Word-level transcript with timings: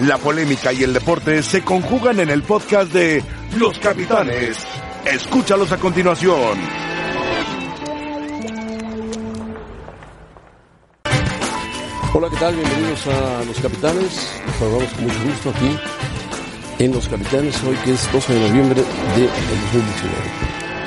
La 0.00 0.18
polémica 0.18 0.74
y 0.74 0.82
el 0.82 0.92
deporte 0.92 1.42
se 1.42 1.64
conjugan 1.64 2.20
en 2.20 2.28
el 2.28 2.42
podcast 2.42 2.92
de 2.92 3.24
Los 3.56 3.78
Capitanes. 3.78 4.58
Escúchalos 5.06 5.72
a 5.72 5.78
continuación. 5.78 6.58
Hola, 12.12 12.28
¿qué 12.28 12.36
tal? 12.36 12.54
Bienvenidos 12.56 13.06
a 13.06 13.44
Los 13.44 13.58
Capitanes. 13.58 14.30
Nos 14.46 14.56
saludamos 14.56 14.92
con 14.92 15.04
mucho 15.04 15.18
gusto 15.24 15.50
aquí 15.50 15.78
en 16.78 16.92
Los 16.92 17.08
Capitanes, 17.08 17.64
hoy 17.64 17.76
que 17.76 17.92
es 17.94 18.12
12 18.12 18.34
de 18.34 18.48
noviembre 18.50 18.82
de 18.82 19.22
2019. 19.22 20.14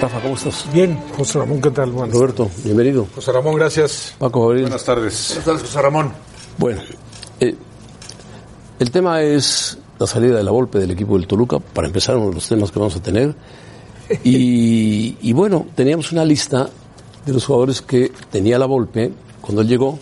Rafa, 0.01 0.21
¿cómo 0.21 0.35
estás? 0.35 0.71
Bien, 0.71 0.99
José 1.17 1.39
Ramón, 1.39 1.59
¿qué 1.59 1.71
tal? 1.71 1.89
Buenas. 1.91 2.13
Roberto, 2.15 2.51
bienvenido. 2.63 3.07
José 3.15 3.31
Ramón, 3.31 3.55
gracias. 3.55 4.13
Paco 4.19 4.41
Gabriel. 4.41 4.65
Buenas 4.65 4.85
tardes. 4.85 5.29
Buenas 5.29 5.45
tardes, 5.45 5.61
José 5.63 5.81
Ramón. 5.81 6.13
Bueno, 6.59 6.81
eh, 7.39 7.55
el 8.79 8.91
tema 8.91 9.21
es 9.21 9.77
la 9.99 10.07
salida 10.07 10.37
de 10.37 10.43
la 10.43 10.51
golpe 10.51 10.79
del 10.79 10.91
equipo 10.91 11.17
del 11.17 11.27
Toluca, 11.27 11.59
para 11.59 11.87
empezar 11.87 12.17
uno 12.17 12.29
de 12.29 12.35
los 12.35 12.47
temas 12.47 12.71
que 12.71 12.79
vamos 12.79 12.95
a 12.95 13.01
tener. 13.01 13.35
Y, 14.23 15.17
y 15.21 15.33
bueno, 15.33 15.67
teníamos 15.75 16.11
una 16.11 16.25
lista 16.25 16.69
de 17.25 17.33
los 17.33 17.45
jugadores 17.45 17.81
que 17.81 18.11
tenía 18.31 18.57
la 18.57 18.65
golpe 18.65 19.11
cuando 19.41 19.61
él 19.61 19.67
llegó 19.67 19.99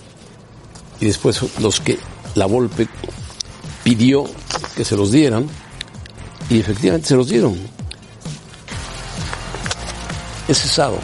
y 0.99 1.05
después 1.05 1.59
los 1.59 1.79
que 1.79 1.97
la 2.35 2.45
Volpe 2.45 2.87
pidió 3.83 4.25
que 4.75 4.83
se 4.83 4.95
los 4.95 5.11
dieran 5.11 5.47
y 6.49 6.59
efectivamente 6.59 7.07
se 7.07 7.15
los 7.15 7.29
dieron. 7.29 7.55
Es 10.47 10.59
cesado. 10.59 10.97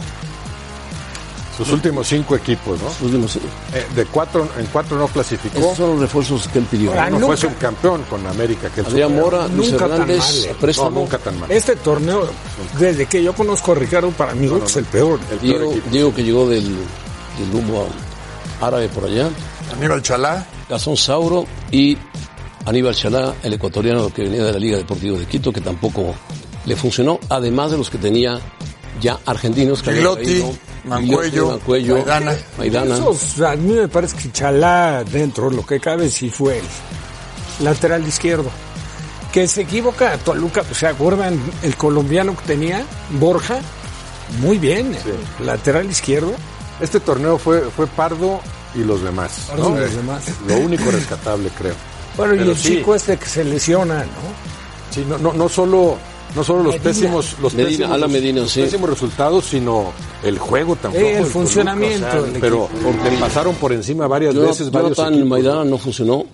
Sus 1.56 1.70
últimos 1.70 2.08
cinco 2.08 2.34
equipos, 2.34 2.80
¿no? 2.82 2.88
Sus 2.90 3.02
últimos, 3.02 3.36
Eh, 3.36 3.86
de 3.94 4.04
cuatro, 4.06 4.48
en 4.58 4.66
cuatro 4.66 4.98
no 4.98 5.06
clasificó. 5.08 5.58
esos 5.58 5.76
son 5.76 5.90
los 5.92 6.00
refuerzos 6.00 6.48
que 6.48 6.58
él 6.58 6.66
pidió. 6.70 6.92
Ah, 6.92 7.04
no 7.10 7.18
nunca. 7.20 7.26
fue 7.26 7.36
subcampeón 7.36 8.02
con 8.04 8.26
América. 8.26 8.68
Que 8.74 8.80
él 8.80 8.86
Adrián. 8.86 9.14
Mora, 9.14 9.46
Luis 9.48 9.70
Nunca 9.70 9.86
tan 9.88 9.92
Hernández, 10.02 10.18
mal, 10.18 10.68
eh. 10.70 10.72
a 10.78 10.82
No, 10.84 10.90
nunca 10.90 11.18
tan 11.18 11.40
mal. 11.40 11.50
Este 11.50 11.76
torneo, 11.76 12.28
desde 12.78 13.06
que 13.06 13.22
yo 13.22 13.32
conozco 13.34 13.72
a 13.72 13.74
Ricardo, 13.76 14.10
para 14.10 14.34
mí 14.34 14.50
es 14.64 14.76
el 14.76 14.84
peor. 14.84 15.20
El 15.30 15.38
peor 15.38 15.60
Diego. 15.60 15.74
Diego 15.90 16.14
que 16.14 16.24
llegó 16.24 16.48
del, 16.48 16.64
del 16.64 17.52
rumbo 17.52 17.86
árabe 18.60 18.88
por 18.88 19.04
allá. 19.04 19.28
Aníbal 19.76 20.02
Chalá. 20.02 20.46
Gastón 20.68 20.96
Sauro 20.96 21.46
y 21.70 21.96
Aníbal 22.66 22.94
Chalá, 22.94 23.34
el 23.42 23.52
ecuatoriano 23.52 24.12
que 24.12 24.22
venía 24.22 24.44
de 24.44 24.52
la 24.52 24.58
Liga 24.58 24.76
Deportiva 24.78 25.18
de 25.18 25.26
Quito, 25.26 25.52
que 25.52 25.60
tampoco 25.60 26.14
le 26.64 26.74
funcionó, 26.76 27.20
además 27.28 27.70
de 27.70 27.76
los 27.78 27.90
que 27.90 27.98
tenía 27.98 28.40
ya 29.00 29.18
argentinos. 29.26 29.82
que 29.82 29.90
habían 29.90 30.04
Gigliotti, 30.16 30.24
traído, 30.40 30.58
Mancuello, 30.84 31.50
Mancuello, 31.50 31.96
Maidana. 31.96 32.36
Maidana. 32.58 32.94
Esos, 32.94 33.40
a 33.40 33.56
mí 33.56 33.72
me 33.72 33.88
parece 33.88 34.16
que 34.16 34.32
Chalá, 34.32 35.04
dentro 35.04 35.50
de 35.50 35.56
lo 35.56 35.66
que 35.66 35.80
cabe, 35.80 36.10
sí 36.10 36.30
fue 36.30 36.58
el 36.58 37.64
lateral 37.64 38.06
izquierdo. 38.06 38.50
Que 39.32 39.48
se 39.48 39.62
equivoca 39.62 40.16
Toluca, 40.18 40.62
pues, 40.62 40.78
¿se 40.78 40.86
acuerdan 40.86 41.40
el 41.62 41.76
colombiano 41.76 42.36
que 42.36 42.44
tenía? 42.44 42.84
Borja. 43.18 43.58
Muy 44.40 44.58
bien, 44.58 44.96
lateral 45.40 45.90
izquierdo. 45.90 46.32
Este 46.80 47.00
torneo 47.00 47.38
fue, 47.38 47.60
fue 47.62 47.86
Pardo 47.86 48.40
y 48.74 48.78
los 48.78 49.02
demás. 49.02 49.46
Pardo 49.48 49.70
¿no? 49.70 49.76
y 49.76 49.80
los 49.80 49.94
demás. 49.94 50.24
Lo 50.46 50.56
único 50.58 50.90
rescatable, 50.90 51.50
creo. 51.56 51.74
Bueno, 52.16 52.34
y 52.34 52.38
el 52.38 52.56
sí. 52.56 52.76
chico 52.76 52.94
este 52.94 53.16
que 53.16 53.26
se 53.26 53.44
lesiona, 53.44 54.00
¿no? 54.00 54.90
Sí, 54.90 55.04
no, 55.08 55.18
no, 55.18 55.32
no 55.32 55.48
solo, 55.48 55.98
no 56.34 56.42
solo 56.44 56.62
los 56.64 56.74
Medina. 56.74 56.84
pésimos, 56.90 57.36
los 57.40 57.54
Medina, 57.54 57.68
pésimos, 57.70 57.92
Alan 57.92 58.12
Medina, 58.12 58.40
los 58.42 58.50
sí. 58.52 58.60
pésimos 58.62 58.90
resultados, 58.90 59.44
sino 59.46 59.92
el 60.22 60.38
juego 60.38 60.76
tampoco. 60.76 61.04
Eh, 61.04 61.08
el 61.08 61.14
del 61.14 61.22
Toluca, 61.22 61.32
funcionamiento 61.32 62.22
del 62.22 62.40
pero 62.40 62.68
le 63.04 63.16
pasaron 63.18 63.54
por 63.56 63.72
encima 63.72 64.06
varias 64.06 64.34
veces 64.34 64.70
varios 64.70 64.96
Jonathan 64.96 65.14
equipos. 65.14 65.28
Maidana 65.30 65.64
no 65.64 65.78
funcionó. 65.78 66.24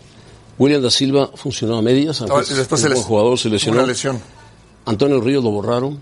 William 0.58 0.82
da 0.82 0.90
Silva 0.90 1.30
funcionó 1.34 1.78
a 1.78 1.82
medias, 1.82 2.20
aunque 2.20 2.34
No, 2.36 2.40
es 2.42 2.50
y 2.50 2.54
después 2.54 2.80
un 2.80 2.82
se 2.82 2.88
buen 2.88 2.98
les- 2.98 3.06
jugador 3.06 3.38
se 3.38 3.48
lesionó. 3.48 3.78
Una 3.78 3.86
lesión. 3.86 4.20
Antonio 4.86 5.20
Ríos 5.20 5.42
lo 5.44 5.50
borraron. 5.50 5.98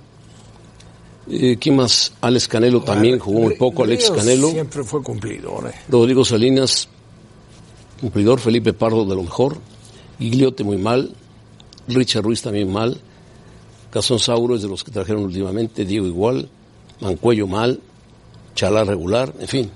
Eh, 1.30 1.58
¿Quién 1.60 1.76
más? 1.76 2.12
Alex 2.22 2.48
Canelo 2.48 2.80
también 2.82 3.18
jugó 3.18 3.40
muy 3.40 3.54
poco. 3.56 3.84
Alex 3.84 4.10
Canelo. 4.10 4.50
Siempre 4.50 4.82
fue 4.82 5.02
cumplidor, 5.02 5.68
eh. 5.68 5.74
Rodrigo 5.88 6.24
Salinas, 6.24 6.88
cumplidor. 8.00 8.40
Felipe 8.40 8.72
Pardo 8.72 9.04
de 9.04 9.14
lo 9.14 9.22
mejor. 9.22 9.56
Gigliotti 10.18 10.64
muy 10.64 10.78
mal. 10.78 11.12
Richard 11.88 12.24
Ruiz 12.24 12.42
también 12.42 12.72
mal. 12.72 12.98
Casón 13.90 14.18
Sauro 14.18 14.54
es 14.56 14.62
de 14.62 14.68
los 14.68 14.84
que 14.84 14.90
trajeron 14.90 15.24
últimamente. 15.24 15.84
Diego 15.84 16.06
igual. 16.06 16.48
Mancuello 17.00 17.46
mal. 17.46 17.80
Chalá 18.54 18.84
regular. 18.84 19.32
En 19.40 19.48
fin. 19.48 19.70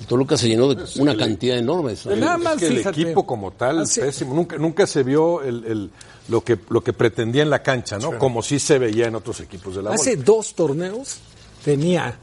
El 0.00 0.06
Toluca 0.06 0.36
se 0.36 0.48
llenó 0.48 0.74
de 0.74 0.84
una 1.00 1.16
cantidad 1.16 1.56
enorme. 1.56 1.94
de 1.94 2.16
Nada 2.16 2.36
Es 2.36 2.42
más, 2.42 2.56
que 2.58 2.66
el 2.66 2.76
fíjate. 2.78 3.00
equipo 3.02 3.24
como 3.26 3.52
tal, 3.52 3.80
Hace- 3.80 4.02
pésimo. 4.02 4.34
Nunca, 4.34 4.56
nunca 4.58 4.86
se 4.86 5.02
vio 5.04 5.40
el, 5.42 5.64
el- 5.64 5.90
lo, 6.28 6.42
que, 6.42 6.58
lo 6.68 6.82
que 6.82 6.92
pretendía 6.92 7.42
en 7.42 7.50
la 7.50 7.62
cancha, 7.62 7.98
¿no? 7.98 8.18
Como 8.18 8.42
sí 8.42 8.58
se 8.58 8.78
veía 8.78 9.06
en 9.06 9.14
otros 9.14 9.40
equipos 9.40 9.76
de 9.76 9.82
la 9.82 9.92
Hace 9.92 10.16
dos 10.16 10.54
torneos 10.54 11.18
tenía 11.64 12.18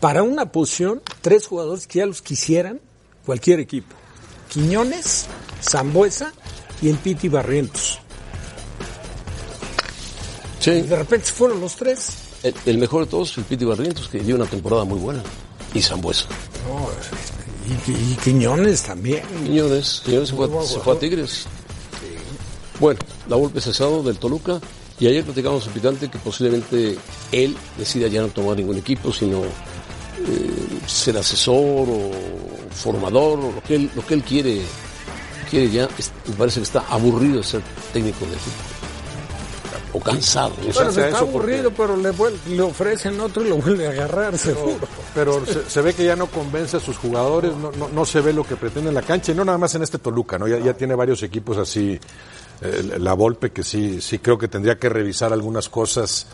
para 0.00 0.22
una 0.22 0.50
posición 0.50 1.02
tres 1.20 1.46
jugadores 1.46 1.86
que 1.86 1.98
ya 2.00 2.06
los 2.06 2.22
quisieran 2.22 2.80
cualquier 3.26 3.60
equipo. 3.60 3.94
Quiñones, 4.48 5.26
Zambuesa 5.62 6.32
y 6.80 6.88
el 6.88 6.96
Piti 6.96 7.28
Barrientos. 7.28 7.98
Sí. 10.64 10.70
Y 10.70 10.80
de 10.80 10.96
repente 10.96 11.26
fueron 11.26 11.60
los 11.60 11.76
tres. 11.76 12.08
El, 12.42 12.54
el 12.64 12.78
mejor 12.78 13.04
de 13.04 13.10
todos, 13.10 13.36
el 13.36 13.44
Piti 13.44 13.66
Barrientos, 13.66 14.08
que 14.08 14.18
dio 14.20 14.34
una 14.34 14.46
temporada 14.46 14.84
muy 14.84 14.98
buena. 14.98 15.22
Y 15.74 15.82
Zambuesa. 15.82 16.24
Y, 17.86 17.90
y 17.90 18.16
Quiñones 18.16 18.82
también. 18.82 19.22
Señores, 19.44 20.02
señores, 20.02 20.30
se 20.30 20.34
fue, 20.34 20.48
se 20.66 20.90
a. 20.90 20.98
Tigres. 20.98 21.44
Bueno, 22.80 22.98
la 23.28 23.36
golpe 23.36 23.60
cesado 23.60 24.02
del 24.02 24.16
Toluca. 24.16 24.58
Y 24.98 25.06
ayer 25.06 25.22
platicamos 25.22 25.66
en 25.66 25.72
Picante 25.74 26.08
que 26.08 26.18
posiblemente 26.18 26.96
él 27.30 27.54
decida 27.76 28.08
ya 28.08 28.22
no 28.22 28.28
tomar 28.28 28.56
ningún 28.56 28.78
equipo, 28.78 29.12
sino 29.12 29.42
eh, 29.42 30.80
ser 30.86 31.18
asesor 31.18 31.88
o 31.90 32.10
formador, 32.70 33.38
o 33.38 33.52
lo 33.52 33.62
que 33.62 33.74
él, 33.74 33.90
lo 33.94 34.06
que 34.06 34.14
él 34.14 34.22
quiere, 34.22 34.62
quiere 35.50 35.70
ya. 35.70 35.88
Me 36.26 36.34
parece 36.36 36.60
que 36.60 36.64
está 36.64 36.86
aburrido 36.88 37.38
de 37.38 37.44
ser 37.44 37.62
técnico 37.92 38.24
de 38.24 38.32
equipo. 38.32 38.73
O 39.94 40.00
cansado. 40.00 40.50
sé. 40.56 40.72
Bueno, 40.72 40.90
hace 40.90 41.00
está 41.06 41.06
eso 41.08 41.18
porque- 41.30 41.54
aburrido, 41.54 41.70
pero 41.70 41.96
le, 41.96 42.10
vuel- 42.12 42.36
le 42.48 42.60
ofrecen 42.62 43.18
otro 43.20 43.44
y 43.44 43.48
lo 43.48 43.56
vuelve 43.56 43.86
a 43.86 43.90
agarrar, 43.90 44.36
seguro. 44.36 44.86
Pero 45.14 45.46
se, 45.46 45.70
se 45.70 45.80
ve 45.80 45.94
que 45.94 46.04
ya 46.04 46.16
no 46.16 46.26
convence 46.26 46.76
a 46.76 46.80
sus 46.80 46.96
jugadores, 46.98 47.54
no, 47.56 47.70
no, 47.72 47.88
no 47.88 48.04
se 48.04 48.20
ve 48.20 48.32
lo 48.32 48.44
que 48.44 48.56
pretende 48.56 48.88
en 48.88 48.94
la 48.94 49.02
cancha, 49.02 49.32
y 49.32 49.34
no 49.36 49.44
nada 49.44 49.56
más 49.56 49.74
en 49.76 49.82
este 49.84 49.98
Toluca, 49.98 50.38
¿no? 50.38 50.48
Ya, 50.48 50.58
ya 50.58 50.74
tiene 50.74 50.94
varios 50.96 51.22
equipos 51.22 51.56
así, 51.58 51.98
eh, 52.60 52.96
la 52.98 53.14
Volpe, 53.14 53.50
que 53.52 53.62
sí, 53.62 54.00
sí 54.00 54.18
creo 54.18 54.36
que 54.36 54.48
tendría 54.48 54.78
que 54.78 54.88
revisar 54.88 55.32
algunas 55.32 55.68
cosas. 55.68 56.26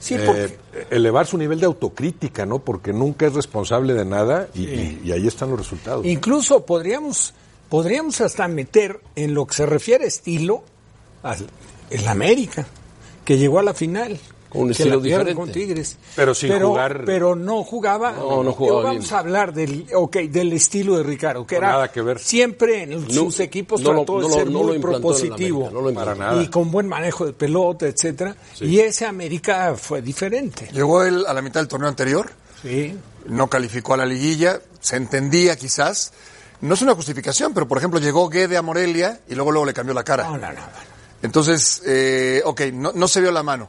Sí, 0.00 0.14
eh, 0.14 0.22
porque- 0.26 0.86
elevar 0.90 1.26
su 1.26 1.38
nivel 1.38 1.60
de 1.60 1.66
autocrítica, 1.66 2.44
¿no? 2.44 2.58
Porque 2.58 2.92
nunca 2.92 3.26
es 3.26 3.34
responsable 3.34 3.94
de 3.94 4.04
nada 4.04 4.48
y, 4.54 4.62
y- 4.64 5.00
y 5.04 5.12
ahí 5.12 5.26
están 5.28 5.50
los 5.50 5.58
resultados. 5.58 6.04
Incluso 6.04 6.66
podríamos, 6.66 7.32
podríamos 7.68 8.20
hasta 8.20 8.48
meter 8.48 9.00
en 9.14 9.34
lo 9.34 9.46
que 9.46 9.54
se 9.54 9.66
refiere 9.66 10.04
a 10.04 10.08
estilo 10.08 10.64
al 11.22 11.46
el 11.90 12.08
América, 12.08 12.66
que 13.24 13.38
llegó 13.38 13.58
a 13.58 13.62
la 13.62 13.74
final. 13.74 14.18
Con 14.48 14.62
un 14.62 14.70
estilo 14.70 15.00
diferente. 15.00 15.34
con 15.34 15.50
Tigres. 15.50 15.96
Pero 16.14 16.32
sin 16.32 16.56
jugar- 16.60 17.02
Pero 17.04 17.34
no 17.34 17.64
jugaba. 17.64 18.12
No, 18.12 18.44
no 18.44 18.52
jugaba 18.52 18.78
Pero 18.82 18.88
Vamos 18.88 19.04
bien. 19.06 19.14
a 19.14 19.18
hablar 19.18 19.52
del, 19.52 19.86
okay, 19.92 20.28
del 20.28 20.52
estilo 20.52 20.96
de 20.96 21.02
Ricardo, 21.02 21.44
que 21.44 21.56
No, 21.56 21.62
era 21.62 21.72
nada 21.72 21.90
que 21.90 22.00
ver. 22.02 22.20
siempre 22.20 22.84
en 22.84 23.10
sus 23.10 23.40
equipos 23.40 23.80
no 23.80 23.90
trató 23.96 24.20
de 24.20 24.28
no 24.28 24.32
ser 24.34 24.48
no 24.48 24.62
muy 24.62 24.78
propositivo. 24.78 25.66
América, 25.66 25.90
no. 25.90 25.94
Para 25.94 26.14
nada. 26.14 26.40
Y 26.40 26.46
con 26.50 26.70
buen 26.70 26.86
manejo 26.86 27.26
de 27.26 27.32
pelota, 27.32 27.88
etcétera. 27.88 28.36
Y 28.60 28.78
ese 28.78 29.06
América 29.06 29.74
fue 29.76 30.00
diferente. 30.02 30.68
Llegó 30.72 31.02
él 31.02 31.24
a 31.26 31.34
la 31.34 31.42
mitad 31.42 31.58
del 31.58 31.66
torneo 31.66 31.88
anterior, 31.88 32.30
Sí. 32.62 32.96
no 33.26 33.50
calificó 33.50 33.94
a 33.94 33.96
la 33.96 34.06
liguilla, 34.06 34.60
se 34.78 34.94
entendía 34.94 35.56
quizás. 35.56 36.12
No 36.60 36.74
es 36.74 36.82
una 36.82 36.94
justificación, 36.94 37.52
pero 37.52 37.66
por 37.66 37.78
ejemplo 37.78 37.98
llegó 37.98 38.28
Guede 38.28 38.56
a 38.56 38.62
Morelia 38.62 39.18
y 39.28 39.34
luego 39.34 39.50
luego 39.50 39.66
le 39.66 39.74
cambió 39.74 39.94
la 39.94 40.04
cara. 40.04 40.28
No, 40.28 40.38
no, 40.38 40.52
no. 40.52 40.93
Entonces, 41.24 41.82
eh, 41.86 42.42
ok, 42.44 42.60
no, 42.74 42.92
no 42.94 43.08
se 43.08 43.20
vio 43.20 43.32
la 43.32 43.42
mano 43.42 43.68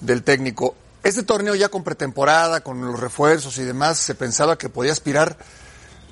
del 0.00 0.22
técnico. 0.22 0.74
Este 1.02 1.22
torneo 1.22 1.54
ya 1.54 1.68
con 1.68 1.84
pretemporada, 1.84 2.62
con 2.62 2.80
los 2.80 2.98
refuerzos 2.98 3.58
y 3.58 3.62
demás, 3.62 3.98
se 3.98 4.14
pensaba 4.14 4.56
que 4.56 4.70
podía 4.70 4.90
aspirar 4.92 5.36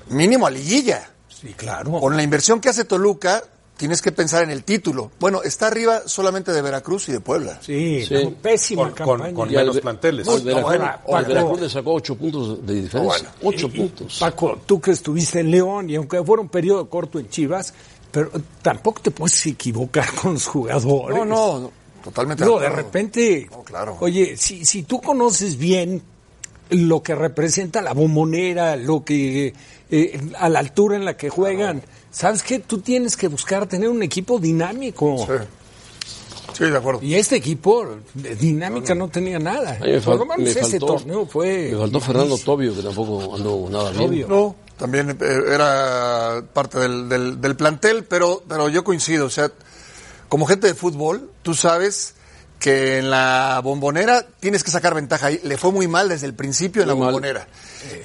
mínimo 0.09 0.45
a 0.47 0.51
liguilla. 0.51 1.09
Sí, 1.27 1.53
claro. 1.57 1.99
Con 1.99 2.15
la 2.15 2.21
inversión 2.23 2.61
que 2.61 2.69
hace 2.69 2.85
Toluca, 2.85 3.43
tienes 3.75 4.03
que 4.03 4.11
pensar 4.11 4.43
en 4.43 4.51
el 4.51 4.63
título. 4.63 5.11
Bueno, 5.19 5.41
está 5.41 5.65
arriba 5.65 6.03
solamente 6.05 6.51
de 6.53 6.61
Veracruz 6.61 7.09
y 7.09 7.11
de 7.11 7.19
Puebla. 7.21 7.57
Sí, 7.61 8.05
Sí. 8.07 8.13
no, 8.23 8.29
pésima 8.35 8.83
Con- 8.83 8.91
con- 8.91 9.07
campaña. 9.17 9.33
con 9.35 9.49
menos 9.51 9.79
planteles. 9.79 10.27
al 10.27 10.41
Veracruz, 10.41 10.63
bueno, 10.69 10.85
al 10.85 10.99
Paco. 11.01 11.27
Veracruz 11.27 11.59
le 11.61 11.69
sacó 11.71 11.93
ocho 11.95 12.15
puntos 12.15 12.63
de 12.65 12.73
diferencia. 12.75 13.33
Ocho 13.41 13.67
puntos. 13.69 14.17
Paco, 14.19 14.61
tú 14.63 14.79
que 14.79 14.91
estuviste 14.91 15.39
en 15.39 15.49
León 15.49 15.89
y 15.89 15.95
aunque 15.95 16.23
fuera 16.23 16.39
un 16.43 16.49
periodo 16.49 16.87
corto 16.87 17.17
en 17.17 17.27
Chivas, 17.29 17.73
pero 18.13 18.29
tampoco 18.61 19.01
te 19.01 19.09
puedes 19.11 19.43
equivocar 19.47 20.13
con 20.21 20.33
los 20.35 20.45
jugadores. 20.45 21.17
No, 21.17 21.25
no, 21.25 21.59
no, 21.59 21.71
totalmente 22.03 22.45
No, 22.45 22.59
de 22.59 22.69
repente, 22.69 23.47
No, 23.51 23.63
claro. 23.63 23.97
oye, 23.99 24.37
si, 24.37 24.63
si 24.63 24.83
tú 24.83 25.01
conoces 25.01 25.57
bien 25.57 26.01
lo 26.69 27.01
que 27.01 27.15
representa 27.15 27.81
la 27.81 27.93
bombonera, 27.93 28.75
lo 28.75 29.03
que 29.03 29.53
eh, 29.89 30.21
a 30.39 30.47
la 30.47 30.59
altura 30.59 30.95
en 30.95 31.05
la 31.05 31.17
que 31.17 31.29
juegan. 31.29 31.81
¿Sabes 32.11 32.43
qué? 32.43 32.59
Tú 32.59 32.79
tienes 32.79 33.17
que 33.17 33.27
buscar 33.27 33.67
tener 33.67 33.89
un 33.89 34.03
equipo 34.03 34.39
dinámico. 34.39 35.17
Sí. 35.27 35.33
Sí, 36.53 36.65
de 36.65 36.77
acuerdo. 36.77 36.99
Y 37.01 37.15
este 37.15 37.35
equipo 37.35 37.87
de 38.13 38.35
dinámica 38.35 38.93
no, 38.93 39.07
tenía 39.07 39.39
nada. 39.39 39.79
Me, 39.81 39.99
Por 39.99 40.17
lo 40.19 40.25
menos 40.25 40.43
me 40.43 40.49
ese 40.49 40.61
faltó, 40.79 40.85
torneo 40.85 41.25
fue. 41.25 41.69
me 41.71 41.77
faltó 41.79 41.99
Fernando 41.99 42.37
Tobio, 42.37 42.75
que 42.75 42.83
tampoco 42.83 43.35
andó 43.35 43.67
nada 43.71 43.89
bien. 43.91 44.03
Tobio. 44.05 44.27
No, 44.27 44.55
también 44.83 45.11
eh, 45.11 45.43
era 45.47 46.43
parte 46.51 46.77
del, 46.77 47.07
del, 47.07 47.39
del 47.39 47.55
plantel, 47.55 48.03
pero, 48.03 48.43
pero 48.49 48.67
yo 48.67 48.83
coincido. 48.83 49.27
O 49.27 49.29
sea, 49.29 49.49
como 50.27 50.45
gente 50.45 50.67
de 50.67 50.73
fútbol, 50.73 51.31
tú 51.41 51.53
sabes 51.53 52.15
que 52.59 52.97
en 52.97 53.09
la 53.09 53.61
bombonera 53.63 54.25
tienes 54.41 54.61
que 54.61 54.71
sacar 54.71 54.93
ventaja. 54.93 55.31
Y 55.31 55.39
Le 55.43 55.55
fue 55.57 55.71
muy 55.71 55.87
mal 55.87 56.09
desde 56.09 56.27
el 56.27 56.33
principio 56.33 56.81
en 56.81 56.89
la 56.89 56.95
mal. 56.95 57.05
bombonera. 57.05 57.47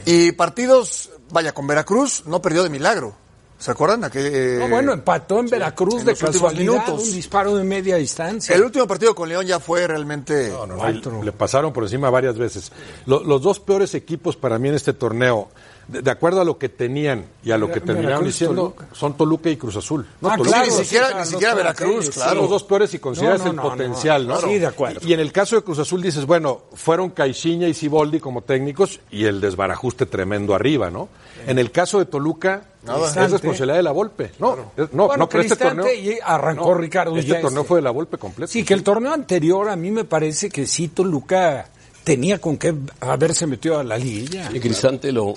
Y 0.07 0.31
partidos, 0.33 1.11
vaya, 1.33 1.51
con 1.53 1.67
Veracruz 1.67 2.23
no 2.27 2.41
perdió 2.41 2.63
de 2.63 2.71
milagro. 2.71 3.17
¿Se 3.59 3.73
acuerdan? 3.73 4.05
Aquel, 4.05 4.27
eh, 4.33 4.57
No, 4.61 4.69
bueno, 4.69 4.93
empató 4.93 5.41
en 5.41 5.49
Veracruz 5.49 5.99
en 5.99 6.05
de 6.07 6.13
los 6.13 6.23
últimos 6.23 6.43
casualidad, 6.53 6.73
minutos. 6.75 7.09
un 7.09 7.13
disparo 7.13 7.57
de 7.57 7.65
media 7.65 7.97
distancia. 7.97 8.55
el 8.55 8.63
último 8.63 8.87
partido 8.87 9.17
con 9.17 9.29
León 9.29 9.45
ya 9.47 9.59
fue 9.59 9.85
realmente... 9.85 10.51
No, 10.51 10.65
no, 10.65 10.77
no, 10.77 11.23
y 11.23 11.25
le 11.25 11.33
pasaron 11.33 11.73
por 11.73 11.83
encima 11.83 12.09
varias 12.09 12.39
veces. 12.39 12.71
Lo- 13.07 13.25
los 13.25 13.43
dos 13.43 13.59
peores 13.59 13.97
equipos 13.97 14.37
para 14.37 14.61
mí 14.61 14.69
en 14.69 14.77
este 14.77 14.93
torneo, 14.93 15.49
de, 15.89 16.03
de 16.03 16.11
acuerdo 16.11 16.41
a 16.41 16.45
lo 16.45 16.59
que 16.59 16.69
tenían 16.69 17.25
y 17.43 17.51
a 17.51 17.59
lo 17.59 17.73
que 17.73 17.81
terminaron 17.81 18.25
diciendo, 18.25 18.75
Toluca. 18.77 18.95
son 18.95 19.17
Toluca 19.17 19.49
y 19.51 19.57
Cruz 19.57 19.77
Azul. 19.77 20.07
No, 20.21 20.29
Ah, 20.29 20.37
Toluca 20.37 20.57
claro, 20.59 20.67
ni 20.77 20.85
siquiera- 20.85 21.07
claro, 21.09 21.25
ni 21.25 21.31
siquiera 21.31 21.55
Veracruz, 21.55 22.11
claro. 22.11 22.31
Son 22.31 22.39
los 22.39 22.51
dos 22.51 22.65
peores 22.65 22.91
si 22.91 22.99
consideras 22.99 23.39
No, 23.41 23.45
no, 23.47 23.51
el 23.51 23.57
no, 23.57 23.63
no. 23.65 23.71
potencial, 23.71 24.29
¿no? 24.29 24.41
Sí, 24.41 24.59
de 24.59 24.67
acuerdo. 24.67 25.01
Y, 25.03 25.11
y 25.11 25.13
en 25.15 25.21
el 25.21 25.33
caso 25.33 25.57
de 25.57 25.63
Cruz 25.63 25.79
Azul 25.79 26.03
dices, 26.03 26.27
bueno, 26.27 26.61
fueron 26.75 27.11
Caixinha 27.11 27.67
y 27.69 27.75
Siboldi 27.75 28.21
como 28.21 28.43
técnicos 28.43 29.01
y 29.11 29.25
el 29.25 29.41
desbarajuste 29.41 30.07
tremendo 30.07 30.55
arriba, 30.55 30.91
¿no? 30.91 31.09
En 31.47 31.59
el 31.59 31.71
caso 31.71 31.99
de 31.99 32.05
Toluca, 32.05 32.65
es 32.85 32.91
Cristante. 32.91 33.33
responsabilidad 33.33 33.77
de 33.77 33.83
la 33.83 33.93
Volpe. 33.93 34.33
No, 34.39 34.57
es- 34.77 34.93
no, 34.93 35.07
Bueno, 35.07 35.25
no, 35.25 35.29
pero 35.29 35.43
este 35.43 35.57
Cristante 35.57 35.83
torneo... 35.83 36.13
y 36.15 36.19
arrancó 36.23 36.75
Ricardo 36.75 37.17
Este 37.17 37.35
torneo 37.37 37.65
fue 37.65 37.79
de 37.79 37.83
la 37.83 37.91
Volpe 37.93 38.19
completo. 38.19 38.53
Sí, 38.53 38.63
que 38.65 38.75
el 38.75 38.83
torneo 38.83 39.13
anterior 39.15 39.69
a 39.71 39.77
mí 39.77 39.91
me 39.91 40.05
parece 40.05 40.51
que 40.51 40.67
sí, 40.67 40.89
Toluca 40.89 41.69
tenía 42.05 42.39
con 42.41 42.57
qué 42.57 42.75
haberse 43.01 43.47
metido 43.47 43.79
a 43.79 43.85
la 43.85 43.97
liguilla. 43.99 44.51
Y 44.53 44.61
Cristante 44.61 45.13
lo, 45.13 45.35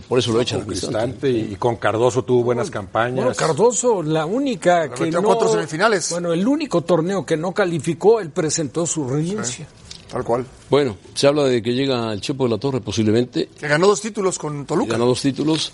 por 0.00 0.18
eso 0.18 0.32
lo 0.32 0.40
echan. 0.40 0.60
Con 0.60 0.68
Cristante. 0.68 1.30
Y, 1.30 1.52
y 1.52 1.56
con 1.56 1.76
Cardoso 1.76 2.22
tuvo 2.24 2.42
buenas 2.44 2.70
campañas. 2.70 3.16
Bueno, 3.24 3.34
Cardoso, 3.34 4.02
la 4.02 4.26
única 4.26 4.88
que 4.92 5.04
metió 5.04 5.20
no... 5.20 5.28
cuatro 5.28 5.52
semifinales. 5.52 6.10
Bueno, 6.10 6.32
el 6.32 6.46
único 6.46 6.82
torneo 6.82 7.24
que 7.26 7.36
no 7.36 7.52
calificó, 7.52 8.20
él 8.20 8.30
presentó 8.30 8.86
su 8.86 9.08
renuncia. 9.08 9.66
Tal 10.10 10.22
cual. 10.24 10.46
Bueno, 10.70 10.96
se 11.14 11.26
habla 11.26 11.44
de 11.44 11.60
que 11.60 11.72
llega 11.74 12.12
el 12.12 12.20
Chepo 12.20 12.44
de 12.44 12.50
la 12.50 12.58
Torre 12.58 12.80
posiblemente, 12.80 13.48
Que 13.58 13.66
ganó 13.68 13.88
dos 13.88 14.00
títulos 14.00 14.38
con 14.38 14.64
Toluca. 14.64 14.92
ganó 14.92 15.06
dos 15.06 15.20
títulos 15.20 15.72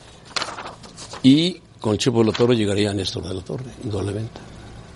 y 1.23 1.61
con 1.81 1.93
el 1.93 1.99
Chepo 1.99 2.21
de 2.21 2.31
la 2.31 2.33
Torre 2.33 2.57
llegaría 2.57 2.95
Néstor 2.95 3.29
de 3.29 3.35
la 3.35 3.43
Torre, 3.43 3.65
indudablemente. 3.85 4.41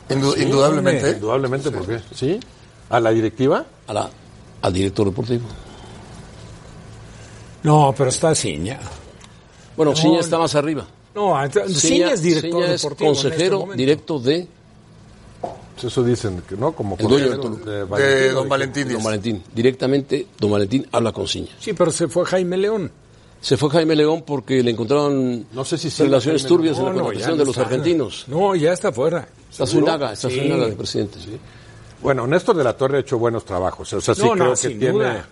Indu- 0.08 0.40
indudablemente. 0.40 1.10
Indudablemente, 1.12 1.70
¿por 1.70 1.86
qué? 1.86 2.00
¿Sí? 2.14 2.40
¿A 2.88 2.98
la 3.00 3.10
directiva? 3.10 3.64
A 3.88 3.92
la, 3.92 4.08
al 4.62 4.72
director 4.72 5.06
deportivo. 5.06 5.44
No, 7.62 7.92
pero 7.96 8.10
está 8.10 8.34
Ciña. 8.34 8.78
Bueno, 9.76 9.92
No, 9.92 9.96
Ciña 9.96 10.20
está 10.20 10.38
más 10.38 10.54
arriba. 10.54 10.86
No, 11.14 11.34
Ciña 11.68 12.12
es 12.12 12.22
director 12.22 12.62
Ciña 12.62 12.74
es 12.74 12.82
deportivo. 12.82 13.10
en 13.10 13.16
este 13.16 13.28
consejero 13.30 13.68
directo 13.74 14.18
de 14.18 14.46
Pues 15.74 15.84
Eso 15.92 16.02
dicen, 16.04 16.42
que 16.48 16.56
¿no? 16.56 16.72
Como 16.72 16.96
El 16.98 17.06
dueño 17.06 17.36
de 17.38 17.70
De 17.72 17.84
Valentín, 17.84 18.34
Don 18.34 18.46
¿o 18.46 18.48
Valentín 18.48 18.88
Don. 18.92 19.02
Valentín. 19.04 19.42
Directamente, 19.54 20.26
Don 20.38 20.50
Valentín 20.50 20.86
habla 20.92 21.12
con 21.12 21.26
Ciña. 21.28 21.50
Sí, 21.60 21.72
pero 21.72 21.90
se 21.90 22.08
fue 22.08 22.24
Jaime 22.26 22.56
León. 22.56 22.90
Se 23.40 23.56
fue 23.58 23.68
Jaime 23.70 23.94
León 23.94 24.24
porque 24.26 24.62
le 24.62 24.70
encontraron 24.70 25.46
No 25.52 25.64
sé 25.64 25.76
si 25.78 25.90
sí, 25.90 26.02
relaciones 26.04 26.42
Jaime 26.42 26.56
turbias 26.56 26.78
en 26.78 26.84
la 26.86 26.92
no, 26.92 27.02
contratación 27.04 27.38
de 27.38 27.44
los 27.44 27.58
argentinos. 27.58 28.24
No, 28.28 28.54
ya 28.54 28.72
está 28.72 28.90
fuera. 28.92 29.28
Está 29.50 29.66
Zuinaga, 29.66 30.12
está 30.12 30.28
Sí. 30.30 30.38
Zuinaga 30.38 30.66
de 30.66 30.72
presidente. 30.72 31.18
sí. 31.20 31.38
Bueno, 32.02 32.26
Néstor 32.26 32.56
de 32.56 32.64
la 32.64 32.76
Torre 32.76 32.98
ha 32.98 33.00
hecho 33.00 33.18
buenos 33.18 33.44
trabajos. 33.44 33.90
O 33.92 34.00
sea, 34.00 34.14
sí 34.14 34.20
No, 34.22 34.34
no, 34.36 34.44
creo 34.44 34.54
que 34.54 34.68
tiene 34.78 34.92
duda. 34.92 35.26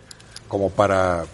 como 0.49 0.70
para 0.70 1.25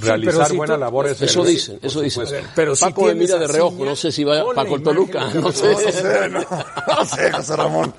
realizar 0.00 0.34
pero 0.34 0.46
si 0.46 0.56
buena 0.56 0.74
tú- 0.74 0.80
labor. 0.80 1.06
ese- 1.08 1.24
Eso 1.26 1.44
sí, 1.44 1.50
dicen, 1.52 1.78
eso 1.82 2.00
dicen. 2.00 2.24
Pero 2.54 2.74
si 2.76 2.84
Paco 2.84 3.04
me 3.06 3.14
mira 3.14 3.38
de 3.38 3.46
reojo, 3.46 3.76
Ciña, 3.76 3.84
no 3.90 3.96
sé 3.96 4.12
si 4.12 4.24
va 4.24 4.44
Paco 4.54 4.76
el 4.76 4.82
Toluca, 4.82 5.28
no 5.34 5.52
sé. 5.52 5.70
No 5.72 5.78
sé, 5.92 6.28
no, 6.30 6.40
no 6.98 7.04
sé, 7.06 7.32
José 7.32 7.56
Ramón. 7.56 7.94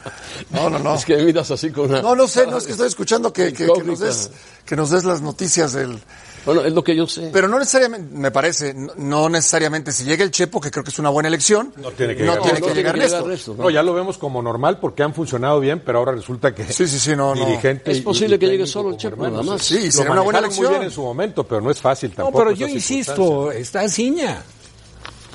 No, 0.51 0.69
no, 0.69 0.79
no. 0.79 0.95
Es 0.95 1.05
que 1.05 1.17
me 1.17 1.23
miras 1.25 1.49
así 1.51 1.71
con 1.71 1.89
una... 1.89 2.01
No, 2.01 2.15
no 2.15 2.27
sé, 2.27 2.45
no 2.47 2.57
es 2.57 2.65
que 2.65 2.71
estoy 2.73 2.87
escuchando 2.87 3.31
que, 3.33 3.53
que- 3.53 3.67
que 3.71 3.83
nos 3.83 3.99
des, 3.99 4.29
que 4.65 4.75
nos 4.75 4.89
des 4.89 5.03
las 5.03 5.21
noticias 5.21 5.73
del... 5.73 5.99
Bueno, 6.45 6.61
es 6.63 6.73
lo 6.73 6.83
que 6.83 6.95
yo 6.95 7.07
sé. 7.07 7.29
Pero 7.33 7.47
no 7.47 7.57
necesariamente, 7.57 8.15
me 8.15 8.29
parece, 8.29 8.73
no, 8.73 8.93
no 8.97 9.29
necesariamente 9.29 9.91
si 9.91 10.03
llega 10.03 10.23
el 10.23 10.29
Chepo, 10.31 10.61
que 10.61 10.69
creo 10.69 10.83
que 10.83 10.91
es 10.91 10.99
una 10.99 11.09
buena 11.09 11.27
elección, 11.27 11.73
no 11.81 11.91
tiene 11.91 12.15
que 12.15 12.23
no 12.23 12.33
llegar. 12.33 12.43
tiene 12.43 12.59
No, 12.59 12.65
que 12.65 12.69
no 12.71 12.75
llegar 12.75 12.95
ya 13.71 13.81
lo 13.83 13.93
vemos 13.93 14.17
como 14.17 14.41
normal 14.41 14.79
porque 14.79 15.01
han 15.03 15.13
funcionado 15.13 15.59
bien, 15.59 15.81
pero 15.83 15.99
ahora 15.99 16.11
resulta 16.11 16.53
que 16.53 16.63
Sí, 16.71 16.87
sí, 16.87 16.99
sí, 16.99 17.15
no, 17.15 17.33
no. 17.33 17.45
dirigente 17.45 17.91
Es 17.91 18.01
posible 18.01 18.35
y 18.35 18.39
que 18.39 18.47
llegue 18.47 18.67
solo 18.67 18.91
el 18.91 18.97
Chepo, 18.97 19.15
hermanos. 19.25 19.45
nada 19.45 19.57
más. 19.57 19.65
Sí, 19.65 19.91
será 19.91 20.11
una 20.11 20.21
buena 20.21 20.39
manejaron 20.41 20.49
muy 20.49 20.57
elección. 20.57 20.71
bien 20.73 20.83
en 20.83 20.91
su 20.91 21.01
momento, 21.01 21.43
pero 21.45 21.61
no 21.61 21.71
es 21.71 21.81
fácil 21.81 22.11
No, 22.11 22.15
tampoco. 22.25 22.37
pero 22.37 22.51
yo 22.51 22.67
insisto, 22.67 23.51
está 23.51 23.87
Ciña. 23.89 24.43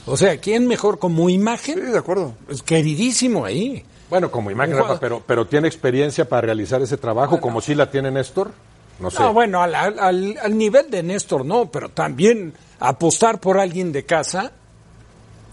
O 0.06 0.16
sea, 0.16 0.38
¿quién 0.38 0.66
mejor 0.66 0.98
como 0.98 1.28
Sí, 1.28 1.34
imagen? 1.34 1.92
de 1.92 1.98
acuerdo. 1.98 2.34
Pues 2.46 2.62
queridísimo 2.62 3.44
ahí. 3.44 3.84
Bueno, 4.08 4.30
como 4.30 4.50
imagen, 4.50 4.76
Rafa, 4.76 4.98
pero, 4.98 5.22
pero 5.24 5.46
tiene 5.46 5.68
experiencia 5.68 6.28
para 6.28 6.42
realizar 6.42 6.82
ese 6.82 6.96
trabajo, 6.96 7.40
como 7.40 7.60
sí 7.60 7.74
la 7.74 7.90
tiene 7.90 8.10
Néstor. 8.10 8.50
No 9.00 9.10
sé. 9.10 9.18
No, 9.20 9.32
bueno, 9.32 9.62
al, 9.62 9.74
al- 9.74 9.98
al- 9.98 10.56
nivel 10.58 10.90
de 10.90 11.02
Néstor 11.02 11.44
no, 11.44 11.70
pero 11.70 11.88
también 11.88 12.52
apostar 12.78 13.40
por 13.40 13.58
alguien 13.58 13.92
de 13.92 14.04
casa 14.04 14.52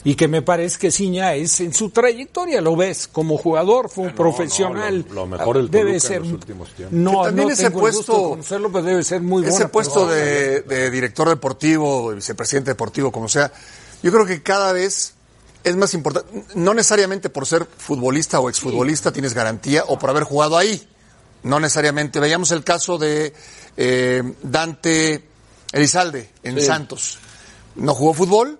y 0.03 0.15
que 0.15 0.27
me 0.27 0.41
parece 0.41 0.77
que 0.79 0.91
Ciña 0.91 1.33
es 1.33 1.59
en 1.59 1.73
su 1.73 1.89
trayectoria, 1.89 2.61
lo 2.61 2.75
ves, 2.75 3.07
como 3.07 3.37
jugador, 3.37 3.89
fue 3.89 4.05
un 4.05 4.13
profesional. 4.15 5.05
lo- 5.09 5.13
lo 5.15 5.27
mejor 5.27 5.57
del 5.57 5.69
debe 5.71 5.91
Toluca 5.91 5.95
en 5.95 5.99
ser. 6.01 6.21
los 6.21 6.31
últimos 6.33 6.69
tiempos. 6.69 6.97
No, 6.97 7.11
Que 7.21 7.27
también 7.27 7.47
no 7.47 7.53
ese 7.53 7.63
tengo 7.69 7.87
el 7.87 7.93
gusto 7.93 8.11
de 8.13 8.17
puesto- 8.19 8.29
conocerlo, 8.29 8.71
pero 8.71 8.83
debe 8.85 9.03
ser 9.03 9.21
muy 9.21 9.41
Ese 9.43 9.51
buena 9.51 9.67
puesto 9.69 10.07
de, 10.07 10.61
de 10.61 10.91
director 10.91 11.27
deportivo, 11.29 12.09
vicepresidente 12.13 12.71
deportivo, 12.71 13.11
como 13.11 13.27
sea, 13.27 13.51
yo 14.03 14.11
creo 14.11 14.25
que 14.25 14.41
cada 14.43 14.71
vez 14.73 15.13
es 15.63 15.75
más 15.75 15.93
importante, 15.93 16.45
no 16.55 16.73
necesariamente 16.73 17.29
por 17.29 17.45
ser 17.45 17.65
futbolista 17.65 18.39
o 18.39 18.47
exfutbolista 18.49 19.11
tienes 19.11 19.33
garantía 19.33 19.83
o 19.87 19.99
por 19.99 20.09
haber 20.09 20.23
jugado 20.23 20.57
ahí, 20.57 20.87
no 21.43 21.59
necesariamente. 21.59 22.19
Veíamos 22.19 22.51
el 22.51 22.63
caso 22.63 22.97
de 22.97 23.33
eh, 23.75 24.23
Dante 24.43 25.23
Elizalde 25.71 26.29
en 26.43 26.59
Sí. 26.59 26.65
Santos. 26.65 27.19
No 27.75 27.93
jugó 27.93 28.13
fútbol, 28.13 28.59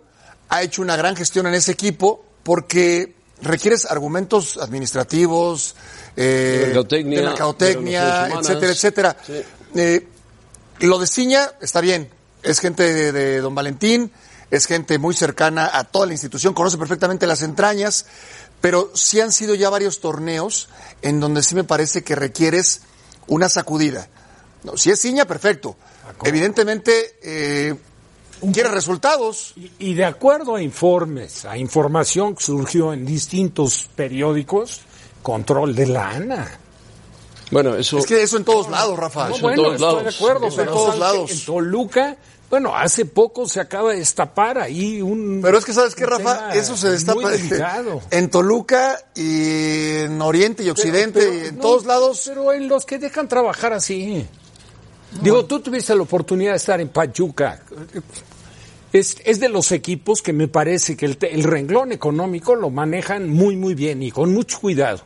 ha 0.50 0.62
hecho 0.62 0.82
una 0.82 0.96
gran 0.96 1.16
gestión 1.16 1.48
en 1.48 1.54
ese 1.56 1.72
equipo 1.72 2.24
porque 2.44 3.16
requieres 3.42 3.86
argumentos 3.86 4.58
administrativos, 4.58 5.76
eh, 6.16 6.74
De 6.90 7.04
mercadotecnia, 7.04 8.28
etcétera, 8.28 8.72
etcétera. 8.72 9.18
Sí. 9.26 9.42
Eh, 9.76 10.08
lo 10.80 11.00
de 11.00 11.08
Ciña 11.08 11.52
está 11.62 11.82
bien, 11.82 12.10
es 12.44 12.60
gente 12.60 12.94
de, 12.94 13.12
de 13.12 13.42
Don 13.42 13.54
Valentín, 13.56 14.12
es 14.50 14.66
gente 14.66 14.98
muy 14.98 15.14
cercana 15.14 15.70
a 15.74 15.84
toda 15.84 16.06
la 16.06 16.14
institución, 16.14 16.54
conoce 16.54 16.78
perfectamente 16.78 17.28
las 17.28 17.42
entrañas, 17.42 18.06
pero 18.62 18.92
sí 18.94 19.20
han 19.20 19.32
sido 19.32 19.56
ya 19.56 19.70
varios 19.70 20.00
torneos 20.00 20.70
en 21.02 21.20
donde 21.20 21.44
sí 21.44 21.56
me 21.56 21.64
parece 21.64 22.04
que 22.04 22.16
requieres 22.16 22.82
una 23.28 23.50
sacudida. 23.50 24.08
No, 24.64 24.78
si 24.78 24.90
es 24.90 25.02
Ciña, 25.02 25.26
perfecto. 25.26 25.76
Evidentemente, 26.24 27.18
eh, 27.22 27.76
quiere 28.54 28.70
resultados. 28.70 29.54
Y, 29.56 29.72
y 29.80 29.94
de 29.94 30.06
acuerdo 30.06 30.56
a 30.56 30.62
informes, 30.62 31.46
a 31.46 31.58
información 31.58 32.36
que 32.36 32.44
surgió 32.44 32.94
en 32.94 33.06
distintos 33.06 33.90
periódicos, 33.96 34.82
control 35.22 35.76
de 35.76 35.88
lana. 35.88 36.60
Bueno, 37.52 37.76
eso... 37.76 37.98
Es 37.98 38.06
que 38.06 38.22
eso 38.24 38.38
en 38.38 38.44
todos 38.44 38.70
lados, 38.70 38.98
Rafa. 38.98 39.30
No, 39.30 39.36
en 39.36 39.42
bueno, 39.42 39.64
todos 39.64 39.74
estoy 39.76 39.88
lados. 39.88 40.04
de 40.04 40.10
acuerdo, 40.10 40.48
Eso 40.48 40.62
en 40.62 40.68
todos 40.68 40.86
¿sabes 40.86 41.00
lados. 41.00 41.32
En 41.32 41.46
Toluca, 41.46 42.18
bueno, 42.50 42.76
hace 42.76 43.06
poco 43.06 43.48
se 43.48 43.60
acaba 43.60 43.92
de 43.92 44.00
destapar 44.00 44.58
ahí 44.58 45.02
un. 45.02 45.40
Pero 45.42 45.58
es 45.58 45.66
que, 45.66 45.74
¿sabes 45.74 45.96
qué, 45.96 46.06
Rafa? 46.06 46.54
Eso 46.56 46.78
se 46.78 46.90
destapa 46.92 47.30
en 48.12 48.30
Toluca 48.30 48.98
y 49.16 49.98
en 50.04 50.22
Oriente 50.22 50.64
y 50.64 50.70
Occidente 50.70 51.20
Pero- 51.20 51.34
y 51.34 51.48
en 51.48 51.56
no, 51.58 51.62
todos 51.62 51.86
lados. 51.86 52.24
Pero 52.26 52.54
en 52.54 52.68
los 52.70 52.86
que 52.86 53.00
dejan 53.00 53.28
trabajar 53.28 53.74
así. 53.74 54.26
Digo, 55.22 55.46
tú 55.46 55.60
tuviste 55.62 55.96
la 55.96 56.02
oportunidad 56.04 56.52
de 56.52 56.58
estar 56.58 56.80
en 56.82 56.90
Pachuca. 56.90 57.62
Es, 58.94 59.18
es 59.26 59.40
de 59.40 59.50
los 59.50 59.72
equipos 59.72 60.22
que 60.22 60.32
me 60.34 60.48
parece 60.48 60.96
que 60.96 61.06
el, 61.06 61.18
el 61.22 61.44
renglón 61.44 61.92
económico 61.92 62.56
lo 62.56 62.70
manejan 62.70 63.30
muy, 63.30 63.56
muy 63.56 63.74
bien 63.74 64.02
y 64.04 64.12
con 64.12 64.34
mucho 64.34 64.60
cuidado. 64.60 65.02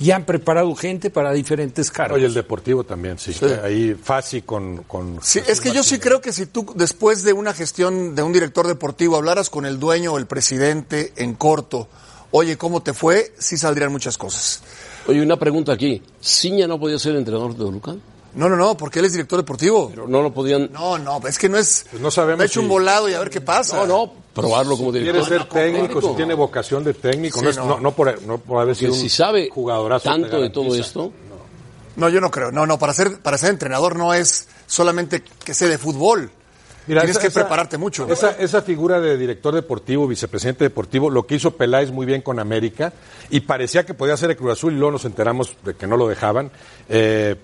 Y 0.00 0.12
han 0.12 0.24
preparado 0.24 0.74
gente 0.76 1.10
para 1.10 1.32
diferentes 1.32 1.90
cargos. 1.90 2.16
Oye, 2.16 2.26
el 2.26 2.34
deportivo 2.34 2.84
también, 2.84 3.18
sí. 3.18 3.34
Ahí 3.64 3.94
fácil 4.00 4.44
con, 4.44 4.84
con 4.84 5.18
Sí, 5.22 5.40
es 5.46 5.60
que 5.60 5.72
yo 5.72 5.82
sí 5.82 5.98
creo 5.98 6.20
que 6.20 6.32
si 6.32 6.46
tú, 6.46 6.72
después 6.76 7.24
de 7.24 7.32
una 7.32 7.52
gestión 7.52 8.14
de 8.14 8.22
un 8.22 8.32
director 8.32 8.66
deportivo, 8.68 9.16
hablaras 9.16 9.50
con 9.50 9.66
el 9.66 9.80
dueño 9.80 10.12
o 10.12 10.18
el 10.18 10.26
presidente 10.26 11.12
en 11.16 11.34
corto, 11.34 11.88
oye, 12.30 12.56
¿cómo 12.56 12.80
te 12.82 12.92
fue? 12.94 13.32
Sí 13.38 13.56
saldrían 13.56 13.90
muchas 13.90 14.16
cosas. 14.16 14.62
Oye, 15.08 15.20
una 15.20 15.36
pregunta 15.36 15.72
aquí. 15.72 16.00
¿Ciña 16.22 16.66
no 16.68 16.78
podía 16.78 16.98
ser 16.98 17.16
entrenador 17.16 17.52
de 17.52 17.58
Toluca? 17.58 17.96
No, 18.34 18.48
no, 18.48 18.56
no, 18.56 18.76
porque 18.76 19.00
él 19.00 19.06
es 19.06 19.12
director 19.12 19.38
deportivo. 19.38 19.88
Pero 19.88 20.06
no 20.06 20.22
lo 20.22 20.32
podían. 20.32 20.70
No, 20.72 20.98
no, 20.98 21.18
es 21.26 21.38
que 21.38 21.48
no 21.48 21.56
es. 21.58 21.86
Pues 21.90 22.00
no 22.00 22.10
sabemos 22.10 22.38
Me 22.38 22.44
ha 22.44 22.46
hecho 22.46 22.60
si- 22.60 22.64
un 22.64 22.68
volado 22.68 23.08
y 23.08 23.14
a 23.14 23.18
ver 23.18 23.30
qué 23.30 23.40
pasa. 23.40 23.78
No, 23.78 23.86
no, 23.86 24.12
probarlo 24.40 24.76
como 24.76 24.90
Quiere 24.92 25.06
director. 25.12 25.28
ser 25.28 25.44
técnico, 25.48 26.00
si 26.00 26.14
tiene 26.16 26.34
vocación 26.34 26.84
de 26.84 26.94
técnico, 26.94 27.38
Sí, 27.38 27.44
no, 27.44 27.50
es- 27.50 27.56
no. 27.56 27.66
no, 27.66 27.80
no 27.80 27.92
por, 27.92 28.22
no 28.22 28.38
por 28.38 28.60
haber 28.62 28.74
sido 28.76 28.92
un 28.92 28.98
si 28.98 29.08
sabe 29.08 29.48
jugadorazo. 29.52 30.08
tanto 30.08 30.40
de 30.40 30.50
todo 30.50 30.74
esto, 30.74 31.12
No, 31.96 32.08
yo 32.08 32.20
no 32.20 32.30
creo. 32.30 32.52
No, 32.52 32.64
no, 32.64 32.78
para 32.78 32.92
ser, 32.94 33.20
para 33.20 33.36
ser 33.38 33.50
entrenador 33.50 33.96
no 33.96 34.14
es 34.14 34.46
solamente 34.68 35.22
que 35.44 35.52
sé 35.52 35.66
de 35.68 35.78
fútbol. 35.78 36.30
Mira, 36.86 37.00
Tienes 37.00 37.16
esa- 37.16 37.20
que 37.20 37.26
esa- 37.26 37.40
prepararte 37.40 37.76
mucho. 37.76 38.06
Esa, 38.08 38.30
esa 38.38 38.62
figura 38.62 39.00
de 39.00 39.18
director 39.18 39.52
deportivo, 39.54 40.06
vicepresidente 40.06 40.62
deportivo, 40.64 41.10
lo 41.10 41.26
que 41.26 41.34
hizo 41.34 41.50
Peláez 41.56 41.90
muy 41.90 42.06
bien 42.06 42.22
con 42.22 42.38
América, 42.38 42.92
y 43.30 43.40
parecía 43.40 43.84
que 43.84 43.94
podía 43.94 44.16
ser 44.16 44.30
el 44.30 44.36
Cruz 44.36 44.52
Azul, 44.52 44.72
y 44.72 44.76
luego 44.76 44.92
nos 44.92 45.04
enteramos 45.04 45.52
de 45.64 45.74
que 45.74 45.86
no 45.88 45.96
lo 45.96 46.06
dejaban. 46.08 46.50
Eh, 46.88 47.34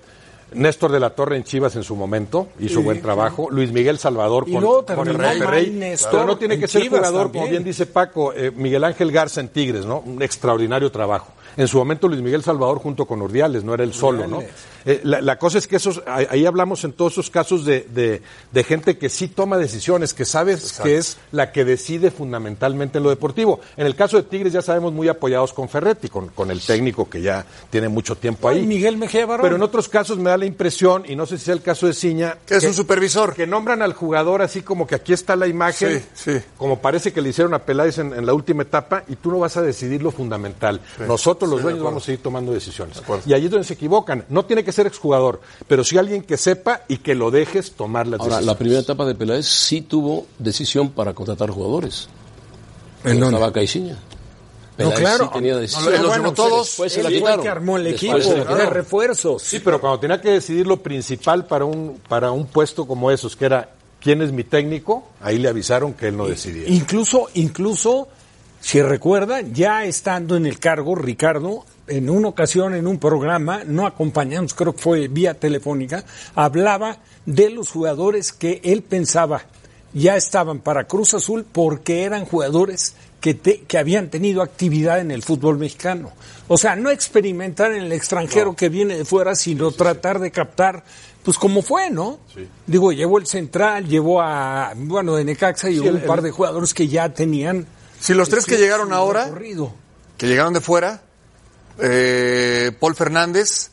Néstor 0.54 0.92
de 0.92 1.00
la 1.00 1.10
Torre 1.10 1.36
en 1.36 1.44
Chivas 1.44 1.76
en 1.76 1.82
su 1.82 1.96
momento 1.96 2.48
hizo 2.58 2.82
buen 2.82 3.00
trabajo. 3.02 3.48
Luis 3.50 3.72
Miguel 3.72 3.98
Salvador 3.98 4.44
con, 4.44 4.86
terminó 4.86 5.18
Monterrey. 5.18 5.96
Pero 6.10 6.24
no 6.26 6.36
tiene 6.36 6.54
en 6.54 6.60
que 6.60 6.68
ser 6.68 6.82
Chivas 6.82 7.00
jugador, 7.00 7.24
también. 7.24 7.42
como 7.44 7.50
bien 7.50 7.64
dice 7.64 7.86
Paco. 7.86 8.32
eh, 8.32 8.50
Miguel 8.54 8.84
Ángel 8.84 9.10
Garza 9.12 9.40
en 9.40 9.48
Tigres, 9.48 9.84
¿no? 9.84 10.00
Un 10.00 10.22
extraordinario 10.22 10.90
trabajo. 10.90 11.32
En 11.56 11.68
su 11.68 11.78
momento 11.78 12.08
Luis 12.08 12.20
Miguel 12.22 12.42
Salvador 12.42 12.78
junto 12.78 13.06
con 13.06 13.22
Urdiales, 13.22 13.64
no 13.64 13.74
era 13.74 13.84
él 13.84 13.92
solo, 13.94 14.26
¿no? 14.26 14.42
Eh, 14.86 15.00
la, 15.04 15.22
la 15.22 15.38
cosa 15.38 15.56
es 15.58 15.66
que 15.66 15.76
esos, 15.76 16.02
ahí 16.06 16.44
hablamos 16.44 16.84
en 16.84 16.92
todos 16.92 17.12
esos 17.14 17.30
casos 17.30 17.64
de, 17.64 17.86
de- 17.94 18.20
de 18.52 18.64
gente 18.64 18.98
que 18.98 19.08
sí 19.08 19.28
toma 19.28 19.56
decisiones, 19.56 20.12
que 20.12 20.24
sabes 20.26 20.78
que 20.82 20.98
es 20.98 21.16
la 21.32 21.52
que 21.52 21.64
decide 21.64 22.10
fundamentalmente 22.10 22.98
en 22.98 23.04
lo 23.04 23.10
deportivo. 23.10 23.60
En 23.78 23.86
el 23.86 23.94
caso 23.96 24.16
de 24.18 24.24
Tigres 24.24 24.52
ya 24.52 24.60
sabemos 24.60 24.92
muy 24.92 25.08
apoyados 25.08 25.52
con 25.54 25.68
Ferretti, 25.70 26.08
con, 26.08 26.28
con 26.28 26.50
el 26.50 26.60
técnico 26.60 27.08
que 27.08 27.22
ya 27.22 27.46
tiene 27.70 27.88
mucho 27.88 28.16
tiempo 28.16 28.48
ahí. 28.48 28.58
Ay, 28.58 28.66
Miguel 28.66 28.96
Mejía 28.98 29.24
Barón. 29.24 29.42
Pero 29.44 29.56
en 29.56 29.62
otros 29.62 29.88
casos 29.88 30.18
me 30.18 30.28
da 30.30 30.36
la 30.36 30.44
impresión, 30.46 31.04
y 31.08 31.16
no 31.16 31.24
sé 31.24 31.38
si 31.38 31.44
sea 31.46 31.54
el 31.54 31.62
caso 31.62 31.86
de 31.86 31.94
Ciña, 31.94 32.36
Que 32.46 32.56
es 32.56 32.64
un 32.64 32.74
supervisor. 32.74 33.32
que 33.34 33.46
nombran 33.46 33.80
al 33.80 33.94
jugador 33.94 34.42
así 34.42 34.60
como 34.60 34.86
que 34.86 34.96
aquí 34.96 35.12
está 35.14 35.34
la 35.36 35.46
imagen, 35.46 36.02
Sí, 36.14 36.32
sí. 36.32 36.40
como 36.58 36.80
parece 36.80 37.12
que 37.12 37.22
le 37.22 37.30
hicieron 37.30 37.54
a 37.54 37.60
Peláez 37.60 37.98
en, 37.98 38.12
en 38.12 38.26
la 38.26 38.34
última 38.34 38.62
etapa, 38.64 39.04
y 39.08 39.16
tú 39.16 39.30
no 39.30 39.38
vas 39.38 39.56
a 39.56 39.62
decidir 39.62 40.02
lo 40.02 40.10
fundamental. 40.10 40.80
Nosotros 41.06 41.43
los 41.46 41.62
dueños 41.62 41.82
vamos 41.82 42.02
a 42.02 42.06
seguir 42.06 42.22
tomando 42.22 42.52
decisiones. 42.52 43.02
Y 43.26 43.32
allí 43.34 43.46
es 43.46 43.50
donde 43.50 43.66
se 43.66 43.74
equivocan. 43.74 44.24
No 44.28 44.44
tiene 44.44 44.64
que 44.64 44.72
ser 44.72 44.86
exjugador, 44.86 45.40
pero 45.68 45.84
sí 45.84 45.96
alguien 45.98 46.22
que 46.22 46.36
sepa 46.36 46.82
y 46.88 46.98
que 46.98 47.14
lo 47.14 47.30
dejes 47.30 47.72
tomar 47.72 48.06
las 48.06 48.20
ahora, 48.20 48.40
la 48.40 48.56
primera 48.56 48.80
etapa 48.80 49.04
de 49.04 49.14
Peláez 49.14 49.46
sí 49.46 49.80
tuvo 49.82 50.26
decisión 50.38 50.90
para 50.90 51.12
contratar 51.14 51.50
jugadores. 51.50 52.08
¿En 53.04 53.20
dónde? 53.20 53.36
estaba 53.36 53.52
Caixinha. 53.52 53.98
Peláez 54.76 54.98
claro. 54.98 55.24
sí 55.26 55.30
tenía 55.34 55.52
No, 55.54 55.58
decisión. 55.60 55.94
él 55.94 56.02
los 56.02 56.16
llevó 56.16 56.32
todos. 56.32 56.80
Él 56.80 56.90
fue 56.90 57.32
el 57.34 57.40
que 57.40 57.48
armó 57.48 57.76
el 57.76 57.86
equipo 57.86 58.16
de 58.18 58.22
quitaron. 58.24 58.70
refuerzos. 58.72 59.42
Sí, 59.42 59.60
pero 59.60 59.80
cuando 59.80 60.00
tenía 60.00 60.20
que 60.20 60.30
decidir 60.30 60.66
lo 60.66 60.82
principal 60.82 61.46
para 61.46 61.64
un, 61.64 62.00
para 62.08 62.32
un 62.32 62.46
puesto 62.46 62.86
como 62.86 63.10
esos, 63.10 63.36
que 63.36 63.44
era 63.44 63.70
quién 64.00 64.20
es 64.20 64.32
mi 64.32 64.42
técnico, 64.42 65.04
ahí 65.20 65.38
le 65.38 65.48
avisaron 65.48 65.92
que 65.94 66.08
él 66.08 66.16
no 66.16 66.26
decidía. 66.26 66.68
Incluso, 66.68 67.28
incluso, 67.34 68.08
si 68.64 68.80
recuerdan, 68.80 69.52
ya 69.52 69.84
estando 69.84 70.36
en 70.36 70.46
el 70.46 70.58
cargo, 70.58 70.94
Ricardo, 70.94 71.66
en 71.86 72.08
una 72.08 72.28
ocasión 72.28 72.74
en 72.74 72.86
un 72.86 72.98
programa, 72.98 73.62
no 73.66 73.86
acompañamos, 73.86 74.54
creo 74.54 74.74
que 74.74 74.80
fue 74.80 75.08
vía 75.08 75.34
telefónica, 75.34 76.02
hablaba 76.34 76.96
de 77.26 77.50
los 77.50 77.70
jugadores 77.70 78.32
que 78.32 78.62
él 78.64 78.82
pensaba 78.82 79.42
ya 79.92 80.16
estaban 80.16 80.58
para 80.60 80.84
Cruz 80.88 81.12
Azul 81.14 81.44
porque 81.50 82.02
eran 82.04 82.24
jugadores 82.24 82.96
que, 83.20 83.34
te- 83.34 83.60
que 83.60 83.78
habían 83.78 84.08
tenido 84.08 84.42
actividad 84.42 84.98
en 84.98 85.10
el 85.12 85.22
fútbol 85.22 85.56
mexicano. 85.58 86.10
O 86.48 86.56
sea, 86.58 86.74
no 86.74 86.90
experimentar 86.90 87.70
en 87.70 87.84
el 87.84 87.92
extranjero 87.92 88.56
que 88.56 88.68
viene 88.70 88.96
de 88.96 89.04
fuera, 89.04 89.36
sino 89.36 89.70
tratar 89.72 90.18
de 90.18 90.30
captar, 90.32 90.82
pues 91.22 91.38
como 91.38 91.62
fue, 91.62 91.90
¿no? 91.90 92.18
Digo, 92.66 92.90
llevó 92.92 93.18
el 93.18 93.26
central, 93.26 93.86
llevó 93.86 94.20
a, 94.20 94.72
bueno, 94.74 95.14
de 95.14 95.24
Necaxa 95.24 95.70
y 95.70 95.74
Sí, 95.74 95.80
un 95.88 96.00
par 96.08 96.22
de 96.22 96.30
jugadores 96.32 96.74
que 96.74 96.88
ya 96.88 97.10
tenían. 97.14 97.64
Si 98.04 98.12
los 98.12 98.28
tres 98.28 98.44
que 98.44 98.58
llegaron 98.58 98.92
ahora, 98.92 99.30
que 100.18 100.26
llegaron 100.26 100.52
de 100.52 100.60
fuera, 100.60 101.00
eh, 101.78 102.70
Paul 102.78 102.94
Fernández, 102.94 103.70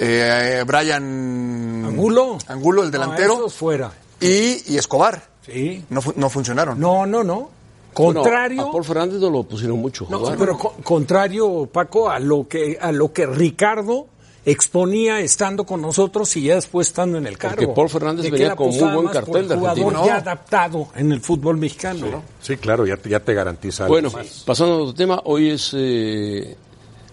eh, 0.00 0.64
Brian 0.66 1.84
Angulo. 1.86 2.38
Angulo, 2.48 2.82
el 2.82 2.90
delantero, 2.90 3.50
fuera. 3.50 3.92
y, 4.20 4.72
y 4.72 4.78
Escobar. 4.78 5.22
Sí. 5.44 5.84
No, 5.90 6.00
fu- 6.00 6.14
no 6.16 6.30
funcionaron. 6.30 6.80
No, 6.80 7.04
no, 7.04 7.22
no. 7.22 7.50
Bueno, 7.94 8.22
Contrario. 8.22 8.68
a 8.68 8.72
Paul 8.72 8.84
Fernández 8.86 9.20
no 9.20 9.28
lo 9.28 9.42
pusieron 9.42 9.78
mucho 9.78 10.06
No, 10.08 10.20
jugar. 10.20 10.38
pero 10.38 10.56
co- 10.56 10.74
contrario, 10.82 11.68
Paco, 11.70 12.08
a 12.08 12.18
lo 12.20 12.48
que 12.48 12.78
a 12.80 12.90
lo 12.90 13.12
que 13.12 13.26
Ricardo 13.26 14.06
exponía 14.44 15.20
estando 15.20 15.64
con 15.64 15.80
nosotros 15.80 16.36
y 16.36 16.42
ya 16.44 16.56
después 16.56 16.88
estando 16.88 17.18
en 17.18 17.26
el 17.26 17.38
cargo. 17.38 17.56
Porque 17.56 17.72
Paul 17.74 17.88
Fernández 17.88 18.30
venía 18.30 18.56
con 18.56 18.68
muy 18.70 18.78
buen 18.94 19.08
cartel 19.08 19.36
el 19.42 19.48
de 19.48 19.54
jugador 19.56 19.78
Argentina. 19.84 20.06
ya 20.06 20.12
No. 20.14 20.20
adaptado 20.20 20.88
en 20.96 21.12
el 21.12 21.20
fútbol 21.20 21.56
mexicano. 21.56 22.06
¿no? 22.10 22.22
Sí, 22.40 22.56
claro, 22.56 22.86
ya 22.86 22.96
te, 22.96 23.08
ya 23.08 23.20
te 23.20 23.34
garantiza 23.34 23.84
algo 23.84 23.94
Bueno, 23.94 24.10
más. 24.10 24.42
pasando 24.44 24.74
a 24.74 24.78
otro 24.78 24.94
tema, 24.94 25.20
hoy 25.26 25.50
es 25.50 25.70
eh, 25.74 26.56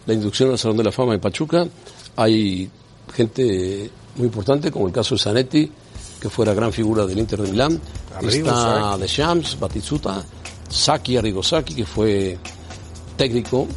la 0.06 0.14
inducción 0.14 0.50
al 0.52 0.58
Salón 0.58 0.78
de 0.78 0.84
la 0.86 0.92
Fama 0.92 1.14
en 1.14 1.20
Pachuca. 1.20 1.68
Hay 2.16 2.70
gente 3.14 3.90
muy 4.16 4.26
importante, 4.26 4.72
como 4.72 4.88
el 4.88 4.94
caso 4.94 5.16
de 5.16 5.20
Zanetti, 5.22 5.72
que 6.20 6.30
fuera 6.30 6.54
gran 6.54 6.74
figura 6.74 7.06
del 7.06 7.18
Inter 7.20 7.42
de 7.44 7.52
Milán. 7.52 7.80
Está 8.22 8.98
De 8.98 9.08
Shams, 9.08 9.58
Batistuta, 9.60 10.24
Saki 10.68 11.16
Arrigosaki, 11.18 11.76
que 11.76 11.86
fue 11.86 12.38
técnico 13.16 13.68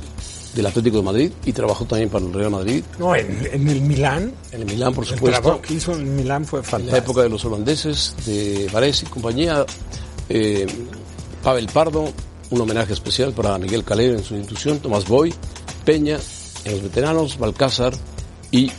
del 0.55 0.67
Atlético 0.67 0.99
de 0.99 1.03
Madrid 1.03 1.33
y 1.47 1.53
trabajó 1.53 1.85
también 1.87 2.11
para 2.11 2.25
el 2.27 2.33
Real 2.33 2.51
Madrid. 2.51 2.85
No, 2.99 3.15
en, 3.17 3.49
en 3.53 3.69
el 3.69 3.81
Milán, 3.81 4.33
En 4.53 4.61
el 4.61 4.67
Milán, 4.67 4.93
por 4.95 5.05
el 5.05 5.11
supuesto. 5.11 5.41
trabajo 5.41 5.63
que 5.63 5.75
hizo 5.75 5.93
en 5.95 6.01
el 6.01 6.07
Milán 6.07 6.45
fue 6.45 6.61
En 6.61 6.65
la 6.65 6.71
fantástico. 6.71 6.97
época 6.99 7.23
de 7.23 7.29
los 7.31 7.45
holandeses, 7.45 8.15
de 8.27 8.69
Varese 8.73 9.07
y 9.07 9.09
compañía, 9.09 9.65
eh, 10.29 10.67
Pavel 11.43 11.67
Pardo, 11.69 12.13
un 12.51 12.61
homenaje 12.61 12.93
especial 12.93 13.33
para 13.33 13.57
Miguel 13.59 13.83
Calero 13.85 14.15
en 14.19 14.23
su 14.25 14.35
institución, 14.35 14.79
Tomás 14.79 15.07
Boy, 15.09 15.33
Peña 15.85 16.19
en 16.65 16.73
los 16.73 16.83
veteranos, 16.83 17.39
Balcázar 17.39 17.95
y 18.51 18.71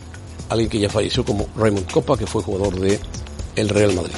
alguien 0.49 0.69
que 0.69 0.79
ya 0.79 0.89
falleció 0.89 1.25
como 1.25 1.47
Raymond 1.57 1.91
Copa, 1.91 2.15
que 2.17 2.27
fue 2.27 2.43
jugador 2.43 2.79
de 2.79 2.99
el 3.55 3.67
Real 3.69 3.93
Madrid. 3.95 4.13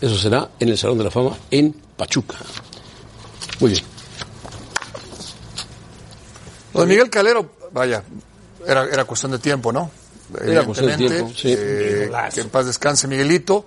Eso 0.00 0.16
será 0.16 0.50
en 0.60 0.68
el 0.68 0.78
Salón 0.78 0.98
de 0.98 1.04
la 1.04 1.10
Fama 1.10 1.36
en 1.50 1.72
Pachuca. 1.96 2.36
Muy 3.60 3.70
bien. 3.70 3.82
De 6.80 6.86
Miguel 6.86 7.10
Calero, 7.10 7.50
vaya, 7.72 8.02
era, 8.66 8.84
era 8.84 9.04
cuestión 9.04 9.32
de 9.32 9.38
tiempo, 9.38 9.72
¿no? 9.72 9.90
Era 10.42 10.64
cuestión 10.64 10.88
de 10.88 10.94
Evidentemente, 10.94 11.34
tiempo, 11.34 11.38
sí. 11.38 11.54
eh, 11.56 12.10
que 12.34 12.40
en 12.40 12.48
paz 12.50 12.66
descanse 12.66 13.06
Miguelito. 13.08 13.64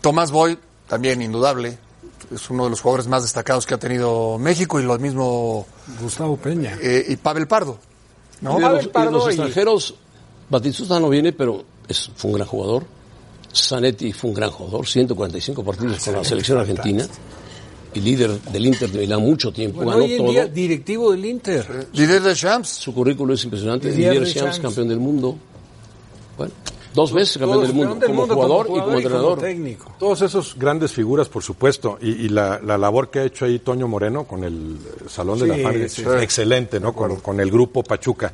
Tomás 0.00 0.30
Boy, 0.30 0.58
también 0.88 1.22
indudable, 1.22 1.78
es 2.34 2.50
uno 2.50 2.64
de 2.64 2.70
los 2.70 2.80
jugadores 2.80 3.06
más 3.06 3.22
destacados 3.22 3.66
que 3.66 3.74
ha 3.74 3.78
tenido 3.78 4.36
México 4.38 4.80
y 4.80 4.82
lo 4.84 4.98
mismo 4.98 5.66
Gustavo 6.00 6.36
Peña. 6.36 6.76
eh, 6.80 7.04
y 7.08 7.16
Pavel 7.16 7.46
Pardo. 7.46 7.78
¿no? 8.40 8.58
Y 8.58 8.62
de 8.62 8.68
los, 8.68 8.82
y 8.82 8.86
de 8.86 8.92
Pardo 8.92 9.10
los 9.12 9.24
y- 9.26 9.28
extranjeros, 9.28 9.94
Batistuta 10.50 11.00
no 11.00 11.08
viene, 11.08 11.32
pero 11.32 11.64
es, 11.88 12.10
fue 12.16 12.30
un 12.30 12.36
gran 12.36 12.48
jugador. 12.48 12.84
Zanetti 13.54 14.12
fue 14.12 14.30
un 14.30 14.34
gran 14.36 14.50
jugador, 14.50 14.86
145 14.86 15.64
partidos 15.64 16.04
con 16.04 16.14
la 16.14 16.24
selección 16.24 16.58
argentina 16.58 17.06
y 17.96 18.00
líder 18.00 18.40
del 18.42 18.66
Inter 18.66 18.90
de 18.90 18.98
Milán 19.00 19.20
mucho 19.22 19.52
tiempo, 19.52 19.76
Bueno, 19.78 19.92
ganó 19.92 20.04
hoy 20.04 20.12
en 20.12 20.18
todo. 20.18 20.30
día 20.30 20.46
directivo 20.46 21.12
del 21.12 21.24
Inter. 21.24 21.88
Didier 21.92 22.22
Deschamps, 22.22 22.68
Su 22.68 22.94
currículo 22.94 23.34
es 23.34 23.42
impresionante. 23.44 23.90
Didier 23.90 24.12
Deschamps. 24.20 24.34
Deschamps, 24.34 24.58
campeón 24.60 24.88
del 24.88 24.98
mundo. 25.00 25.36
Bueno, 26.36 26.52
dos 26.94 27.12
veces 27.12 27.38
campeón 27.38 27.62
del 27.62 27.72
mundo, 27.72 27.98
como, 28.06 28.14
mundo 28.20 28.34
jugador 28.34 28.66
y 28.66 28.80
como 28.80 28.92
entrenador. 28.96 29.38
técnico. 29.40 29.94
Todos 29.98 30.22
esos 30.22 30.56
grandes 30.58 30.92
figuras, 30.92 31.28
por 31.28 31.42
supuesto, 31.42 31.98
y, 32.00 32.10
y 32.10 32.28
la, 32.28 32.60
la 32.62 32.76
labor 32.78 33.10
que 33.10 33.20
ha 33.20 33.24
hecho 33.24 33.44
ahí 33.46 33.58
Toño 33.58 33.88
Moreno 33.88 34.24
con 34.24 34.44
el 34.44 34.76
eh, 34.76 35.04
Salón 35.08 35.38
de 35.38 35.46
la 35.46 35.56
Fama, 35.56 35.88
sí, 35.88 36.02
excelente, 36.20 36.78
¿no? 36.80 36.92
Con, 36.94 37.16
con 37.16 37.40
el 37.40 37.50
grupo 37.50 37.82
Pachuca. 37.82 38.30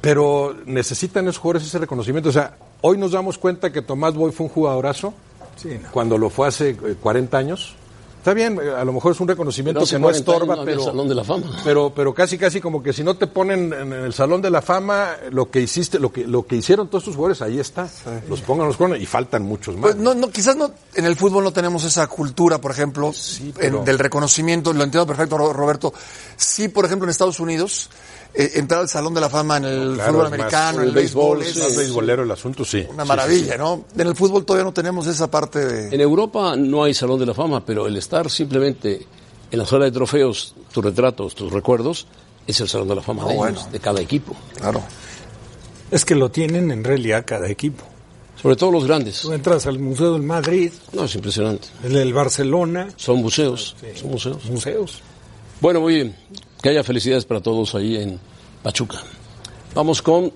Pero 0.00 0.56
necesitan 0.66 1.24
esos 1.26 1.38
jugadores 1.38 1.66
ese 1.66 1.78
reconocimiento. 1.78 2.30
O 2.30 2.32
sea, 2.32 2.56
hoy 2.80 2.96
nos 2.96 3.12
damos 3.12 3.36
cuenta 3.38 3.70
que 3.70 3.82
Tomás 3.82 4.14
Boy 4.14 4.32
fue 4.32 4.46
un 4.46 4.52
jugadorazo 4.52 5.12
Sí, 5.56 5.68
no. 5.82 5.90
cuando 5.92 6.16
lo 6.16 6.30
fue 6.30 6.48
hace 6.48 6.70
eh, 6.70 6.96
40 7.00 7.36
años. 7.36 7.74
Está 8.20 8.34
bien, 8.34 8.60
eh, 8.62 8.70
a 8.76 8.84
lo 8.84 8.92
mejor 8.92 9.12
es 9.12 9.20
un 9.20 9.28
reconocimiento 9.28 9.80
que 9.80 9.98
no 9.98 10.02
40 10.02 10.06
años 10.08 10.16
estorba, 10.42 10.56
no 10.56 10.64
pero, 10.66 10.84
Salón 10.84 11.08
de 11.08 11.14
la 11.14 11.24
Fama. 11.24 11.60
pero 11.64 11.90
pero 11.96 12.12
casi 12.12 12.36
casi 12.36 12.60
como 12.60 12.82
que 12.82 12.92
si 12.92 13.02
no 13.02 13.16
te 13.16 13.26
ponen 13.26 13.72
en 13.72 13.92
el 13.94 14.12
salón 14.12 14.42
de 14.42 14.50
la 14.50 14.60
fama 14.60 15.16
lo 15.30 15.50
que 15.50 15.62
hiciste, 15.62 15.98
lo 15.98 16.12
que 16.12 16.26
lo 16.26 16.46
que 16.46 16.56
hicieron 16.56 16.88
todos 16.88 17.04
estos 17.04 17.16
jugadores 17.16 17.40
ahí 17.40 17.58
está. 17.58 17.88
Los 18.28 18.42
pongan 18.42 18.66
los 18.66 18.76
ponen 18.76 19.00
y 19.00 19.06
faltan 19.06 19.42
muchos 19.42 19.74
más. 19.76 19.92
Pues 19.92 19.96
no, 19.96 20.12
no, 20.14 20.28
quizás 20.28 20.54
no, 20.54 20.70
en 20.94 21.06
el 21.06 21.16
fútbol 21.16 21.44
no 21.44 21.52
tenemos 21.54 21.82
esa 21.84 22.06
cultura, 22.08 22.60
por 22.60 22.72
ejemplo, 22.72 23.10
pero- 23.56 23.78
en- 23.78 23.84
del 23.86 23.98
reconocimiento, 23.98 24.72
lo 24.74 24.84
entiendo 24.84 25.06
perfecto, 25.06 25.38
Ro- 25.38 25.54
Roberto. 25.54 25.94
Sí, 26.36 26.68
por 26.68 26.84
ejemplo, 26.84 27.06
en 27.06 27.10
Estados 27.10 27.40
Unidos, 27.40 27.88
eh, 28.34 28.52
entrar 28.54 28.80
al 28.80 28.88
Salón 28.88 29.12
de 29.14 29.20
la 29.20 29.28
Fama 29.30 29.56
en 29.58 29.64
el 29.64 29.94
Claro, 29.94 30.12
fútbol 30.12 30.24
más- 30.30 30.32
americano, 30.32 30.82
en 30.82 30.88
el 30.88 30.94
béisbol, 30.94 31.42
es 31.42 31.56
más 31.58 31.76
beisbolero 31.76 32.22
el 32.22 32.30
asunto, 32.30 32.64
sí. 32.64 32.86
una 32.92 33.04
maravilla, 33.04 33.44
sí, 33.46 33.52
sí. 33.52 33.58
¿no? 33.58 33.84
En 33.96 34.06
el 34.06 34.14
fútbol 34.14 34.44
todavía 34.44 34.64
no 34.64 34.72
tenemos 34.72 35.06
esa 35.06 35.30
parte 35.30 35.58
de... 35.64 35.94
En 35.94 36.00
Europa 36.00 36.54
no 36.56 36.84
hay 36.84 36.94
Salón 36.94 37.18
de 37.18 37.26
la 37.26 37.34
Fama, 37.34 37.64
pero 37.64 37.86
el 37.86 37.96
estar 37.96 38.30
simplemente 38.30 39.06
en 39.50 39.58
la 39.58 39.66
sala 39.66 39.86
de 39.86 39.90
trofeos, 39.92 40.54
tus 40.72 40.84
retratos, 40.84 41.34
tus 41.34 41.52
recuerdos, 41.52 42.06
es 42.46 42.60
el 42.60 42.68
Salón 42.68 42.88
de 42.88 42.94
la 42.96 43.02
Fama 43.02 43.24
de, 43.26 43.34
ellos, 43.34 43.70
de 43.72 43.80
cada 43.80 44.00
equipo. 44.00 44.34
Claro. 44.56 44.82
Es 45.90 46.04
que 46.04 46.14
lo 46.14 46.30
tienen 46.30 46.70
en 46.70 46.84
realidad 46.84 47.24
cada 47.26 47.48
equipo. 47.48 47.84
Sobre 48.40 48.56
todo 48.56 48.70
los 48.70 48.86
grandes. 48.86 49.20
Tú 49.20 49.32
entras 49.32 49.66
al 49.66 49.78
Museo 49.78 50.14
del 50.14 50.22
Madrid, 50.22 50.72
No, 50.92 51.04
es 51.04 51.14
impresionante. 51.14 51.68
el 51.84 51.92
del 51.92 52.14
Barcelona, 52.14 52.88
Son 52.96 53.18
museos. 53.20 53.76
Son 54.00 54.10
museos. 54.10 54.44
museos. 54.46 55.02
Bueno, 55.60 55.80
muy 55.80 55.94
bien. 55.96 56.16
Que 56.62 56.68
haya 56.70 56.84
felicidades 56.84 57.24
para 57.24 57.40
todos 57.40 57.74
ahí 57.74 57.96
en 57.96 58.20
Pachuca. 58.62 58.98
Vamos 59.74 60.02
con 60.02 60.30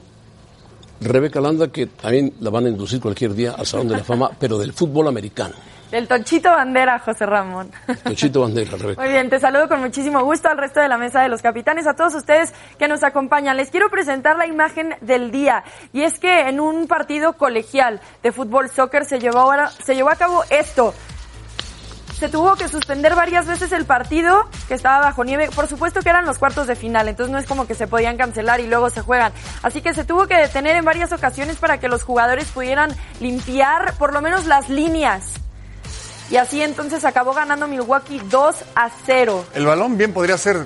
Rebeca 1.00 1.40
Landa, 1.40 1.68
que 1.68 1.86
también 1.86 2.34
la 2.40 2.50
van 2.50 2.66
a 2.66 2.68
inducir 2.70 3.00
cualquier 3.00 3.34
día 3.34 3.52
al 3.58 3.66
Salón 3.66 3.88
de 3.88 3.96
la 3.98 4.04
Fama, 4.04 4.30
pero 4.38 4.56
del 4.58 4.72
fútbol 4.72 5.08
americano. 5.08 5.54
Del 5.90 6.08
Tonchito 6.08 6.50
Bandera, 6.50 6.98
José 6.98 7.24
Ramón. 7.26 7.70
Tochito 8.02 8.40
Bandera, 8.40 8.76
Rebeca. 8.76 9.00
Muy 9.02 9.12
bien, 9.12 9.28
te 9.28 9.38
saludo 9.38 9.68
con 9.68 9.80
muchísimo 9.80 10.24
gusto 10.24 10.48
al 10.48 10.56
resto 10.58 10.80
de 10.80 10.88
la 10.88 10.96
mesa 10.98 11.20
de 11.22 11.28
los 11.28 11.40
capitanes, 11.42 11.86
a 11.86 11.94
todos 11.94 12.14
ustedes 12.14 12.52
que 12.78 12.88
nos 12.88 13.04
acompañan. 13.04 13.56
Les 13.56 13.70
quiero 13.70 13.88
presentar 13.90 14.36
la 14.36 14.46
imagen 14.46 14.94
del 15.02 15.30
día. 15.30 15.62
Y 15.92 16.02
es 16.02 16.18
que 16.18 16.48
en 16.48 16.58
un 16.58 16.88
partido 16.88 17.34
colegial 17.34 18.00
de 18.24 18.32
fútbol 18.32 18.70
soccer 18.70 19.04
se 19.04 19.20
llevó, 19.20 19.38
ahora- 19.40 19.68
se 19.70 19.94
llevó 19.94 20.08
a 20.10 20.16
cabo 20.16 20.42
esto. 20.50 20.94
Se 22.18 22.28
tuvo 22.28 22.54
que 22.56 22.68
suspender 22.68 23.14
varias 23.14 23.46
veces 23.46 23.72
el 23.72 23.84
partido 23.86 24.48
que 24.68 24.74
estaba 24.74 25.00
bajo 25.00 25.24
nieve. 25.24 25.50
Por 25.54 25.66
supuesto 25.68 26.00
que 26.00 26.08
eran 26.10 26.24
los 26.26 26.38
cuartos 26.38 26.66
de 26.66 26.76
final, 26.76 27.08
entonces 27.08 27.32
no 27.32 27.38
es 27.38 27.46
como 27.46 27.66
que 27.66 27.74
se 27.74 27.86
podían 27.86 28.16
cancelar 28.16 28.60
y 28.60 28.66
luego 28.68 28.88
se 28.88 29.00
juegan. 29.02 29.32
Así 29.62 29.82
que 29.82 29.92
se 29.94 30.04
tuvo 30.04 30.26
que 30.26 30.36
detener 30.36 30.76
en 30.76 30.84
varias 30.84 31.12
ocasiones 31.12 31.56
para 31.56 31.78
que 31.80 31.88
los 31.88 32.02
jugadores 32.04 32.46
pudieran 32.48 32.94
limpiar 33.20 33.94
por 33.98 34.12
lo 34.12 34.20
menos 34.22 34.46
las 34.46 34.68
líneas. 34.68 35.24
Y 36.30 36.36
así 36.36 36.62
entonces 36.62 37.04
acabó 37.04 37.34
ganando 37.34 37.66
Milwaukee 37.68 38.20
2 38.30 38.56
a 38.76 38.88
0. 39.06 39.44
El 39.54 39.66
balón 39.66 39.98
bien 39.98 40.12
podría 40.12 40.38
ser 40.38 40.64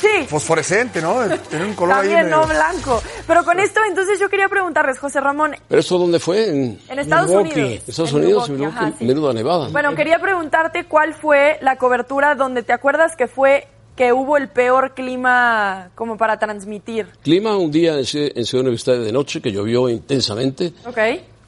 Sí, 0.00 0.26
fosforescente, 0.28 1.00
¿no? 1.00 1.20
Tener 1.50 1.66
un 1.66 1.74
color 1.74 1.94
ahí 1.96 2.00
también 2.02 2.24
medio- 2.26 2.36
no 2.42 2.46
blanco. 2.46 3.02
Pero 3.26 3.44
con 3.44 3.58
esto 3.58 3.80
entonces 3.88 4.20
yo 4.20 4.28
quería 4.28 4.48
preguntarles, 4.48 4.98
José 4.98 5.20
Ramón, 5.20 5.56
¿Pero 5.68 5.80
eso 5.80 5.98
dónde 5.98 6.20
fue? 6.20 6.48
En 6.48 6.78
en 6.88 6.98
Estados 6.98 7.28
Milwaukee. 7.28 7.60
Unidos. 7.60 7.82
Estados 7.88 8.10
en 8.12 8.16
Unidos, 8.18 8.48
Milwaukee, 8.50 8.52
Milwaukee, 8.72 8.86
ajá, 8.90 8.98
sí. 8.98 9.04
menuda 9.04 9.32
nevada. 9.32 9.68
Bueno, 9.70 9.94
quería 9.94 10.18
preguntarte 10.20 10.84
cuál 10.86 11.14
fue 11.14 11.58
la 11.62 11.76
cobertura 11.76 12.34
donde 12.34 12.62
te 12.62 12.72
acuerdas 12.72 13.16
que 13.16 13.26
fue 13.26 13.66
que 13.96 14.12
hubo 14.12 14.36
el 14.36 14.48
peor 14.48 14.92
clima 14.94 15.90
como 15.94 16.16
para 16.16 16.38
transmitir. 16.38 17.06
Clima 17.22 17.56
un 17.56 17.70
día 17.70 17.94
en 17.94 18.00
Ci- 18.04 18.30
en 18.34 18.44
Ciudad 18.44 18.62
Universitaria 18.62 19.00
de 19.02 19.10
noche 19.12 19.40
que 19.40 19.50
llovió 19.50 19.88
intensamente, 19.88 20.72
¿Ok? 20.86 20.98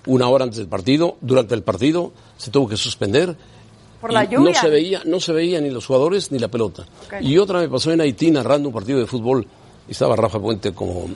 una 0.07 0.29
hora 0.29 0.45
antes 0.45 0.59
del 0.59 0.69
partido, 0.69 1.19
durante 1.21 1.55
el 1.55 1.63
partido 1.63 2.13
se 2.39 2.51
tuvo 2.51 2.69
que 2.69 2.77
suspender. 2.77 3.37
Por 4.01 4.13
la 4.13 4.25
lluvia. 4.25 4.53
No 4.53 4.55
se 4.55 4.69
veía, 4.71 5.03
no 5.05 5.21
se 5.21 5.33
veía 5.33 5.61
ni 5.61 5.71
los 5.71 5.85
jugadores 5.87 6.31
ni 6.33 6.39
la 6.39 6.49
pelota. 6.49 6.85
Ok. 7.07 7.15
Y 7.21 7.37
otra 7.37 7.59
me 7.61 7.69
pasó 7.69 7.91
en 7.93 8.01
Haití 8.01 8.31
narrando 8.31 8.69
un 8.69 8.75
partido 8.75 8.99
de 9.01 9.07
fútbol. 9.07 9.47
y 9.89 9.91
Estaba 9.93 10.15
Rafa 10.17 10.39
Puente 10.41 10.73
como 10.73 11.07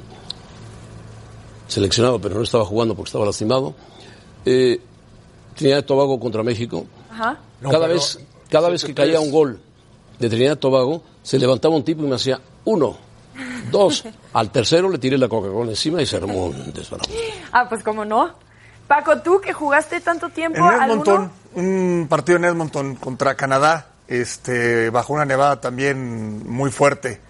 seleccionado, 1.73 2.21
pero 2.21 2.35
no 2.37 2.43
estaba 2.43 2.65
jugando 2.65 2.95
porque 2.95 3.09
estaba 3.09 3.25
lastimado. 3.27 3.75
Eh, 4.45 4.81
Trinidad 5.55 5.79
y 5.79 5.83
Tobago 5.83 6.19
contra 6.21 6.43
México. 6.43 6.87
Ajá. 7.11 7.39
No, 7.61 7.71
cada 7.71 7.87
pero- 7.87 7.95
vez, 7.95 8.19
cada 8.51 8.69
vez 8.69 8.85
que 8.85 8.95
caía 8.95 9.21
un 9.21 9.31
gol 9.31 9.61
de 10.19 10.29
Trinidad 10.29 10.55
y 10.57 10.61
Tobago, 10.61 11.03
se 11.23 11.39
levantaba 11.39 11.75
un 11.75 11.85
tipo 11.85 12.03
y 12.03 12.07
me 12.07 12.15
hacía 12.17 12.41
uno, 12.65 12.97
dos. 13.71 14.05
Al 14.33 14.51
tercero 14.51 14.89
le 14.89 14.99
tiré 14.99 15.19
la 15.19 15.29
Coca-Cola 15.29 15.71
encima 15.71 16.01
y 16.03 16.07
se 16.07 16.17
armó 16.17 16.47
un. 16.47 16.73
Ah, 17.53 17.67
pues 17.69 17.83
como 17.83 18.05
no. 18.05 18.31
Paco, 18.89 19.21
tú 19.21 19.41
que 19.41 19.53
jugaste 19.53 20.01
tanto 20.01 20.29
tiempo, 20.29 20.59
En 20.59 20.83
Edmonton, 20.83 21.15
¿alguno? 21.15 21.33
un 21.55 22.07
partido 22.11 22.37
en 22.39 22.45
Edmonton 22.45 22.97
contra 22.97 23.35
Canadá, 23.37 23.87
este, 24.09 24.91
bajo 24.91 25.15
una 25.15 25.25
nevada 25.25 25.61
también 25.61 26.47
muy 26.51 26.71
fuerte. 26.71 27.21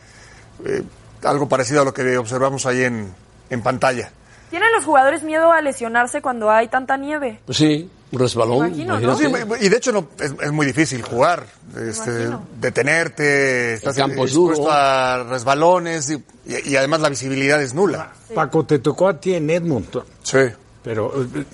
Eh, 0.65 0.83
algo 1.23 1.49
parecido 1.49 1.83
a 1.83 1.85
lo 1.85 1.93
que 1.95 2.17
observamos 2.19 2.67
ahí 2.67 2.83
en, 2.83 3.15
en 3.51 3.63
pantalla. 3.63 4.11
¿Tienen 4.53 4.71
los 4.73 4.85
jugadores 4.85 5.23
miedo 5.23 5.51
a 5.51 5.63
lesionarse 5.63 6.21
cuando 6.21 6.51
hay 6.51 6.69
tanta 6.69 6.99
nieve? 6.99 7.41
Pues 7.47 7.57
sí, 7.57 7.89
un 8.11 8.19
resbalón. 8.19 8.67
Imagino, 8.67 9.01
¿no? 9.01 9.19
imagínate. 9.19 9.59
Sí, 9.61 9.65
y 9.65 9.69
de 9.71 9.77
hecho 9.79 9.93
no, 9.93 10.09
es, 10.21 10.35
es 10.43 10.53
muy 10.53 10.67
difícil 10.67 11.01
jugar, 11.01 11.47
este, 11.75 12.29
detenerte, 12.61 13.73
estás 13.73 13.97
expuesto 13.97 14.41
duro. 14.41 14.71
a 14.71 15.25
resbalones 15.25 16.11
y, 16.11 16.23
y 16.67 16.77
además 16.77 17.01
la 17.01 17.09
visibilidad 17.09 17.63
es 17.63 17.73
nula. 17.73 18.13
Paco, 18.35 18.67
te 18.67 18.79
tocó 18.81 19.09
a 19.09 19.19
ti 19.19 19.33
en 19.33 19.49
Edmonton. 19.49 20.05
Sí. 20.23 20.41
Pero 20.85 21.15
eh, 21.35 21.45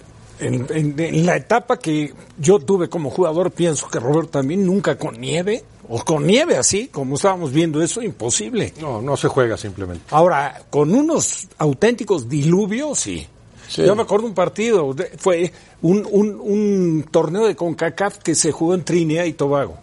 en, 0.41 0.67
en- 0.71 0.99
en 1.01 1.27
la 1.27 1.37
etapa 1.37 1.79
que 1.79 2.13
yo 2.39 2.59
tuve 2.59 2.89
como 2.89 3.11
jugador, 3.11 3.51
pienso 3.51 3.89
que 3.89 3.99
Roberto 4.01 4.31
también 4.31 4.65
nunca 4.65 4.97
con 4.99 5.21
nieve, 5.21 5.65
o 5.89 6.05
con 6.05 6.27
nieve 6.27 6.57
así, 6.57 6.89
como 6.89 7.17
estábamos 7.17 7.53
viendo 7.53 7.83
eso, 7.83 8.03
imposible. 8.03 8.75
No, 8.81 9.01
no 9.03 9.17
se 9.17 9.29
juega 9.29 9.57
simplemente. 9.57 10.05
Ahora, 10.11 10.63
con 10.71 10.95
unos 10.95 11.49
auténticos 11.59 12.29
diluvios, 12.29 12.99
sí. 13.01 13.27
Sí. 13.69 13.83
Yo 13.85 13.95
me 13.95 14.03
acuerdo 14.03 14.27
un 14.27 14.35
partido, 14.35 14.95
de- 14.95 15.11
fue 15.19 15.53
un, 15.83 16.07
un- 16.11 16.39
un 16.41 17.07
torneo 17.11 17.47
de 17.47 17.55
CONCACAF 17.57 18.19
que 18.19 18.35
se 18.35 18.51
jugó 18.53 18.75
en 18.75 18.85
Trinidad 18.85 19.25
y 19.25 19.33
Tobago. 19.35 19.77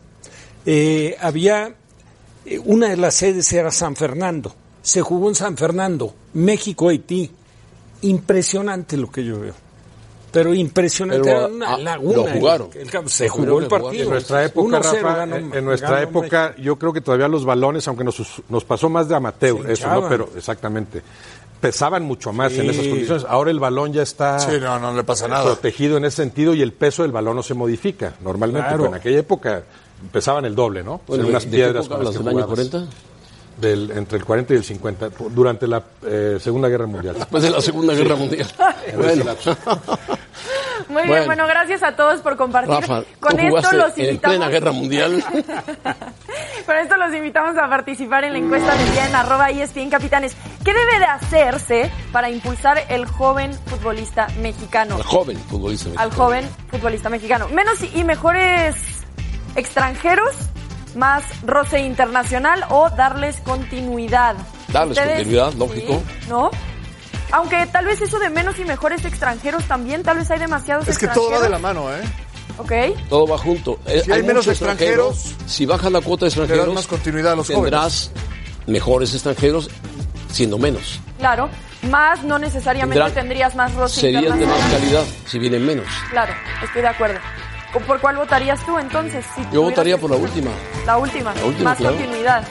Eh, 0.65 1.15
había, 1.22 1.76
eh, 2.46 2.60
una 2.65 2.89
de 2.89 2.98
las 2.98 3.13
sedes 3.15 3.52
era 3.54 3.70
San 3.72 3.96
Fernando. 3.96 4.56
Se 4.82 5.02
jugó 5.02 5.30
en 5.30 5.36
San 5.36 5.58
Fernando, 5.58 6.13
México, 6.34 6.89
Haití. 6.89 7.32
Impresionante 8.02 8.98
lo 8.98 9.10
que 9.12 9.24
yo 9.26 9.39
veo. 9.39 9.54
Pero 10.36 10.54
impresionante, 10.54 11.24
Pero, 11.24 11.38
era 11.39 11.48
una 11.48 11.74
ah, 11.74 11.78
laguna. 11.78 12.15
lo 12.17 12.24
jugaron. 12.28 12.69
El 12.76 13.10
se 13.10 13.28
jugó 13.30 13.60
el 13.60 13.67
partido. 13.67 14.04
En 14.04 14.10
nuestra 14.10 14.43
época, 14.45 14.78
1-0 14.80 14.84
Rafa, 15.02 15.15
ganó- 15.15 15.36
en- 15.56 15.65
nuestra 15.65 16.02
época, 16.04 16.56
yo 16.58 16.76
creo 16.78 16.93
que 16.93 17.02
todavía 17.02 17.28
los 17.28 17.45
balones, 17.45 17.88
aunque 17.88 18.04
nos, 18.04 18.21
nos 18.50 18.63
pasó 18.65 18.89
más 18.89 19.08
de 19.08 19.15
amateur, 19.15 19.69
eso, 19.69 19.89
¿no? 19.89 20.08
Pero 20.08 20.30
exactamente. 20.36 21.02
Pesaban 21.62 22.04
mucho 22.04 22.32
más 22.34 22.52
en 22.54 22.69
esas 22.69 22.86
condiciones. 22.86 23.26
Ahora 23.28 23.50
el 23.50 23.60
balón 23.60 23.91
ya 23.93 24.04
está 24.04 24.38
Sí, 24.39 24.52
no, 24.62 24.78
no 24.78 24.93
le 24.93 25.04
pasa 25.04 25.28
nada. 25.28 25.45
protegido 25.45 25.98
en 25.98 26.06
ese 26.06 26.17
sentido 26.17 26.54
y 26.54 26.62
el 26.62 26.74
peso 26.74 27.02
del 27.04 27.12
balón 27.12 27.36
no 27.38 27.43
se 27.43 27.54
modifica 27.56 28.13
normalmente. 28.21 28.67
Claro. 28.67 28.84
Pero 28.84 28.89
en 28.89 29.00
aquella 29.00 29.19
época 29.19 29.63
pesaban 30.12 30.45
el 30.45 30.54
doble, 30.54 30.84
¿no? 30.84 31.02
Bueno, 31.08 31.24
Eran 31.24 31.30
unas 31.32 31.43
¿de 31.45 31.50
qué 31.50 31.56
piedras 31.56 31.86
época 31.86 32.04
las 32.04 32.13
del 32.13 32.28
año 32.28 32.32
jugabas. 32.45 32.69
40? 32.69 32.88
Del, 33.58 33.89
entre 33.91 34.18
el 34.18 34.26
40 34.26 34.54
y 34.54 34.58
el 34.58 34.63
50, 34.65 35.10
durante 35.30 35.65
la 35.65 35.82
eh, 36.06 36.38
Segunda 36.41 36.68
Guerra 36.68 36.88
Mundial. 36.88 37.15
Después 37.15 37.41
de 37.41 37.50
la 37.52 37.62
Segunda 37.62 37.94
Guerra 37.94 38.15
Mundial. 38.15 38.48
bueno. 38.98 39.24
Muy 40.89 40.98
bien, 41.04 41.08
Bueno. 41.08 41.26
bueno, 41.26 41.48
gracias 41.48 41.82
a 41.82 41.96
todos 41.96 42.20
por 42.22 42.36
compartir. 42.36 42.76
Rafa, 42.76 43.04
Con 43.20 43.39
esto 43.39 43.72
los 43.76 43.98
en 43.98 44.06
invitamos. 44.06 44.20
plena 44.38 44.50
Guerra 44.50 44.72
Mundial. 44.72 45.24
Con 46.65 46.78
esto 46.78 46.98
los 46.98 47.13
invitamos 47.13 47.58
a 47.58 47.70
participar 47.70 48.24
en 48.26 48.34
la 48.34 48.39
encuesta 48.39 48.76
del 48.76 48.91
día 48.91 49.08
en 49.08 49.15
arroba 49.15 49.50
ESPN 49.50 49.89
Capitanes. 49.89 50.36
¿Qué 50.63 50.74
debe 50.74 51.00
de 51.00 51.06
hacerse 51.06 51.91
para 52.12 52.30
impulsar 52.30 52.84
el 52.89 53.06
joven 53.06 53.54
futbolista 53.68 54.28
mexicano? 54.41 54.96
Al 54.96 55.04
joven 55.04 55.38
futbolista. 55.38 55.89
Al 55.89 55.96
mexicano. 56.10 56.15
joven 56.26 56.50
futbolista 56.70 57.10
mexicano. 57.10 57.48
Menos 57.50 57.80
y 57.94 58.04
mejores 58.04 58.76
extranjeros, 59.56 60.36
más 60.95 61.23
roce 61.43 61.79
internacional 61.81 62.65
o 62.69 62.89
darles 62.89 63.38
continuidad. 63.41 64.36
Darles 64.69 64.97
continuidad, 64.99 65.53
lógico. 65.53 66.01
sí, 66.08 66.29
¿No? 66.29 66.49
Aunque 67.31 67.65
tal 67.71 67.86
vez 67.86 68.01
eso 68.01 68.19
de 68.19 68.29
menos 68.29 68.58
y 68.60 68.65
mejores 68.65 69.03
extranjeros 69.03 69.63
también, 69.65 70.03
tal 70.03 70.17
vez 70.17 70.29
hay 70.31 70.39
demasiados 70.39 70.88
Es 70.88 70.97
que 70.97 71.08
todo 71.08 71.31
va 71.31 71.39
de 71.41 71.49
la 71.49 71.60
mano, 71.60 71.93
¿eh? 71.93 72.01
Ok. 72.58 72.71
Todo 73.10 73.27
va 73.27 73.38
junto. 73.38 73.79
Eh, 73.86 74.01
Si 74.05 74.12
hay 74.12 74.23
menos 74.23 74.47
extranjeros, 74.47 75.34
si 75.45 75.65
bajas 75.65 75.91
la 75.91 76.01
cuota 76.01 76.25
de 76.25 76.29
extranjeros, 76.29 76.73
más 76.73 76.88
continuidad 76.88 77.34
a 77.34 77.36
los 77.36 77.47
tendrás 77.47 78.12
mejores 78.67 79.13
extranjeros 79.13 79.69
siendo 80.31 80.58
menos. 80.58 80.99
Claro, 81.17 81.49
más 81.89 82.23
no 82.23 82.38
necesariamente 82.39 82.99
Tendrán- 82.99 83.13
tendrías 83.13 83.55
más 83.55 83.73
roce 83.73 84.01
Serían 84.01 84.39
de 84.39 84.45
más 84.45 84.60
calidad 84.71 85.03
si 85.25 85.39
vienen 85.39 85.65
menos. 85.65 85.86
Claro, 86.12 86.34
estoy 86.63 86.81
de 86.84 86.88
acuerdo. 86.88 87.19
¿Por 87.79 87.99
cuál 87.99 88.17
votarías 88.17 88.65
tú 88.65 88.77
entonces? 88.79 89.25
Si 89.35 89.41
Yo 89.51 89.61
votaría 89.63 89.97
por 89.97 90.09
la 90.11 90.17
última. 90.17 90.51
La 90.85 90.97
última. 90.97 91.33
La 91.33 91.45
última, 91.45 91.69
más 91.71 91.77
claro. 91.77 91.95
continuidad. 91.95 92.47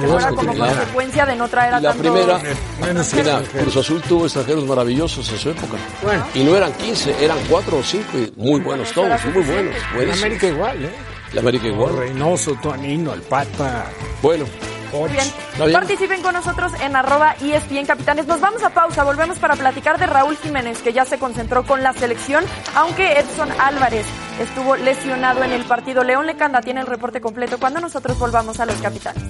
Que 0.00 0.06
más 0.06 0.10
fuera 0.10 0.28
como 0.30 0.56
consecuencia 0.56 1.26
de 1.26 1.36
no 1.36 1.48
traer 1.48 1.74
a 1.74 1.80
la 1.80 1.88
tanto... 1.92 2.02
primera, 2.02 2.38
Menos 2.38 3.12
mira, 3.12 3.38
extranjeros. 3.40 3.48
Cruz 3.62 3.76
Azul 3.76 4.02
tuvo 4.02 4.24
extranjeros 4.24 4.64
maravillosos 4.66 5.30
en 5.30 5.38
su 5.38 5.50
época. 5.50 5.76
Bueno. 6.02 6.26
Y 6.34 6.44
no 6.44 6.56
eran 6.56 6.72
15, 6.72 7.22
eran 7.22 7.36
4 7.50 7.76
o 7.76 7.82
5 7.82 8.04
y 8.18 8.32
muy 8.36 8.60
buenos 8.60 8.90
todos, 8.92 9.22
muy 9.26 9.42
buenos. 9.42 9.74
buenísimos. 9.94 10.18
América 10.24 10.46
igual, 10.46 10.84
¿eh? 10.84 10.90
La 11.34 11.40
América 11.40 11.66
igual. 11.66 11.96
Reynoso, 11.96 12.54
Tuanino, 12.62 13.12
el 13.12 13.20
Pata, 13.22 13.86
Bueno, 14.22 14.46
Muy 14.92 15.10
bien. 15.10 15.72
Participen 15.72 16.22
con 16.22 16.34
nosotros 16.34 16.72
en 16.80 16.94
arroba 16.94 17.34
ESPN 17.40 17.86
Capitanes. 17.86 18.26
Nos 18.26 18.40
vamos 18.40 18.62
a 18.62 18.70
pausa, 18.70 19.04
volvemos 19.04 19.38
para 19.38 19.56
platicar 19.56 19.98
de 19.98 20.06
Raúl 20.06 20.36
Jiménez, 20.36 20.82
que 20.82 20.92
ya 20.92 21.04
se 21.04 21.18
concentró 21.18 21.64
con 21.64 21.82
la 21.82 21.92
selección, 21.92 22.44
aunque 22.74 23.18
Edson 23.18 23.48
Álvarez 23.58 24.06
estuvo 24.38 24.76
lesionado 24.76 25.42
en 25.44 25.52
el 25.52 25.64
partido. 25.64 26.04
León 26.04 26.26
Lecanda 26.26 26.60
tiene 26.60 26.80
el 26.80 26.86
reporte 26.86 27.20
completo 27.20 27.58
cuando 27.58 27.80
nosotros 27.80 28.18
volvamos 28.18 28.60
a 28.60 28.66
los 28.66 28.76
capitanes. 28.76 29.22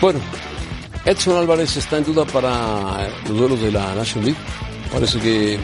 Bueno, 0.00 0.20
Edson 1.04 1.36
Álvarez 1.36 1.76
está 1.76 1.96
en 1.96 2.04
duda 2.04 2.24
para 2.26 3.08
los 3.26 3.36
duelos 3.36 3.60
de 3.60 3.72
la 3.72 3.94
National 3.94 4.26
League. 4.26 4.40
Parece 4.92 5.18
que 5.18 5.58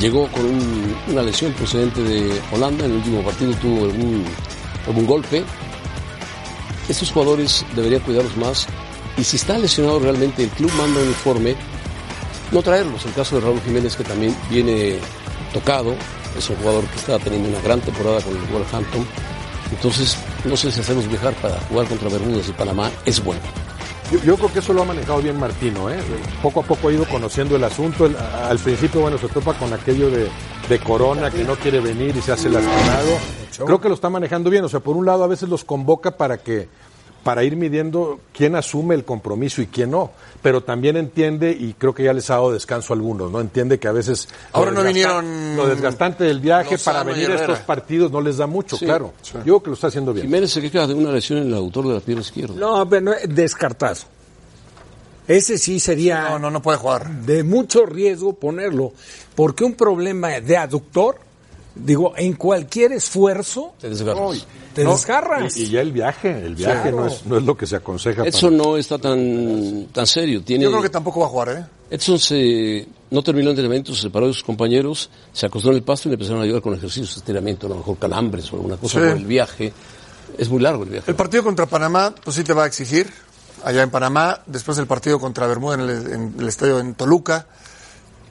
llegó 0.00 0.28
con 0.28 0.44
un- 0.44 0.96
una 1.08 1.22
lesión 1.22 1.52
procedente 1.52 2.02
de 2.02 2.40
Holanda, 2.52 2.84
en 2.84 2.92
el 2.92 2.96
último 2.98 3.22
partido 3.22 3.52
tuvo 3.54 3.82
un, 3.84 4.24
un 4.94 5.06
golpe. 5.06 5.44
Estos 6.88 7.10
jugadores 7.12 7.64
deberían 7.76 8.00
cuidarlos 8.02 8.36
más 8.36 8.66
y 9.16 9.24
si 9.24 9.36
está 9.36 9.58
lesionado 9.58 9.98
realmente 9.98 10.44
el 10.44 10.50
club 10.50 10.72
manda 10.78 11.00
un 11.00 11.08
informe, 11.08 11.54
no 12.52 12.62
traerlos. 12.62 13.04
El 13.04 13.12
caso 13.12 13.36
de 13.36 13.42
Raúl 13.42 13.60
Jiménez 13.60 13.96
que 13.96 14.04
también 14.04 14.34
viene 14.48 14.98
tocado, 15.52 15.94
es 16.36 16.48
un 16.48 16.56
jugador 16.56 16.84
que 16.84 16.96
está 16.98 17.18
teniendo 17.18 17.48
una 17.48 17.60
gran 17.60 17.80
temporada 17.80 18.20
con 18.22 18.34
el 18.36 18.42
Wolverhampton. 18.44 19.06
Entonces, 19.70 20.16
no 20.44 20.56
sé 20.56 20.72
si 20.72 20.80
hacerlos 20.80 21.08
viajar 21.08 21.34
para 21.34 21.58
jugar 21.68 21.86
contra 21.88 22.08
Bermudas 22.08 22.48
y 22.48 22.52
Panamá 22.52 22.90
es 23.04 23.22
bueno. 23.22 23.42
Yo, 24.10 24.18
yo 24.20 24.36
creo 24.36 24.52
que 24.52 24.60
eso 24.60 24.72
lo 24.72 24.82
ha 24.82 24.84
manejado 24.86 25.20
bien 25.20 25.38
Martino, 25.38 25.90
¿eh? 25.90 25.98
Poco 26.42 26.60
a 26.60 26.62
poco 26.62 26.88
ha 26.88 26.92
ido 26.92 27.04
conociendo 27.06 27.56
el 27.56 27.64
asunto. 27.64 28.06
El- 28.06 28.16
al 28.16 28.58
principio, 28.58 29.02
bueno, 29.02 29.18
se 29.18 29.28
topa 29.28 29.52
con 29.54 29.72
aquello 29.72 30.10
de, 30.10 30.28
de 30.68 30.78
Corona 30.78 31.30
que 31.30 31.44
no 31.44 31.56
quiere 31.56 31.80
venir 31.80 32.16
y 32.16 32.22
se 32.22 32.32
hace 32.32 32.48
lastimado. 32.48 33.08
Creo 33.66 33.80
que 33.80 33.88
lo 33.88 33.94
está 33.94 34.08
manejando 34.08 34.48
bien. 34.50 34.64
O 34.64 34.68
sea, 34.68 34.80
por 34.80 34.96
un 34.96 35.04
lado, 35.04 35.24
a 35.24 35.26
veces 35.26 35.48
los 35.48 35.62
convoca 35.64 36.12
para 36.16 36.38
que 36.38 36.68
para 37.28 37.44
ir 37.44 37.56
midiendo 37.56 38.20
quién 38.32 38.56
asume 38.56 38.94
el 38.94 39.04
compromiso 39.04 39.60
y 39.60 39.66
quién 39.66 39.90
no. 39.90 40.12
Pero 40.40 40.62
también 40.62 40.96
entiende, 40.96 41.50
y 41.50 41.74
creo 41.74 41.94
que 41.94 42.02
ya 42.02 42.14
les 42.14 42.30
ha 42.30 42.36
dado 42.36 42.52
descanso 42.52 42.94
a 42.94 42.96
algunos, 42.96 43.30
¿no? 43.30 43.38
Entiende 43.38 43.78
que 43.78 43.86
a 43.86 43.92
veces... 43.92 44.30
lo 44.54 44.58
Ahora 44.60 44.70
no 44.70 44.82
vinieron 44.82 45.54
Lo 45.54 45.66
desgastante 45.68 46.24
del 46.24 46.40
viaje 46.40 46.70
Lozano 46.70 47.00
para 47.00 47.12
venir 47.12 47.30
a 47.30 47.34
estos 47.34 47.58
partidos 47.58 48.10
no 48.10 48.22
les 48.22 48.38
da 48.38 48.46
mucho, 48.46 48.78
Sí. 48.78 48.86
claro. 48.86 49.12
Yo 49.34 49.42
creo 49.42 49.62
que 49.62 49.68
lo 49.68 49.74
está 49.74 49.88
haciendo 49.88 50.14
bien. 50.14 50.24
Jiménez 50.24 50.50
se 50.52 50.62
queja 50.62 50.86
de 50.86 50.94
una 50.94 51.12
lesión 51.12 51.40
en 51.40 51.48
el 51.48 51.54
autor 51.54 51.86
de 51.88 51.92
la 51.96 52.00
pierna 52.00 52.22
izquierda. 52.22 52.54
No, 52.56 52.88
pero 52.88 53.02
no, 53.02 53.12
descartado. 53.28 53.96
Ese 55.26 55.58
sí 55.58 55.78
sería 55.80 56.30
No, 56.30 56.38
no, 56.38 56.50
no 56.50 56.62
puede 56.62 56.78
jugar. 56.78 57.10
de 57.10 57.42
mucho 57.44 57.84
riesgo 57.84 58.32
ponerlo, 58.32 58.94
porque 59.34 59.64
un 59.64 59.74
problema 59.74 60.28
de 60.40 60.56
aductor, 60.56 61.18
digo, 61.74 62.14
en 62.16 62.32
cualquier 62.32 62.92
esfuerzo 62.92 63.74
Te 64.74 64.84
No, 64.84 64.92
desgarras. 64.92 65.56
Y, 65.56 65.62
y 65.64 65.70
ya 65.70 65.80
el 65.80 65.92
viaje, 65.92 66.30
el 66.44 66.54
viaje 66.54 66.92
no, 66.92 67.06
es, 67.06 67.24
no 67.26 67.36
es 67.38 67.42
lo 67.42 67.56
que 67.56 67.66
se 67.66 67.76
aconseja. 67.76 68.18
para- 68.18 68.28
Edson 68.28 68.56
no 68.56 68.76
está 68.76 68.98
tan, 68.98 69.86
tan 69.92 70.06
serio. 70.06 70.42
Tiene, 70.42 70.64
Yo 70.64 70.70
creo 70.70 70.82
que 70.82 70.88
tampoco 70.90 71.20
va 71.20 71.26
a 71.26 71.28
jugar, 71.30 71.48
¿eh? 71.50 71.64
Edson 71.90 72.18
se, 72.18 72.86
no 73.10 73.22
terminó 73.22 73.46
el 73.48 73.52
entrenamiento, 73.52 73.94
se 73.94 74.02
separó 74.02 74.26
de 74.28 74.34
sus 74.34 74.44
compañeros, 74.44 75.10
se 75.32 75.46
acostó 75.46 75.70
en 75.70 75.76
el 75.76 75.82
pasto 75.82 76.08
y 76.08 76.10
le 76.10 76.14
empezaron 76.14 76.40
a 76.40 76.44
ayudar 76.44 76.62
con 76.62 76.74
ejercicios 76.74 77.14
de 77.14 77.18
estiramiento, 77.20 77.66
a 77.66 77.70
lo 77.70 77.76
mejor 77.76 77.96
calambres 77.98 78.52
o 78.52 78.56
alguna 78.56 78.76
cosa 78.76 79.00
Sí. 79.00 79.06
por 79.06 79.16
el 79.16 79.24
viaje. 79.24 79.72
Es 80.36 80.48
muy 80.50 80.60
largo 80.60 80.84
el 80.84 80.90
viaje. 80.90 81.10
El 81.10 81.16
partido 81.16 81.42
contra 81.42 81.66
Panamá, 81.66 82.14
pues 82.22 82.36
sí 82.36 82.44
te 82.44 82.52
va 82.52 82.64
a 82.64 82.66
exigir. 82.66 83.10
Allá 83.64 83.82
en 83.82 83.90
Panamá, 83.90 84.42
después 84.46 84.78
el 84.78 84.86
partido 84.86 85.18
contra 85.18 85.46
Bermuda 85.48 85.74
en 85.74 85.80
el, 85.80 85.90
en 86.12 86.34
el 86.38 86.46
estadio 86.48 86.78
en 86.78 86.94
Toluca, 86.94 87.46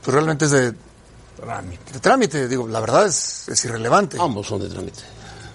pues 0.03 0.13
realmente 0.13 0.45
es 0.45 0.51
de, 0.51 0.73
Trámite. 1.35 1.93
de 1.93 1.99
trámite. 1.99 2.47
Digo, 2.47 2.67
la 2.67 2.79
verdad 2.79 3.07
es, 3.07 3.49
es 3.49 3.65
irrelevante. 3.65 4.17
Ambos 4.21 4.47
son 4.47 4.61
de 4.61 4.69
trámite. 4.69 5.01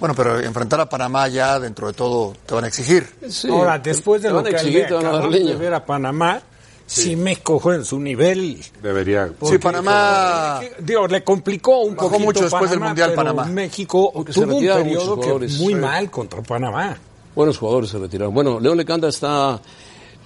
Bueno, 0.03 0.17
pero 0.17 0.41
enfrentar 0.41 0.81
a 0.81 0.89
Panamá 0.89 1.29
ya 1.29 1.61
dentro 1.61 1.87
de 1.87 1.93
todo 1.93 2.33
te 2.45 2.53
van 2.57 2.65
a 2.65 2.67
exigir. 2.67 3.07
Sí, 3.29 3.49
Ahora, 3.49 3.79
después 3.79 4.21
de 4.21 4.31
te 4.31 4.33
lo 4.33 4.39
van 4.43 4.47
a 4.47 4.51
que 4.51 4.57
exigir, 4.57 4.87
te 4.89 4.95
van 4.95 5.07
a 5.07 5.11
dar 5.11 5.15
acabamos 5.21 5.47
de 5.47 5.55
ver 5.55 5.75
a 5.75 5.85
Panamá, 5.87 6.43
sí 6.87 7.15
me 7.15 7.37
cojo 7.37 7.73
en 7.73 7.85
su 7.85 8.01
nivel. 8.01 8.59
Debería. 8.83 9.31
Sí, 9.45 9.59
Panamá. 9.59 10.59
Digo, 10.81 11.07
le 11.07 11.23
complicó 11.23 11.83
un 11.83 11.95
poquito 11.95 12.19
mucho 12.19 12.41
después 12.43 12.69
del 12.69 12.81
Panamá, 12.81 12.89
Mundial 12.89 13.11
pero 13.11 13.17
Panamá. 13.23 13.45
México 13.45 14.11
Porque 14.13 14.33
tuvo 14.33 14.57
un 14.57 14.67
periodo 14.67 15.21
que 15.21 15.33
muy 15.35 15.49
Sí. 15.49 15.75
mal 15.77 16.11
contra 16.11 16.43
Panamá. 16.43 16.97
Buenos 17.37 17.57
jugadores 17.59 17.91
se 17.91 17.99
retiraron. 17.99 18.35
Bueno, 18.35 18.59
León 18.59 18.77
Lecanda 18.79 19.07
está 19.09 19.61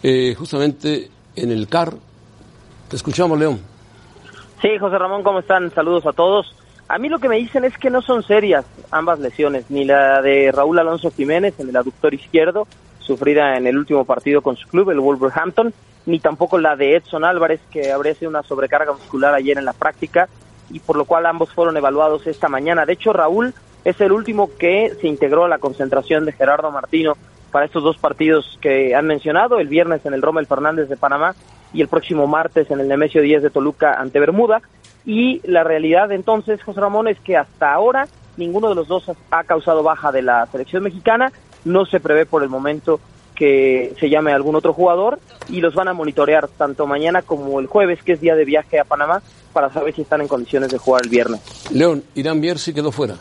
eh, 0.03 0.35
justamente 0.39 1.11
en 1.35 1.51
el 1.51 1.69
CAR. 1.69 1.93
Te 2.89 2.97
escuchamos, 2.97 3.39
León. 3.39 3.61
Sí, 4.63 4.69
José 4.81 4.97
Ramón, 4.97 5.23
¿cómo 5.23 5.41
están? 5.41 5.71
Saludos 5.75 6.07
a 6.07 6.15
todos. 6.15 6.47
A 6.89 6.99
mí 6.99 7.11
lo 7.11 7.19
que 7.19 7.29
me 7.29 7.37
dicen 7.37 7.65
es 7.67 7.77
que 7.77 7.91
no 7.91 8.01
son 8.01 8.23
serias 8.23 8.65
ambas 8.97 9.19
lesiones, 9.19 9.71
ni 9.71 9.85
la 9.85 10.21
de 10.23 10.51
Raúl 10.53 10.79
Alonso 10.79 11.11
Jiménez 11.11 11.55
en 11.59 11.69
el 11.69 11.77
aductor 11.77 12.13
izquierdo, 12.13 12.67
sufrida 12.99 13.57
en 13.57 13.67
el 13.67 13.79
último 13.79 14.05
partido 14.05 14.43
con 14.43 14.57
su 14.57 14.69
club, 14.69 14.91
el 14.91 15.01
Wolverhampton, 15.01 15.73
ni 16.07 16.19
tampoco 16.19 16.59
la 16.59 16.77
de 16.77 16.97
Edson 16.97 17.25
Álvarez, 17.25 17.61
que 17.71 17.93
habría 17.93 18.15
sido 18.15 18.31
una 18.31 18.43
sobrecarga 18.43 18.93
muscular 18.93 19.35
ayer 19.35 19.59
en 19.59 19.65
la 19.65 19.73
práctica, 19.73 20.29
y 20.71 20.81
por 20.81 20.97
lo 20.97 21.05
cual 21.05 21.27
ambos 21.27 21.53
fueron 21.53 21.77
evaluados 21.77 22.27
esta 22.27 22.49
mañana. 22.49 22.85
De 22.87 22.95
hecho, 22.95 23.13
Raúl 23.13 23.55
es 23.85 24.01
el 24.01 24.13
último 24.13 24.51
que 24.59 24.93
se 25.01 25.07
integró 25.07 25.45
a 25.45 25.49
la 25.49 25.59
concentración 25.59 26.25
de 26.25 26.33
Gerardo 26.33 26.71
Martino 26.73 27.15
para 27.53 27.67
estos 27.67 27.85
dos 27.85 27.97
partidos 27.99 28.59
que 28.61 28.95
han 28.95 29.07
mencionado, 29.07 29.61
el 29.61 29.69
viernes 29.69 30.05
en 30.05 30.13
el 30.13 30.23
Rommel 30.23 30.47
Fernández 30.47 30.89
de 30.89 30.97
Panamá 30.97 31.35
y 31.73 31.83
el 31.83 31.89
próximo 31.89 32.27
martes 32.27 32.71
en 32.71 32.81
el 32.81 32.89
Nemesio 32.89 33.23
10 33.23 33.45
de 33.45 33.51
Toluca 33.51 33.95
ante 33.95 34.19
Bermuda. 34.19 34.61
Y 35.05 35.41
la 35.49 35.63
realidad 35.63 36.11
entonces, 36.11 36.63
José 36.63 36.81
Ramón, 36.81 37.07
es 37.07 37.21
que 37.21 37.37
hasta 37.37 37.73
ahora 37.73 38.09
ninguno 38.37 38.69
de 38.69 38.75
los 38.75 38.89
dos 38.89 39.05
ha 39.31 39.45
causado 39.45 39.83
baja 39.83 40.13
de 40.13 40.23
la 40.23 40.47
selección 40.47 40.83
mexicana. 40.83 41.33
No 41.65 41.85
se 41.87 42.01
prevé 42.01 42.27
por 42.27 42.43
el 42.43 42.49
momento 42.49 43.01
que 43.35 43.95
se 44.01 44.09
llame 44.09 44.33
algún 44.33 44.55
otro 44.57 44.73
jugador 44.73 45.19
y 45.49 45.61
los 45.61 45.75
van 45.75 45.89
a 45.89 45.93
monitorear 45.93 46.49
tanto 46.49 46.87
mañana 46.87 47.23
como 47.23 47.61
el 47.61 47.67
jueves, 47.67 48.03
que 48.03 48.13
es 48.13 48.21
día 48.21 48.35
de 48.35 48.45
viaje 48.45 48.79
a 48.81 48.85
Panamá, 48.85 49.21
para 49.53 49.71
saber 49.73 49.95
si 49.95 50.03
están 50.03 50.21
en 50.23 50.29
condiciones 50.29 50.71
de 50.71 50.79
jugar 50.79 51.03
el 51.05 51.11
viernes. 51.11 51.41
León, 51.71 52.03
Irán 52.15 52.41
Mier 52.41 52.59
sí 52.59 52.73
quedó 52.73 52.93
fuera. 52.93 53.17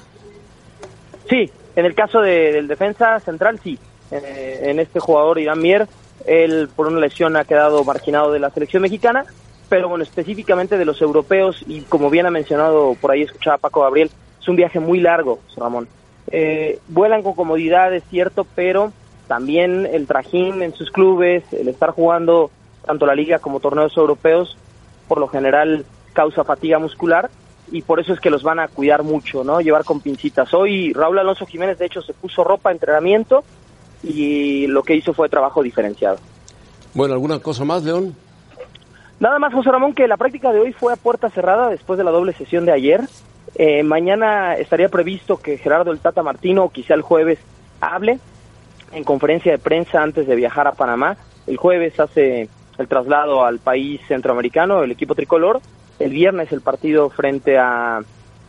Sí, 1.29 1.49
en 1.75 1.85
el 1.85 1.95
caso 1.95 2.21
de- 2.21 2.53
del 2.53 2.67
defensa 2.67 3.19
central, 3.19 3.59
sí. 3.63 3.77
Eh, 4.11 4.59
en 4.65 4.79
este 4.79 4.99
jugador, 4.99 5.39
Irán 5.39 5.59
Mier, 5.61 5.87
él 6.25 6.69
por 6.75 6.87
una 6.87 6.99
lesión 6.99 7.35
ha 7.35 7.43
quedado 7.43 7.83
marginado 7.83 8.31
de 8.31 8.39
la 8.39 8.51
selección 8.51 8.83
mexicana, 8.83 9.25
pero 9.67 9.89
bueno, 9.89 10.03
específicamente 10.03 10.77
de 10.77 10.85
los 10.85 11.01
europeos, 11.01 11.61
y 11.67 11.81
como 11.81 12.09
bien 12.09 12.25
ha 12.25 12.31
mencionado 12.31 12.95
por 13.01 13.11
ahí, 13.11 13.23
escuchaba 13.23 13.57
Paco 13.57 13.81
Gabriel, 13.81 14.11
es 14.45 14.49
un 14.49 14.55
viaje 14.55 14.79
muy 14.79 14.99
largo, 14.99 15.39
Ramón. 15.57 15.87
Eh, 16.27 16.77
vuelan 16.87 17.23
con 17.23 17.33
comodidad, 17.33 17.91
es 17.95 18.03
cierto, 18.11 18.45
pero 18.53 18.93
también 19.27 19.87
el 19.91 20.05
trajín 20.05 20.61
en 20.61 20.71
sus 20.75 20.91
clubes, 20.91 21.43
el 21.51 21.67
estar 21.67 21.89
jugando 21.89 22.51
tanto 22.85 23.07
la 23.07 23.15
liga 23.15 23.39
como 23.39 23.59
torneos 23.59 23.97
europeos, 23.97 24.55
por 25.07 25.19
lo 25.19 25.27
general 25.27 25.83
causa 26.13 26.43
fatiga 26.43 26.77
muscular 26.77 27.31
y 27.71 27.81
por 27.81 27.99
eso 27.99 28.13
es 28.13 28.19
que 28.19 28.29
los 28.29 28.43
van 28.43 28.59
a 28.59 28.67
cuidar 28.67 29.01
mucho, 29.01 29.43
¿no? 29.43 29.61
Llevar 29.61 29.83
con 29.83 29.99
pincitas. 29.99 30.53
Hoy 30.53 30.93
Raúl 30.93 31.17
Alonso 31.17 31.47
Jiménez, 31.47 31.79
de 31.79 31.87
hecho, 31.87 32.03
se 32.03 32.13
puso 32.13 32.43
ropa 32.43 32.71
entrenamiento 32.71 33.43
y 34.03 34.67
lo 34.67 34.83
que 34.83 34.93
hizo 34.93 35.11
fue 35.13 35.27
trabajo 35.27 35.63
diferenciado. 35.63 36.17
Bueno, 36.93 37.15
¿alguna 37.15 37.39
cosa 37.39 37.65
más, 37.65 37.83
León? 37.83 38.15
Nada 39.19 39.39
más, 39.39 39.55
José 39.55 39.71
Ramón, 39.71 39.95
que 39.95 40.07
la 40.07 40.17
práctica 40.17 40.51
de 40.51 40.59
hoy 40.59 40.71
fue 40.71 40.93
a 40.93 40.97
puerta 40.97 41.31
cerrada 41.31 41.69
después 41.69 41.97
de 41.97 42.03
la 42.03 42.11
doble 42.11 42.33
sesión 42.33 42.65
de 42.65 42.73
ayer. 42.73 43.01
Eh, 43.55 43.83
mañana 43.83 44.55
estaría 44.55 44.89
previsto 44.89 45.37
que 45.37 45.57
Gerardo 45.57 45.91
el 45.91 45.99
Tata 45.99 46.23
Martino, 46.23 46.69
quizá 46.69 46.93
el 46.93 47.01
jueves, 47.01 47.39
hable 47.79 48.19
en 48.91 49.03
conferencia 49.03 49.51
de 49.51 49.57
prensa 49.57 50.01
antes 50.01 50.27
de 50.27 50.35
viajar 50.35 50.67
a 50.67 50.73
Panamá. 50.73 51.17
El 51.47 51.57
jueves 51.57 51.99
hace 51.99 52.49
el 52.77 52.87
traslado 52.87 53.45
al 53.45 53.59
país 53.59 54.01
centroamericano, 54.07 54.83
el 54.83 54.91
equipo 54.91 55.15
tricolor. 55.15 55.61
El 55.99 56.11
viernes 56.11 56.51
el 56.51 56.59
partido 56.59 57.09
frente 57.09 57.57
a 57.57 58.01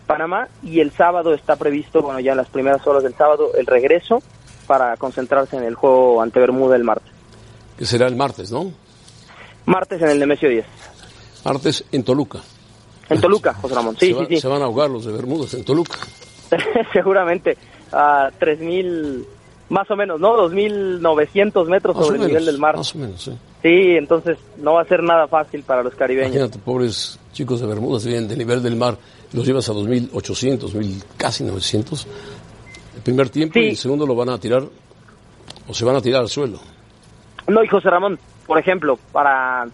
Panamá 0.07 0.49
y 0.63 0.81
el 0.81 0.91
sábado 0.91 1.35
está 1.35 1.57
previsto, 1.57 2.03
bueno, 2.03 2.19
ya 2.19 2.33
en 2.33 2.39
las 2.39 2.49
primeras 2.49 2.85
horas 2.87 3.05
del 3.05 3.15
sábado, 3.15 3.53
el 3.57 3.67
regreso 3.67 4.21
para 4.67 4.97
concentrarse 4.97 5.57
en 5.57 5.63
el 5.63 5.77
juego 5.77 6.21
ante 6.21 6.41
Bermuda 6.41 6.75
el 6.75 6.83
martes. 6.83 7.13
Que 7.79 7.85
será 7.85 8.09
el 8.09 8.17
martes, 8.17 8.51
¿no? 8.51 8.73
Martes 9.67 10.03
en 10.03 10.09
el 10.09 10.19
Nemesio 10.19 10.49
10. 10.49 10.67
Martes 11.45 11.85
en 11.93 12.03
Toluca. 12.03 12.41
En 13.09 13.21
Toluca, 13.21 13.55
José 13.55 13.75
Ramón. 13.75 13.97
Sí, 13.99 14.07
se, 14.07 14.13
sí, 14.13 14.19
va- 14.21 14.27
sí. 14.27 14.41
se 14.41 14.49
van 14.49 14.63
a 14.63 14.65
ahogar 14.67 14.91
los 14.91 15.05
de 15.05 15.13
Bermudas 15.13 15.55
en 15.55 15.65
Toluca. 15.65 15.97
Seguramente 16.93 17.57
a 17.93 18.31
3.000, 18.41 19.25
más 19.69 19.91
o 19.91 19.97
menos, 19.97 20.21
¿no? 20.21 20.37
2.900 20.49 21.69
metros 21.69 21.97
Más 21.97 22.07
sobre 22.07 22.21
el 22.21 22.27
nivel 22.29 22.47
del 22.47 22.59
mar. 22.59 22.77
Más 22.77 22.95
o 22.95 22.99
menos, 22.99 23.23
sí. 23.23 23.33
Sí, 23.63 23.97
entonces 23.97 24.39
no 24.59 24.75
va 24.75 24.83
a 24.83 24.85
ser 24.85 25.03
nada 25.03 25.27
fácil 25.29 25.63
para 25.63 25.83
los 25.83 25.95
caribeños. 25.95 26.31
Imagínate, 26.35 26.59
pobres 26.59 27.19
chicos 27.33 27.61
de 27.61 27.67
Bermudas, 27.67 28.05
vienen 28.07 28.29
del 28.29 28.39
nivel 28.39 28.63
del 28.63 28.77
mar, 28.77 28.97
los 29.33 29.45
llevas 29.47 29.69
a 29.69 29.73
2.800, 29.73 30.59
2.000, 30.73 31.03
casi 31.17 31.45
900. 31.45 32.07
El 32.97 33.03
primer 33.03 33.29
tiempo 33.29 33.55
Sí. 33.55 33.61
y 33.61 33.69
el 33.71 33.77
segundo 33.77 34.07
lo 34.07 34.15
van 34.15 34.29
a 34.31 34.39
tirar, 34.39 34.65
o 35.69 35.75
se 35.75 35.85
van 35.85 35.97
a 35.97 36.01
tirar 36.01 36.23
al 36.23 36.29
suelo. 36.29 36.59
No, 37.49 37.63
y 37.63 37.69
José 37.69 37.91
Ramón, 37.91 38.19
por 38.47 38.59
ejemplo, 38.59 38.99
para 39.13 39.67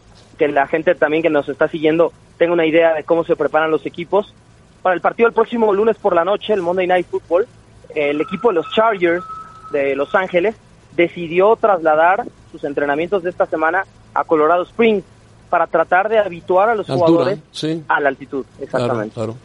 que 0.43 0.49
la 0.49 0.67
gente 0.67 0.97
también 0.97 1.23
que 1.23 1.31
nos 1.31 1.49
está 1.49 1.69
siguiendo 1.69 2.13
tenga 2.37 2.53
una 2.53 2.67
idea 2.67 2.95
de 2.95 3.05
cómo 3.05 3.23
se 3.23 3.37
preparan 3.37 3.71
los 3.71 3.87
equipos, 3.87 4.35
para 4.83 4.93
el 4.93 5.01
partido 5.01 5.29
el 5.29 5.35
próximo 5.35 5.73
lunes 5.73 5.97
por 5.99 6.17
la 6.17 6.25
noche, 6.25 6.53
el 6.53 6.63
Monday 6.63 6.89
Night 6.89 7.07
Football, 7.09 7.47
el 7.95 8.21
equipo 8.21 8.49
de 8.49 8.55
los 8.55 8.67
Chargers 8.75 9.23
de 9.71 9.95
Los 9.95 10.17
Ángeles 10.17 10.57
decidió 10.97 11.55
trasladar 11.55 12.25
sus 12.51 12.65
entrenamientos 12.65 13.23
de 13.23 13.31
esta 13.31 13.47
semana 13.47 13.85
a 14.15 14.25
Colorado 14.25 14.65
Springs 14.65 15.05
para 15.49 15.69
tratar 15.69 16.09
de 16.09 16.19
habituar 16.19 16.71
a 16.71 16.75
los 16.75 16.91
Altura, 16.91 17.07
jugadores 17.07 17.39
sí. 17.53 17.85
a 17.87 18.01
la 18.01 18.09
altitud. 18.09 18.45
Claro, 18.45 18.65
Exactamente. 18.65 19.15
claro. 19.15 19.37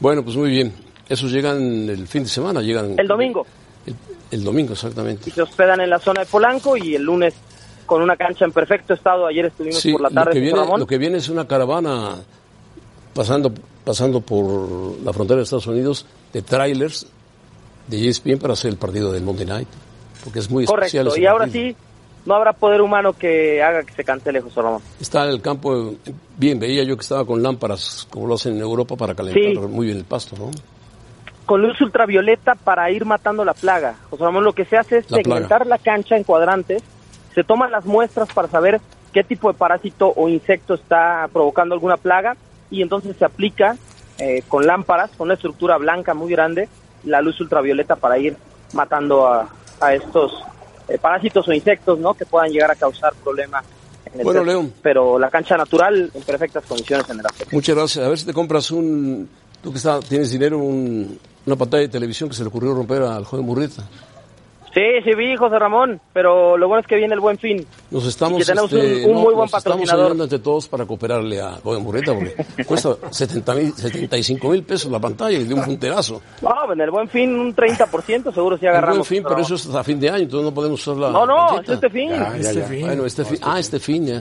Bueno, 0.00 0.22
pues 0.22 0.36
muy 0.36 0.50
bien. 0.50 0.74
Esos 1.08 1.32
llegan 1.32 1.88
el 1.88 2.06
fin 2.06 2.24
de 2.24 2.28
semana, 2.28 2.60
llegan... 2.60 2.94
El 2.98 3.08
domingo. 3.08 3.46
El, 3.86 3.96
el 4.32 4.44
domingo, 4.44 4.74
exactamente. 4.74 5.30
y 5.30 5.32
se 5.32 5.40
hospedan 5.40 5.80
en 5.80 5.88
la 5.88 5.98
zona 5.98 6.20
de 6.20 6.26
Polanco 6.26 6.76
y 6.76 6.94
el 6.94 7.04
lunes 7.04 7.34
con 7.90 8.02
una 8.02 8.14
cancha 8.14 8.44
en 8.44 8.52
perfecto 8.52 8.94
estado. 8.94 9.26
Ayer 9.26 9.46
estuvimos 9.46 9.80
Sí, 9.80 9.90
por 9.90 10.02
la 10.02 10.10
lo 10.10 10.14
tarde 10.14 10.30
que, 10.34 10.38
en 10.38 10.44
viene, 10.44 10.58
Ramón. 10.60 10.78
lo 10.78 10.86
que 10.86 10.96
viene 10.96 11.18
es 11.18 11.28
una 11.28 11.44
caravana 11.48 12.14
pasando, 13.12 13.52
pasando 13.84 14.20
por 14.20 14.96
la 15.04 15.12
frontera 15.12 15.38
de 15.38 15.42
Estados 15.42 15.66
Unidos 15.66 16.06
de 16.32 16.40
trailers 16.40 17.04
de 17.88 18.08
ESPN 18.08 18.38
para 18.38 18.52
hacer 18.52 18.70
el 18.70 18.76
partido 18.76 19.10
del 19.10 19.24
Monday 19.24 19.44
Night, 19.44 19.68
porque 20.22 20.38
es 20.38 20.48
muy 20.48 20.62
especial. 20.66 21.06
Correcto, 21.06 21.14
ese 21.16 21.20
y 21.20 21.26
ahora 21.26 21.48
sí, 21.48 21.74
no 22.26 22.34
habrá 22.34 22.52
poder 22.52 22.80
humano 22.80 23.12
que 23.12 23.60
haga 23.60 23.82
que 23.82 23.92
se 23.92 24.04
cancele, 24.04 24.40
José 24.40 24.62
Ramón. 24.62 24.82
Está 25.00 25.24
en 25.24 25.30
el 25.30 25.42
campo, 25.42 25.94
bien, 26.36 26.60
veía 26.60 26.84
yo 26.84 26.94
que 26.96 27.02
estaba 27.02 27.24
con 27.26 27.42
lámparas, 27.42 28.06
como 28.08 28.28
lo 28.28 28.34
hacen 28.36 28.54
en 28.54 28.60
Europa, 28.60 28.94
para 28.94 29.16
calentar 29.16 29.64
Sí. 29.64 29.68
muy 29.68 29.86
bien 29.86 29.98
el 29.98 30.04
pasto, 30.04 30.36
¿no? 30.38 30.52
con 31.44 31.62
luz 31.62 31.80
ultravioleta 31.80 32.54
para 32.54 32.88
ir 32.92 33.04
matando 33.04 33.44
la 33.44 33.54
plaga. 33.54 33.96
José 34.10 34.22
Ramón, 34.22 34.44
lo 34.44 34.52
que 34.52 34.64
se 34.66 34.76
hace 34.76 34.98
es 34.98 35.10
La 35.10 35.16
segmentar 35.16 35.66
la 35.66 35.78
cancha 35.78 36.16
en 36.16 36.22
cuadrantes, 36.22 36.80
se 37.34 37.44
toman 37.44 37.70
las 37.70 37.84
muestras 37.84 38.28
para 38.32 38.48
saber 38.48 38.80
qué 39.12 39.24
tipo 39.24 39.50
de 39.52 39.58
parásito 39.58 40.12
o 40.16 40.28
insecto 40.28 40.74
está 40.74 41.28
provocando 41.32 41.74
alguna 41.74 41.96
plaga 41.96 42.36
y 42.70 42.82
entonces 42.82 43.16
se 43.16 43.24
aplica 43.24 43.76
eh, 44.18 44.42
con 44.48 44.66
lámparas, 44.66 45.10
con 45.16 45.26
una 45.28 45.34
estructura 45.34 45.76
blanca 45.78 46.14
muy 46.14 46.30
grande, 46.30 46.68
la 47.04 47.20
luz 47.20 47.40
ultravioleta 47.40 47.96
para 47.96 48.18
ir 48.18 48.36
matando 48.72 49.26
a, 49.26 49.48
a 49.80 49.94
estos 49.94 50.32
eh, 50.88 50.98
parásitos 50.98 51.46
o 51.48 51.52
insectos 51.52 51.98
¿no? 51.98 52.14
que 52.14 52.26
puedan 52.26 52.50
llegar 52.50 52.70
a 52.70 52.74
causar 52.76 53.12
problemas. 53.24 53.64
En 54.12 54.20
el 54.20 54.24
Bueno. 54.24 54.44
León. 54.44 54.72
Pero 54.82 55.18
la 55.18 55.30
cancha 55.30 55.56
natural 55.56 56.10
en 56.12 56.22
perfectas 56.22 56.64
condiciones 56.66 57.08
en 57.10 57.20
el 57.20 57.26
aspecto. 57.26 57.54
Muchas 57.54 57.76
gracias. 57.76 58.04
A 58.04 58.08
ver 58.08 58.18
si 58.18 58.26
te 58.26 58.32
compras 58.32 58.70
un, 58.70 59.28
tú 59.62 59.70
que 59.70 59.78
está, 59.78 60.00
tienes 60.00 60.30
dinero, 60.30 60.58
un- 60.58 61.18
una 61.46 61.56
pantalla 61.56 61.82
de 61.82 61.88
televisión 61.88 62.28
que 62.28 62.34
se 62.36 62.42
le 62.42 62.48
ocurrió 62.48 62.74
romper 62.74 63.02
al 63.02 63.24
joven 63.24 63.46
Murrieta. 63.46 63.84
Sí, 64.72 64.82
sí 65.02 65.14
vi, 65.16 65.34
José 65.36 65.58
Ramón, 65.58 66.00
pero 66.12 66.56
lo 66.56 66.68
bueno 66.68 66.80
es 66.82 66.86
que 66.86 66.94
viene 66.94 67.12
el 67.14 67.18
buen 67.20 67.36
fin. 67.38 67.66
Nos 67.90 68.06
estamos, 68.06 68.36
Y 68.38 68.42
que 68.42 68.46
tenemos 68.46 68.72
este, 68.72 69.04
un- 69.04 69.16
un 69.16 69.22
muy 69.22 69.34
buen 69.34 69.38
nos 69.38 69.44
estamos 69.46 69.64
patrocinador. 69.64 70.00
ayudando 70.04 70.24
entre 70.24 70.38
todos 70.38 70.68
para 70.68 70.86
cooperarle 70.86 71.40
a 71.40 71.52
Joven 71.62 71.82
Murrieta, 71.82 72.14
porque 72.14 72.36
cuesta 72.66 72.94
70 73.10 73.54
mil, 73.56 73.72
75 73.74 74.48
mil 74.48 74.62
pesos 74.62 74.92
la 74.92 75.00
pantalla 75.00 75.36
y 75.38 75.42
de 75.44 75.54
un 75.54 75.64
punterazo. 75.64 76.22
No, 76.40 76.72
en 76.72 76.80
el 76.80 76.90
buen 76.92 77.08
fin 77.08 77.36
un 77.36 77.54
30% 77.56 78.32
seguro 78.32 78.56
si 78.58 78.66
El 78.66 78.70
agarramos. 78.70 78.98
buen 78.98 79.04
fin, 79.06 79.24
pero 79.26 79.40
eso 79.40 79.56
es 79.56 79.66
a 79.74 79.82
fin 79.82 79.98
de 79.98 80.08
año, 80.08 80.22
entonces 80.22 80.44
no 80.48 80.54
podemos 80.54 80.80
usar 80.86 80.96
la 81.00 81.10
No, 81.10 81.26
no, 81.26 81.60
es 81.60 81.68
este 81.68 81.90
fin. 81.90 82.10
Ya, 82.10 82.36
ya, 82.38 82.52
ya. 82.52 82.66
Bueno, 82.86 83.06
este 83.06 83.24
fin. 83.24 83.38
Ah, 83.42 83.58
este 83.58 83.80
fin, 83.80 84.06
ya. 84.06 84.20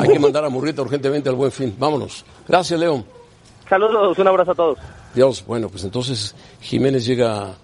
Hay 0.00 0.08
que 0.08 0.18
mandar 0.20 0.44
a 0.44 0.48
Murrieta 0.48 0.82
urgentemente 0.82 1.28
al 1.28 1.34
buen 1.34 1.50
fin. 1.50 1.74
Vámonos. 1.76 2.24
Gracias, 2.46 2.78
León. 2.78 3.04
Saludos, 3.68 4.16
un 4.18 4.28
abrazo 4.28 4.52
a 4.52 4.54
todos. 4.54 4.78
Dios, 5.14 5.44
bueno, 5.46 5.68
pues 5.68 5.82
entonces 5.82 6.34
Jiménez 6.60 7.04
llega 7.04 7.54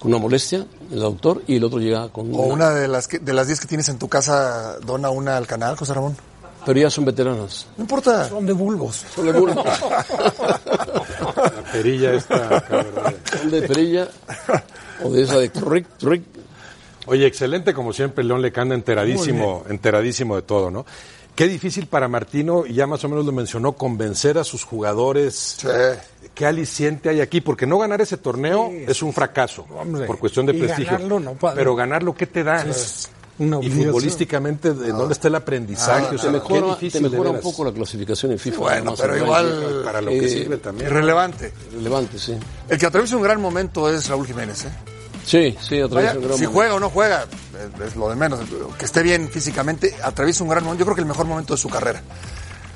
con 0.00 0.12
una 0.12 0.20
molestia, 0.20 0.66
el 0.90 0.98
doctor, 0.98 1.42
y 1.46 1.56
el 1.56 1.64
otro 1.64 1.78
llega 1.78 2.08
con 2.08 2.34
O 2.34 2.38
una 2.38 2.70
de 2.70 2.88
las 2.88 3.06
que, 3.06 3.18
de 3.18 3.34
las 3.34 3.46
10 3.46 3.60
que 3.60 3.66
tienes 3.66 3.88
en 3.90 3.98
tu 3.98 4.08
casa, 4.08 4.78
dona 4.80 5.10
una 5.10 5.36
al 5.36 5.46
canal, 5.46 5.76
José 5.76 5.94
Ramón. 5.94 6.16
Pero 6.64 6.80
ya 6.80 6.90
son 6.90 7.04
veteranas. 7.04 7.66
No 7.76 7.84
importa. 7.84 8.28
Son 8.28 8.44
de 8.44 8.52
bulbos. 8.52 9.04
Son 9.14 9.26
de 9.26 9.32
bulbo. 9.32 9.62
La 9.64 11.62
perilla 11.72 12.14
esta. 12.14 12.56
acá, 12.56 12.76
¿verdad? 12.76 13.14
Son 13.40 13.50
de 13.50 13.62
perilla 13.62 14.08
o 15.02 15.10
de 15.10 15.22
esa 15.22 15.38
de 15.38 15.48
trick, 15.48 15.86
trick. 15.98 16.22
Oye, 17.06 17.26
excelente 17.26 17.72
como 17.72 17.92
siempre, 17.92 18.22
León 18.24 18.42
Lecanda 18.42 18.74
enteradísimo, 18.74 19.64
enteradísimo 19.68 20.36
de 20.36 20.42
todo, 20.42 20.70
¿no? 20.70 20.84
Qué 21.34 21.48
difícil 21.48 21.86
para 21.86 22.08
Martino, 22.08 22.64
y 22.66 22.74
ya 22.74 22.86
más 22.86 23.02
o 23.04 23.08
menos 23.08 23.24
lo 23.24 23.32
mencionó, 23.32 23.72
convencer 23.72 24.36
a 24.36 24.44
sus 24.44 24.64
jugadores. 24.64 25.56
Sí. 25.58 25.68
¿Qué 26.34 26.46
aliciente 26.46 27.08
hay 27.08 27.20
aquí? 27.20 27.40
Porque 27.40 27.66
no 27.66 27.78
ganar 27.78 28.00
ese 28.00 28.16
torneo 28.16 28.70
es 28.72 29.02
un 29.02 29.12
fracaso, 29.12 29.66
Hombre. 29.78 30.06
por 30.06 30.18
cuestión 30.18 30.46
de 30.46 30.54
Y 30.54 30.60
prestigio. 30.60 30.92
ganarlo, 30.92 31.20
no, 31.20 31.34
padre. 31.34 31.56
Pero 31.56 31.74
ganarlo, 31.76 32.14
¿qué 32.14 32.26
te 32.26 32.42
da? 32.44 32.64
una 33.38 33.58
y 33.62 33.70
futbolísticamente, 33.70 34.74
¿de 34.74 34.92
dónde 34.92 35.14
está 35.14 35.28
el 35.28 35.34
aprendizaje? 35.34 36.06
O 36.06 36.10
Te 36.10 36.18
sea, 36.18 36.26
qué 36.30 36.32
mejora, 36.38 36.60
te 36.60 36.84
difícil, 36.84 37.02
de 37.04 37.08
mejora 37.10 37.30
un 37.30 37.40
poco 37.40 37.64
la 37.64 37.72
clasificación 37.72 38.32
en 38.32 38.38
FIFA. 38.38 38.58
Bueno, 38.58 38.94
pero 38.98 39.16
igual 39.16 39.80
Para 39.84 40.00
lo 40.02 40.10
que 40.10 40.26
Eh, 40.26 40.28
sirve 40.28 40.56
también. 40.58 40.90
irrelevante. 40.90 41.52
Relevante, 41.72 42.18
sí. 42.18 42.36
El 42.68 42.78
que 42.78 42.84
atraviesa 42.86 43.16
un 43.16 43.22
gran 43.22 43.40
momento 43.40 43.88
es 43.90 44.08
Raúl 44.08 44.26
Jiménez. 44.26 44.66
¿eh? 44.66 44.68
Sí, 45.24 45.56
sí, 45.60 45.80
a 45.80 45.88
través 45.88 46.08
Vaya, 46.08 46.12
de 46.12 46.18
un 46.18 46.24
gran 46.24 46.36
si 46.38 46.44
momento. 46.44 46.50
juega 46.52 46.74
o 46.74 46.80
no 46.80 46.90
juega, 46.90 47.22
es, 47.24 47.86
es 47.88 47.96
lo 47.96 48.08
de 48.10 48.16
menos. 48.16 48.40
Que 48.78 48.84
esté 48.84 49.02
bien 49.02 49.28
físicamente, 49.30 49.94
atraviesa 50.02 50.44
un 50.44 50.50
gran 50.50 50.62
momento. 50.64 50.80
Yo 50.80 50.84
creo 50.86 50.96
que 50.96 51.02
el 51.02 51.08
mejor 51.08 51.26
momento 51.26 51.54
de 51.54 51.58
su 51.58 51.68
carrera. 51.70 52.02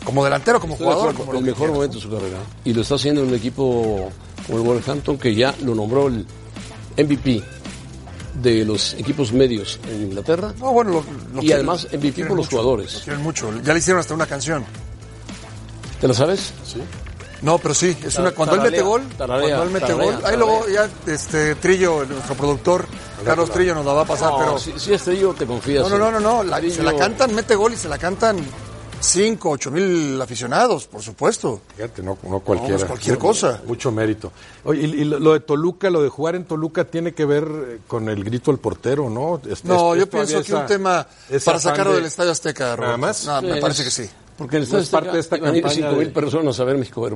Como 0.04 0.22
delantero, 0.24 0.60
como 0.60 0.74
Estoy 0.74 0.84
jugador, 0.86 1.10
acuerdo, 1.10 1.26
como 1.26 1.38
el 1.38 1.44
mejor 1.44 1.58
quieras, 1.58 1.74
momento 1.74 1.96
de 1.96 2.02
su 2.02 2.10
carrera. 2.10 2.38
Y 2.64 2.72
lo 2.74 2.82
está 2.82 2.94
haciendo 2.96 3.22
en 3.22 3.28
un 3.28 3.34
equipo 3.34 4.10
como 4.46 4.58
el 4.58 4.64
Wolverhampton, 4.64 5.16
que 5.18 5.34
ya 5.34 5.54
lo 5.62 5.74
nombró 5.74 6.08
el 6.08 6.26
MVP 6.96 7.42
de 8.34 8.64
los 8.64 8.94
equipos 8.94 9.32
medios 9.32 9.78
en 9.90 10.02
Inglaterra. 10.02 10.52
¿no? 10.58 10.66
No, 10.66 10.72
bueno, 10.72 10.90
lo- 10.90 11.04
lo 11.34 11.38
Y 11.42 11.46
quieren- 11.46 11.68
además 11.68 11.86
MVP 11.92 12.24
por 12.26 12.36
los 12.36 12.46
mucho, 12.46 12.56
jugadores. 12.56 12.94
Lo 12.94 13.00
quieren 13.00 13.22
mucho. 13.22 13.50
Ya 13.62 13.72
le 13.72 13.78
hicieron 13.78 14.00
hasta 14.00 14.12
una 14.14 14.26
canción. 14.26 14.64
¿Te 16.00 16.08
lo 16.08 16.14
sabes? 16.14 16.52
No, 17.40 17.58
pero 17.58 17.74
sí, 17.74 17.96
es 18.04 18.16
una 18.18 18.30
cuando 18.32 18.56
él 18.56 18.62
mete 18.62 18.82
gol, 18.82 19.02
cuando 19.16 19.62
él 19.62 19.70
mete 19.70 19.92
gol, 19.92 20.18
ahí 20.24 20.36
luego 20.36 20.66
ya 20.68 20.88
este 21.06 21.54
Trillo, 21.56 22.04
nuestro 22.06 22.34
productor, 22.34 22.86
Carlos 23.24 23.50
Trillo 23.50 23.74
nos 23.74 23.84
la 23.84 23.92
va 23.92 24.02
a 24.02 24.06
pasar, 24.06 24.30
No, 24.32 24.38
pero 24.38 24.58
si, 24.58 24.72
si 24.78 24.92
es 24.94 25.02
Trillo, 25.02 25.32
te 25.34 25.46
confías. 25.46 25.82
no, 25.88 25.98
no, 25.98 26.10
no, 26.10 26.10
no, 26.12 26.20
no, 26.20 26.42
la- 26.42 26.58
Trillo- 26.60 26.76
se 26.76 26.82
la 26.82 26.94
cantan, 26.96 27.34
mete 27.34 27.54
gol 27.54 27.72
y 27.72 27.76
se 27.76 27.88
la 27.88 27.98
cantan 27.98 28.38
cinco, 29.06 29.50
ocho 29.50 29.70
mil 29.70 30.20
aficionados, 30.20 30.86
por 30.86 31.02
supuesto. 31.02 31.60
Fíjate, 31.76 32.02
no, 32.02 32.18
no 32.22 32.40
cualquiera. 32.40 32.74
No, 32.76 32.82
es 32.82 32.84
cualquier 32.84 33.18
cosa. 33.18 33.62
Mucho 33.66 33.90
mérito. 33.92 34.32
Oye, 34.64 34.82
y, 34.82 35.00
y 35.00 35.04
lo 35.04 35.32
de 35.32 35.40
Toluca, 35.40 35.90
lo 35.90 36.02
de 36.02 36.08
jugar 36.08 36.34
en 36.36 36.44
Toluca 36.44 36.84
tiene 36.84 37.12
que 37.12 37.24
ver 37.24 37.44
eh, 37.44 37.78
con 37.86 38.08
el 38.08 38.22
grito 38.24 38.50
al 38.50 38.58
portero, 38.58 39.08
¿no? 39.10 39.40
Es- 39.48 39.64
No, 39.64 39.94
es- 39.94 40.00
yo 40.00 40.06
pienso 40.08 40.36
que 40.42 40.48
esa- 40.52 40.60
un 40.60 40.66
tema 40.66 41.06
para 41.44 41.58
sacarlo 41.60 41.92
de- 41.92 41.98
del 41.98 42.06
Estadio 42.06 42.30
Azteca, 42.32 42.76
Roberto. 42.76 42.84
¿Nada 42.84 42.96
más? 42.96 43.24
No, 43.26 43.42
me 43.42 43.60
parece 43.60 43.82
es- 43.82 43.88
que 43.96 44.02
sí. 44.04 44.10
Porque 44.36 44.56
el 44.56 44.68
No 44.68 44.78
es 44.78 44.88
parte 44.88 45.12
de 45.12 45.20
esta 45.20 45.38
campaña 45.38 45.68
5 45.70 45.92
mil 45.92 46.06
de- 46.08 46.12
personas 46.12 46.58
a 46.58 46.64
ver 46.64 46.76
México. 46.76 47.08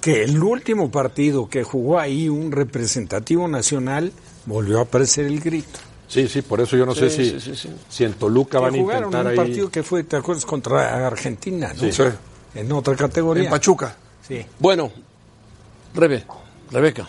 Que 0.00 0.24
el 0.24 0.42
último 0.42 0.90
partido 0.90 1.48
que 1.48 1.62
jugó 1.62 2.00
ahí 2.00 2.28
un 2.28 2.50
representativo 2.50 3.46
nacional 3.46 4.12
volvió 4.46 4.80
a 4.80 4.82
aparecer 4.82 5.26
el 5.26 5.38
grito. 5.40 5.78
Sí, 6.12 6.28
sí, 6.28 6.42
por 6.42 6.60
eso 6.60 6.76
yo 6.76 6.84
no 6.84 6.94
sé 6.94 7.08
Sí, 7.08 7.24
si, 7.24 7.40
sí, 7.40 7.40
sí, 7.40 7.56
sí. 7.56 7.74
si 7.88 8.04
en 8.04 8.12
Toluca 8.12 8.60
van 8.60 8.74
a 8.74 8.76
jugaron 8.78 9.04
intentar 9.04 9.24
un 9.24 9.30
ahí. 9.30 9.36
partido 9.36 9.70
que 9.70 9.82
fue, 9.82 10.04
¿te 10.04 10.16
acuerdas? 10.16 10.44
Contra 10.44 11.06
Argentina, 11.06 11.72
¿no? 11.74 11.90
Sí. 11.90 12.02
En 12.54 12.70
otra 12.70 12.94
categoría. 12.96 13.44
En 13.44 13.50
Pachuca. 13.50 13.96
Sí. 14.20 14.44
Bueno, 14.58 14.92
Rebe, 15.94 16.26
Rebeca. 16.70 17.08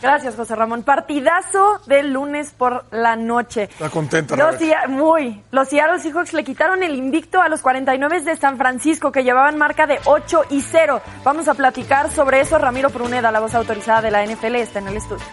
Gracias, 0.00 0.36
José 0.36 0.54
Ramón. 0.54 0.84
Partidazo 0.84 1.80
del 1.86 2.12
lunes 2.12 2.52
por 2.56 2.84
la 2.92 3.16
noche. 3.16 3.64
Está 3.64 3.90
contenta, 3.90 4.36
Los 4.36 4.54
muy. 4.90 5.42
Los 5.50 5.68
Seattle 5.68 5.98
Seahawks 5.98 6.32
le 6.32 6.44
quitaron 6.44 6.84
el 6.84 6.94
invicto 6.94 7.40
a 7.42 7.48
los 7.48 7.62
49 7.62 8.20
de 8.20 8.36
San 8.36 8.58
Francisco, 8.58 9.10
que 9.10 9.24
llevaban 9.24 9.58
marca 9.58 9.88
de 9.88 9.98
8 10.04 10.42
y 10.50 10.60
0. 10.60 11.00
Vamos 11.24 11.48
a 11.48 11.54
platicar 11.54 12.12
sobre 12.12 12.42
eso. 12.42 12.58
Ramiro 12.58 12.90
Pruneda, 12.90 13.32
la 13.32 13.40
voz 13.40 13.54
autorizada 13.56 14.02
de 14.02 14.10
la 14.12 14.24
NFL, 14.24 14.54
está 14.56 14.78
en 14.78 14.86
el 14.86 14.98
estudio. 14.98 15.24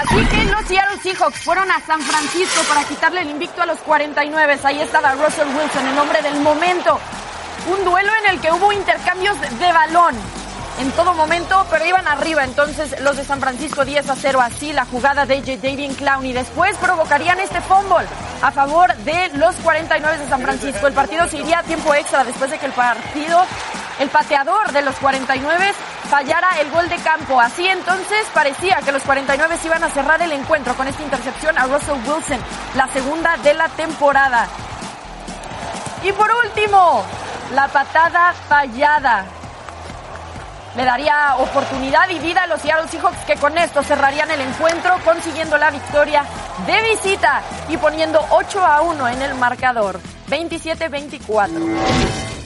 Así 0.00 0.24
que 0.28 0.44
los 0.46 0.64
Seattle 0.64 0.98
Seahawks 1.02 1.40
fueron 1.40 1.70
a 1.70 1.78
San 1.86 2.00
Francisco 2.00 2.62
para 2.66 2.84
quitarle 2.84 3.20
el 3.20 3.30
invicto 3.30 3.60
a 3.60 3.66
los 3.66 3.78
49. 3.80 4.58
Ahí 4.64 4.80
estaba 4.80 5.12
Russell 5.12 5.48
Wilson, 5.48 5.86
el 5.86 5.98
hombre 5.98 6.22
del 6.22 6.40
momento. 6.40 6.98
Un 7.66 7.84
duelo 7.84 8.10
en 8.24 8.30
el 8.30 8.40
que 8.40 8.50
hubo 8.50 8.72
intercambios 8.72 9.38
de 9.38 9.72
balón 9.72 10.14
en 10.78 10.90
todo 10.92 11.12
momento, 11.12 11.66
pero 11.70 11.84
iban 11.84 12.08
arriba. 12.08 12.44
Entonces 12.44 12.98
los 13.02 13.18
de 13.18 13.24
San 13.24 13.40
Francisco 13.40 13.84
10 13.84 14.08
a 14.08 14.16
0 14.16 14.40
así 14.40 14.72
la 14.72 14.86
jugada 14.86 15.26
de 15.26 15.40
J. 15.40 15.56
Davian 15.56 15.94
Clown 15.94 16.24
y 16.24 16.32
después 16.32 16.74
provocarían 16.78 17.38
este 17.38 17.60
fumble 17.60 18.06
a 18.40 18.50
favor 18.52 18.96
de 18.96 19.28
los 19.34 19.54
49 19.56 20.16
de 20.16 20.28
San 20.30 20.40
Francisco. 20.40 20.86
El 20.86 20.94
partido 20.94 21.28
se 21.28 21.36
iría 21.36 21.58
a 21.58 21.62
tiempo 21.62 21.94
extra 21.94 22.24
después 22.24 22.50
de 22.50 22.58
que 22.58 22.64
el 22.64 22.72
partido, 22.72 23.44
el 23.98 24.08
pateador 24.08 24.72
de 24.72 24.80
los 24.80 24.94
49 24.96 25.74
fallara 26.10 26.60
el 26.60 26.70
gol 26.70 26.88
de 26.88 26.96
campo. 26.96 27.40
Así 27.40 27.66
entonces 27.66 28.26
parecía 28.34 28.80
que 28.84 28.92
los 28.92 29.02
49 29.04 29.56
iban 29.64 29.84
a 29.84 29.90
cerrar 29.90 30.20
el 30.20 30.32
encuentro 30.32 30.74
con 30.74 30.88
esta 30.88 31.02
intercepción 31.02 31.56
a 31.56 31.66
Russell 31.66 32.00
Wilson, 32.06 32.40
la 32.74 32.88
segunda 32.88 33.36
de 33.38 33.54
la 33.54 33.68
temporada. 33.68 34.48
Y 36.02 36.12
por 36.12 36.30
último, 36.44 37.04
la 37.54 37.68
patada 37.68 38.34
fallada. 38.48 39.24
Le 40.76 40.84
daría 40.84 41.36
oportunidad 41.38 42.08
y 42.10 42.18
vida 42.20 42.44
a 42.44 42.46
los 42.46 42.60
Seattle 42.60 42.88
Seahawks 42.88 43.24
que 43.26 43.34
con 43.36 43.58
esto 43.58 43.82
cerrarían 43.82 44.30
el 44.30 44.40
encuentro 44.40 44.96
consiguiendo 45.04 45.58
la 45.58 45.70
victoria 45.70 46.24
de 46.66 46.90
visita 46.90 47.42
y 47.68 47.76
poniendo 47.76 48.24
8 48.30 48.64
a 48.64 48.82
1 48.82 49.08
en 49.08 49.22
el 49.22 49.34
marcador. 49.34 49.98
27-24. 50.28 52.39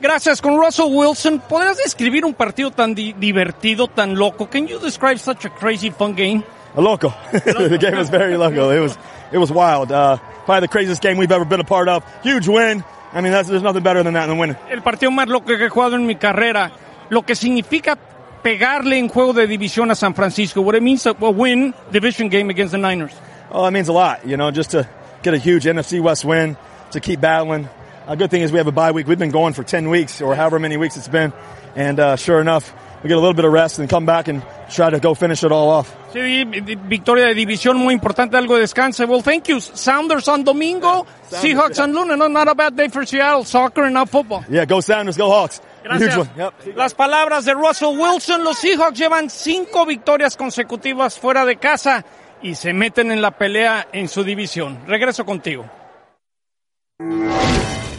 Gracias, 0.00 0.40
con 0.40 0.56
Russell 0.56 0.86
Wilson. 0.90 1.40
¿Podrías 1.40 1.76
describir 1.76 2.24
un 2.24 2.34
partido 2.34 2.70
tan 2.70 2.94
di- 2.94 3.14
divertido, 3.14 3.88
tan 3.88 4.14
loco? 4.16 4.48
Can 4.48 4.66
you 4.68 4.78
describe 4.78 5.18
such 5.18 5.44
a 5.44 5.50
crazy 5.50 5.90
fun 5.90 6.14
game? 6.14 6.44
A 6.76 6.80
local. 6.80 7.12
the 7.32 7.78
game 7.80 7.96
was 7.96 8.08
very 8.08 8.36
local. 8.36 8.70
It 8.70 8.80
was 8.80 8.96
it 9.32 9.38
was 9.38 9.50
wild. 9.50 9.90
Uh, 9.90 10.18
probably 10.44 10.60
the 10.60 10.68
craziest 10.68 11.02
game 11.02 11.16
we've 11.16 11.32
ever 11.32 11.44
been 11.44 11.60
a 11.60 11.64
part 11.64 11.88
of. 11.88 12.04
Huge 12.22 12.46
win. 12.46 12.84
I 13.12 13.20
mean, 13.20 13.32
that's, 13.32 13.48
there's 13.48 13.62
nothing 13.62 13.82
better 13.82 14.02
than 14.02 14.14
that 14.14 14.26
than 14.26 14.38
winning. 14.38 14.56
El 14.70 14.82
partido 14.82 15.10
más 15.10 15.26
loco 15.28 15.46
que 15.46 15.64
he 15.64 15.68
jugado 15.68 15.94
en 15.94 16.06
mi 16.06 16.14
carrera. 16.14 16.70
Lo 17.10 17.22
que 17.22 17.34
significa 17.34 17.98
pegarle 18.42 18.98
en 18.98 19.08
juego 19.08 19.32
de 19.32 19.46
división 19.46 19.90
a 19.90 19.94
San 19.94 20.14
Francisco. 20.14 20.60
What 20.60 20.76
it 20.76 20.82
means 20.82 21.02
to 21.04 21.12
win 21.14 21.74
division 21.90 22.28
game 22.28 22.50
against 22.50 22.72
the 22.72 22.78
Niners. 22.78 23.12
Oh, 23.50 23.66
it 23.66 23.72
means 23.72 23.88
a 23.88 23.92
lot. 23.92 24.26
You 24.26 24.36
know, 24.36 24.50
just 24.50 24.70
to 24.72 24.86
get 25.22 25.34
a 25.34 25.38
huge 25.38 25.64
NFC 25.64 26.00
West 26.00 26.24
win. 26.24 26.56
to 26.92 27.00
keep 27.00 27.20
battling. 27.20 27.68
A 28.08 28.16
good 28.16 28.30
thing 28.30 28.40
is 28.40 28.50
we 28.50 28.56
have 28.56 28.66
a 28.66 28.72
bye 28.72 28.92
week. 28.92 29.06
We've 29.06 29.18
been 29.18 29.30
going 29.30 29.52
for 29.52 29.62
10 29.62 29.90
weeks 29.90 30.22
or 30.22 30.34
however 30.34 30.58
many 30.58 30.78
weeks 30.78 30.96
it's 30.96 31.08
been. 31.08 31.30
And 31.76 32.00
uh, 32.00 32.16
sure 32.16 32.40
enough, 32.40 32.72
we 33.02 33.08
get 33.08 33.18
a 33.18 33.20
little 33.20 33.34
bit 33.34 33.44
of 33.44 33.52
rest 33.52 33.78
and 33.78 33.86
come 33.86 34.06
back 34.06 34.28
and 34.28 34.42
try 34.70 34.88
to 34.88 34.98
go 34.98 35.12
finish 35.12 35.44
it 35.44 35.52
all 35.52 35.68
off. 35.68 35.94
Sí, 36.14 36.44
victoria 36.88 37.26
de 37.26 37.34
división 37.34 37.76
muy 37.76 37.92
importante, 37.92 38.38
algo 38.38 38.56
de 38.56 38.62
descanso. 38.62 39.06
Well, 39.06 39.20
thank 39.20 39.48
you. 39.48 39.60
Sounders 39.60 40.26
on 40.26 40.42
domingo, 40.42 41.06
Seahawks 41.30 41.78
on 41.80 41.92
lunes. 41.92 42.16
No, 42.16 42.28
not 42.28 42.48
a 42.48 42.54
bad 42.54 42.74
day 42.74 42.88
for 42.88 43.04
Seattle. 43.04 43.44
Soccer 43.44 43.84
and 43.84 43.92
not 43.92 44.08
football. 44.08 44.42
Yeah, 44.48 44.64
go 44.64 44.80
Sounders, 44.80 45.18
go 45.18 45.28
Hawks. 45.28 45.60
Gracias. 45.84 46.14
Huge 46.14 46.18
one. 46.18 46.30
Yep. 46.34 46.76
Las 46.76 46.94
palabras 46.94 47.44
de 47.44 47.52
Russell 47.52 47.94
Wilson. 47.94 48.42
Los 48.42 48.56
Seahawks 48.56 48.98
llevan 48.98 49.28
cinco 49.28 49.84
victorias 49.84 50.34
consecutivas 50.34 51.18
fuera 51.18 51.44
de 51.44 51.56
casa 51.56 52.06
y 52.40 52.54
se 52.54 52.72
meten 52.72 53.12
en 53.12 53.20
la 53.20 53.32
pelea 53.32 53.86
en 53.92 54.08
su 54.08 54.24
división. 54.24 54.78
Regreso 54.86 55.26
contigo. 55.26 55.66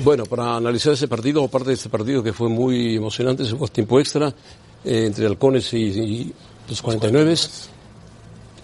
Bueno, 0.03 0.25
para 0.25 0.55
analizar 0.55 0.93
ese 0.93 1.07
partido, 1.07 1.43
o 1.43 1.47
parte 1.49 1.69
de 1.69 1.73
este 1.75 1.89
partido 1.89 2.23
que 2.23 2.31
fue 2.31 2.47
muy 2.47 2.95
emocionante, 2.95 3.43
se 3.43 3.55
fue 3.55 3.67
tiempo 3.67 3.99
extra 3.99 4.29
eh, 4.85 5.05
entre 5.07 5.25
Halcones 5.25 5.73
y, 5.73 5.77
y 5.77 6.33
los 6.69 6.81
49. 6.81 7.35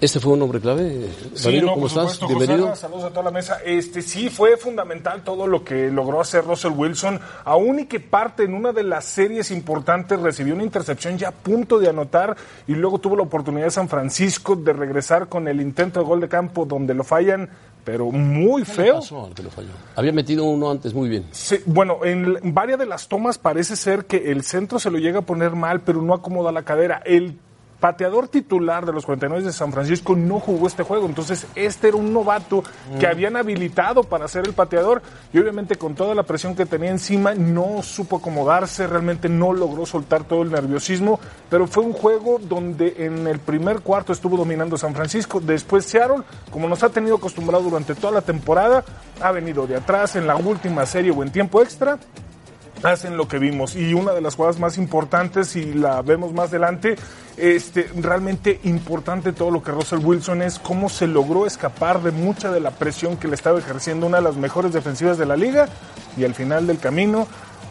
Este 0.02 0.20
fue 0.20 0.34
un 0.34 0.42
hombre 0.42 0.60
clave. 0.60 1.08
Sí, 1.34 1.46
Ramiro, 1.46 1.68
no, 1.68 1.74
¿cómo 1.74 1.88
estás? 1.88 2.14
supuesto, 2.14 2.28
Bienvenido. 2.28 2.68
José, 2.68 2.82
saludos 2.82 3.04
a 3.06 3.10
toda 3.10 3.24
la 3.24 3.32
mesa. 3.32 3.60
Este 3.66 4.02
sí 4.02 4.30
fue 4.30 4.58
fundamental 4.58 5.24
todo 5.24 5.48
lo 5.48 5.64
que 5.64 5.90
logró 5.90 6.20
hacer 6.20 6.44
Russell 6.46 6.74
Wilson, 6.76 7.20
aún 7.46 7.80
y 7.80 7.86
que 7.86 8.00
parte 8.00 8.44
en 8.44 8.54
una 8.54 8.74
de 8.74 8.84
las 8.84 9.06
series 9.06 9.52
importantes 9.52 10.20
recibió 10.20 10.54
una 10.54 10.64
intercepción 10.64 11.18
ya 11.18 11.30
a 11.30 11.32
punto 11.32 11.80
de 11.80 11.90
anotar 11.90 12.36
y 12.68 12.76
luego 12.76 13.00
tuvo 13.00 13.16
la 13.16 13.24
oportunidad 13.24 13.66
de 13.66 13.72
San 13.72 13.88
Francisco 13.88 14.56
de 14.56 14.74
regresar 14.74 15.30
con 15.30 15.48
el 15.48 15.62
intento 15.62 16.02
de 16.02 16.06
gol 16.06 16.20
de 16.20 16.28
campo 16.28 16.66
donde 16.66 16.94
lo 16.94 17.04
fallan, 17.04 17.50
pero 17.86 18.12
muy 18.12 18.64
¿Qué 18.64 18.70
le 18.70 18.76
feo. 18.76 18.96
pasó 18.96 19.26
al 19.28 19.34
que 19.34 19.44
lo 19.44 19.50
falló? 19.52 19.70
Había 19.96 20.12
metido 20.12 20.44
uno 20.44 20.70
antes 20.70 20.94
muy 20.94 21.08
bien. 21.08 21.26
Sí, 21.32 21.60
bueno, 21.66 22.04
en, 22.04 22.38
en 22.44 22.54
varias 22.54 22.78
de 22.80 22.86
las 22.88 23.08
tomas 23.08 23.38
parece 23.38 23.78
ser 23.78 24.06
que 24.06 24.32
el 24.32 24.44
centro 24.44 24.80
se 24.80 24.92
lo 24.92 24.98
llega 24.98 25.20
a 25.20 25.22
poner 25.22 25.52
mal, 25.52 25.82
pero 25.82 26.02
no 26.02 26.14
acomoda 26.14 26.52
la 26.52 26.64
cadera. 26.64 27.02
El 27.06 27.40
pateador 27.86 28.28
titular 28.30 28.84
de 28.84 28.92
los 28.92 29.06
49 29.06 29.46
de 29.46 29.54
San 29.54 29.72
Francisco 29.72 30.16
no 30.16 30.40
jugó 30.40 30.66
este 30.66 30.82
juego, 30.82 31.06
entonces 31.06 31.46
este 31.54 31.90
era 31.90 31.98
un 31.98 32.12
novato 32.12 32.64
que 33.00 33.06
habían 33.06 33.36
habilitado 33.36 34.04
para 34.04 34.28
ser 34.28 34.48
el 34.48 34.54
pateador 34.54 35.04
y 35.32 35.38
obviamente 35.38 35.76
con 35.76 35.94
toda 35.94 36.16
la 36.16 36.24
presión 36.24 36.56
que 36.56 36.66
tenía 36.66 36.90
encima 36.90 37.36
no 37.36 37.84
supo 37.84 38.18
acomodarse, 38.18 38.88
realmente 38.88 39.30
no 39.30 39.54
logró 39.54 39.86
soltar 39.86 40.24
todo 40.24 40.42
el 40.42 40.50
nerviosismo, 40.52 41.20
pero 41.48 41.68
fue 41.68 41.84
un 41.84 41.94
juego 41.94 42.40
donde 42.40 43.06
en 43.06 43.28
el 43.28 43.38
primer 43.38 43.82
cuarto 43.82 44.14
estuvo 44.14 44.36
dominando 44.36 44.80
San 44.80 44.96
Francisco, 44.96 45.40
después 45.40 45.86
Seattle, 45.86 46.24
como 46.50 46.68
nos 46.68 46.82
ha 46.82 46.90
tenido 46.90 47.18
acostumbrado 47.18 47.66
durante 47.66 47.94
toda 47.94 48.14
la 48.14 48.22
temporada, 48.22 48.84
ha 49.22 49.32
venido 49.32 49.68
de 49.68 49.76
atrás 49.76 50.16
en 50.16 50.26
la 50.26 50.36
última 50.38 50.88
serie 50.88 51.12
o 51.12 51.22
en 51.22 51.32
tiempo 51.32 51.62
extra, 51.62 52.00
hacen 52.84 53.18
lo 53.18 53.28
que 53.28 53.40
vimos. 53.40 53.76
Y 53.76 53.94
una 53.94 54.14
de 54.14 54.22
las 54.22 54.36
jugadas 54.36 54.60
más 54.60 54.78
importantes, 54.78 55.56
y 55.56 55.74
la 55.74 56.02
vemos 56.02 56.34
más 56.34 56.50
adelante, 56.50 56.96
este, 57.38 57.90
realmente 57.96 58.60
importante 58.64 59.34
todo 59.34 59.52
lo 59.52 59.62
que 59.62 59.72
Russell 59.72 60.00
Wilson 60.00 60.42
es, 60.42 60.60
cómo 60.60 60.90
se 60.90 61.08
logró 61.08 61.46
escapar 61.46 62.02
de 62.02 62.12
mucha 62.12 62.52
de 62.52 62.60
la 62.60 62.72
presión 62.72 63.18
que 63.18 63.28
le 63.28 63.36
estaba 63.36 63.60
ejerciendo 63.60 64.08
una 64.08 64.18
de 64.18 64.24
las 64.24 64.38
mejores 64.38 64.74
defensivas 64.74 65.18
de 65.18 65.26
la 65.26 65.36
liga. 65.36 65.68
Y 66.18 66.24
al 66.24 66.34
final 66.34 66.68
del 66.68 66.80
camino, 66.80 67.28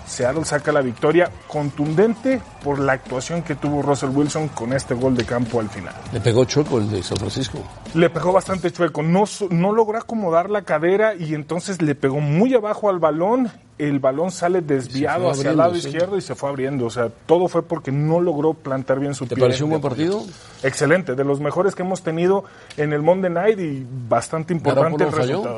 Seattle 0.07 0.45
saca 0.45 0.73
la 0.73 0.81
victoria 0.81 1.31
contundente 1.47 2.41
por 2.63 2.79
la 2.79 2.93
actuación 2.93 3.43
que 3.43 3.55
tuvo 3.55 3.83
Russell 3.83 4.11
Wilson 4.11 4.49
con 4.49 4.73
este 4.73 4.95
gol 4.95 5.17
de 5.17 5.25
campo 5.25 5.61
al 5.61 5.69
final. 5.71 5.95
Le 6.13 6.21
pegó 6.21 6.45
chueco 6.45 6.79
el 6.79 6.91
de 6.91 7.03
San 7.03 7.17
Francisco. 7.17 7.59
Le 7.95 8.11
pegó 8.11 8.33
bastante 8.33 8.71
chueco, 8.71 9.03
no, 9.03 9.25
no 9.51 9.73
logró 9.73 9.99
acomodar 9.99 10.51
la 10.51 10.63
cadera 10.63 11.15
y 11.15 11.35
entonces 11.35 11.81
le 11.81 11.95
pegó 11.95 12.21
muy 12.21 12.55
abajo 12.55 12.89
al 12.89 12.99
balón. 12.99 13.51
El 13.77 13.99
balón 13.99 14.31
sale 14.31 14.61
desviado 14.61 15.29
hacia 15.31 15.51
el 15.51 15.61
abriendo, 15.61 15.63
lado 15.63 15.75
sí. 15.75 15.89
izquierdo 15.89 16.17
y 16.17 16.21
se 16.21 16.37
fue 16.37 16.49
abriendo. 16.49 16.87
O 16.87 16.91
sea, 16.91 17.09
todo 17.27 17.49
fue 17.49 17.63
porque 17.63 17.91
no 17.91 18.21
logró 18.21 18.55
plantar 18.55 19.01
bien 19.01 19.15
su 19.15 19.27
¿Te 19.27 19.35
pie. 19.35 19.43
pareció 19.43 19.67
un 19.67 19.71
buen 19.71 19.83
partido? 19.83 20.23
Excelente, 20.63 21.17
de 21.17 21.25
los 21.25 21.41
mejores 21.41 21.75
que 21.75 21.83
hemos 21.83 22.03
tenido 22.03 22.45
en 22.77 22.93
el 22.93 23.03
Monday 23.03 23.33
Night 23.33 23.59
y 23.59 23.85
bastante 24.09 24.53
importante 24.53 25.03
el 25.03 25.11
¿Garoppolo 25.11 25.43
falló? 25.43 25.57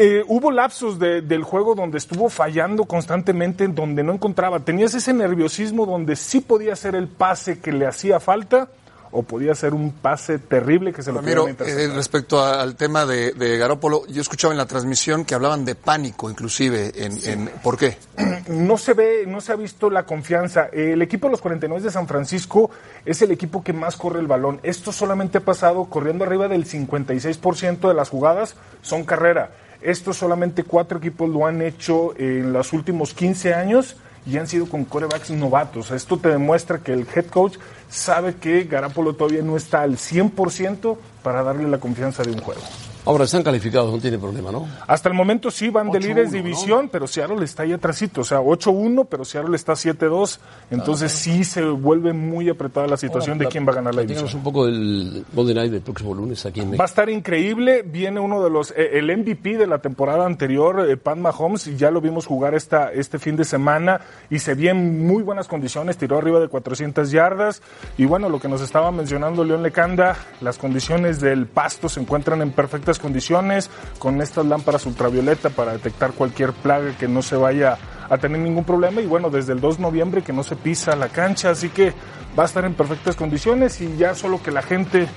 Eh, 0.00 0.22
hubo 0.28 0.52
lapsos 0.52 0.98
de- 1.00 1.22
del 1.22 1.42
juego 1.42 1.74
donde 1.74 1.98
estuvo 1.98 2.28
fallando 2.28 2.84
constantemente, 2.84 3.66
donde 3.66 4.04
no 4.04 4.12
encontraba. 4.12 4.60
Tenías 4.60 4.94
ese 4.94 5.12
nerviosismo 5.12 5.86
donde 5.86 6.14
sí 6.14 6.40
podía 6.40 6.74
hacer 6.74 6.94
el 6.94 7.08
pase 7.08 7.58
que 7.58 7.72
le 7.72 7.84
hacía 7.86 8.20
falta 8.20 8.68
o 9.10 9.22
podía 9.22 9.54
ser 9.56 9.72
un 9.74 9.90
pase 9.90 10.38
terrible 10.38 10.92
que 10.92 11.02
se 11.02 11.10
lo 11.10 11.20
Ramiro, 11.22 11.48
eh, 11.48 11.88
respecto 11.94 12.38
a- 12.40 12.60
al 12.60 12.76
tema 12.76 13.06
de, 13.06 13.32
de 13.32 13.56
Garópolo, 13.56 14.06
yo 14.06 14.20
escuchaba 14.20 14.52
en 14.52 14.58
la 14.58 14.66
transmisión 14.66 15.24
que 15.24 15.34
hablaban 15.34 15.64
de 15.64 15.74
pánico, 15.74 16.30
inclusive. 16.30 16.92
En, 16.94 17.18
en- 17.26 17.48
¿Por 17.62 17.76
qué? 17.78 17.96
no 18.48 18.76
se 18.76 18.92
ve, 18.94 19.24
no 19.26 19.40
se 19.40 19.50
ha 19.52 19.56
visto 19.56 19.90
la 19.90 20.04
confianza. 20.04 20.66
El 20.72 21.02
equipo 21.02 21.26
de 21.26 21.32
los 21.32 21.40
49 21.40 21.82
de 21.82 21.90
San 21.90 22.06
Francisco 22.06 22.70
es 23.04 23.20
el 23.22 23.32
equipo 23.32 23.64
que 23.64 23.72
más 23.72 23.96
corre 23.96 24.20
el 24.20 24.26
balón. 24.28 24.60
Esto 24.62 24.92
solamente 24.92 25.38
ha 25.38 25.40
pasado 25.40 25.86
corriendo 25.86 26.22
arriba 26.24 26.46
del 26.46 26.66
56% 26.66 27.88
de 27.88 27.94
las 27.94 28.10
jugadas 28.10 28.54
son 28.82 29.04
carrera. 29.04 29.50
Esto 29.80 30.12
solamente 30.12 30.64
cuatro 30.64 30.98
equipos 30.98 31.28
lo 31.28 31.46
han 31.46 31.62
hecho 31.62 32.14
en 32.18 32.52
los 32.52 32.72
últimos 32.72 33.14
15 33.14 33.54
años 33.54 33.96
y 34.26 34.36
han 34.36 34.48
sido 34.48 34.66
con 34.66 34.84
corebacks 34.84 35.30
novatos. 35.30 35.90
Esto 35.90 36.18
te 36.18 36.28
demuestra 36.28 36.78
que 36.78 36.92
el 36.92 37.06
head 37.14 37.26
coach 37.26 37.56
sabe 37.88 38.34
que 38.36 38.64
Garapolo 38.64 39.14
todavía 39.14 39.42
no 39.42 39.56
está 39.56 39.82
al 39.82 39.96
100% 39.96 40.98
para 41.22 41.42
darle 41.42 41.68
la 41.68 41.78
confianza 41.78 42.22
de 42.22 42.32
un 42.32 42.40
juego. 42.40 42.60
Ahora 43.08 43.24
están 43.24 43.42
calificados, 43.42 43.90
no 43.90 43.98
tiene 43.98 44.18
problema, 44.18 44.52
¿no? 44.52 44.68
Hasta 44.86 45.08
el 45.08 45.14
momento 45.14 45.50
sí 45.50 45.70
van 45.70 45.90
de 45.90 45.98
8-1, 45.98 46.02
líderes 46.02 46.26
¿no? 46.26 46.32
división, 46.36 46.88
pero 46.92 47.06
Seattle 47.06 47.42
está 47.42 47.62
ahí 47.62 47.72
atrásito, 47.72 48.20
o 48.20 48.24
sea, 48.24 48.40
8-1, 48.40 49.06
pero 49.08 49.24
Seattle 49.24 49.56
está 49.56 49.72
7-2, 49.72 50.38
entonces 50.70 51.10
sí 51.10 51.42
se 51.42 51.64
vuelve 51.64 52.12
muy 52.12 52.50
apretada 52.50 52.86
la 52.86 52.98
situación 52.98 53.38
de 53.38 53.46
quién 53.46 53.66
va 53.66 53.72
a 53.72 53.76
ganar 53.76 53.94
la 53.94 54.02
división. 54.02 54.28
un 54.34 54.42
poco 54.42 54.66
del 54.66 55.24
Monday 55.32 55.54
Night 55.54 55.72
del 55.72 55.80
próximo 55.80 56.14
lunes 56.14 56.44
aquí 56.44 56.60
en 56.60 56.66
Va 56.66 56.68
a 56.68 56.70
México. 56.72 56.84
estar 56.84 57.08
increíble, 57.08 57.82
viene 57.82 58.20
uno 58.20 58.44
de 58.44 58.50
los, 58.50 58.72
eh, 58.72 58.98
el 58.98 59.10
MVP 59.16 59.56
de 59.56 59.66
la 59.66 59.78
temporada 59.78 60.26
anterior, 60.26 60.86
eh, 60.86 60.98
Pat 60.98 61.16
Mahomes, 61.16 61.66
y 61.66 61.76
ya 61.76 61.90
lo 61.90 62.02
vimos 62.02 62.26
jugar 62.26 62.54
esta, 62.54 62.92
este 62.92 63.18
fin 63.18 63.36
de 63.36 63.44
semana 63.46 64.02
y 64.28 64.38
se 64.38 64.52
vio 64.54 64.70
en 64.72 65.06
muy 65.06 65.22
buenas 65.22 65.48
condiciones, 65.48 65.96
tiró 65.96 66.18
arriba 66.18 66.40
de 66.40 66.48
400 66.48 67.10
yardas 67.10 67.62
y 67.96 68.04
bueno, 68.04 68.28
lo 68.28 68.38
que 68.38 68.48
nos 68.48 68.60
estaba 68.60 68.92
mencionando 68.92 69.44
León 69.44 69.62
Lecanda, 69.62 70.14
las 70.42 70.58
condiciones 70.58 71.20
del 71.20 71.46
pasto 71.46 71.88
se 71.88 72.00
encuentran 72.00 72.42
en 72.42 72.50
perfectas 72.52 72.97
condiciones, 72.98 73.70
con 73.98 74.20
estas 74.20 74.46
lámparas 74.46 74.86
ultravioleta 74.86 75.50
para 75.50 75.72
detectar 75.72 76.12
cualquier 76.12 76.52
plaga 76.52 76.96
que 76.96 77.08
no 77.08 77.22
se 77.22 77.36
vaya 77.36 77.78
a 78.08 78.18
tener 78.18 78.38
ningún 78.40 78.64
problema. 78.64 79.00
Y 79.00 79.06
bueno, 79.06 79.30
desde 79.30 79.52
el 79.52 79.60
2 79.60 79.76
de 79.76 79.82
noviembre 79.82 80.22
que 80.22 80.32
no 80.32 80.42
se 80.42 80.56
pisa 80.56 80.96
la 80.96 81.08
cancha, 81.08 81.50
así 81.50 81.68
que 81.68 81.92
va 82.38 82.44
a 82.44 82.46
estar 82.46 82.64
en 82.64 82.74
perfectas 82.74 83.16
condiciones 83.16 83.80
y 83.80 83.96
ya 83.96 84.14
solo 84.14 84.42
que 84.42 84.50
la 84.50 84.62
gente 84.62 85.08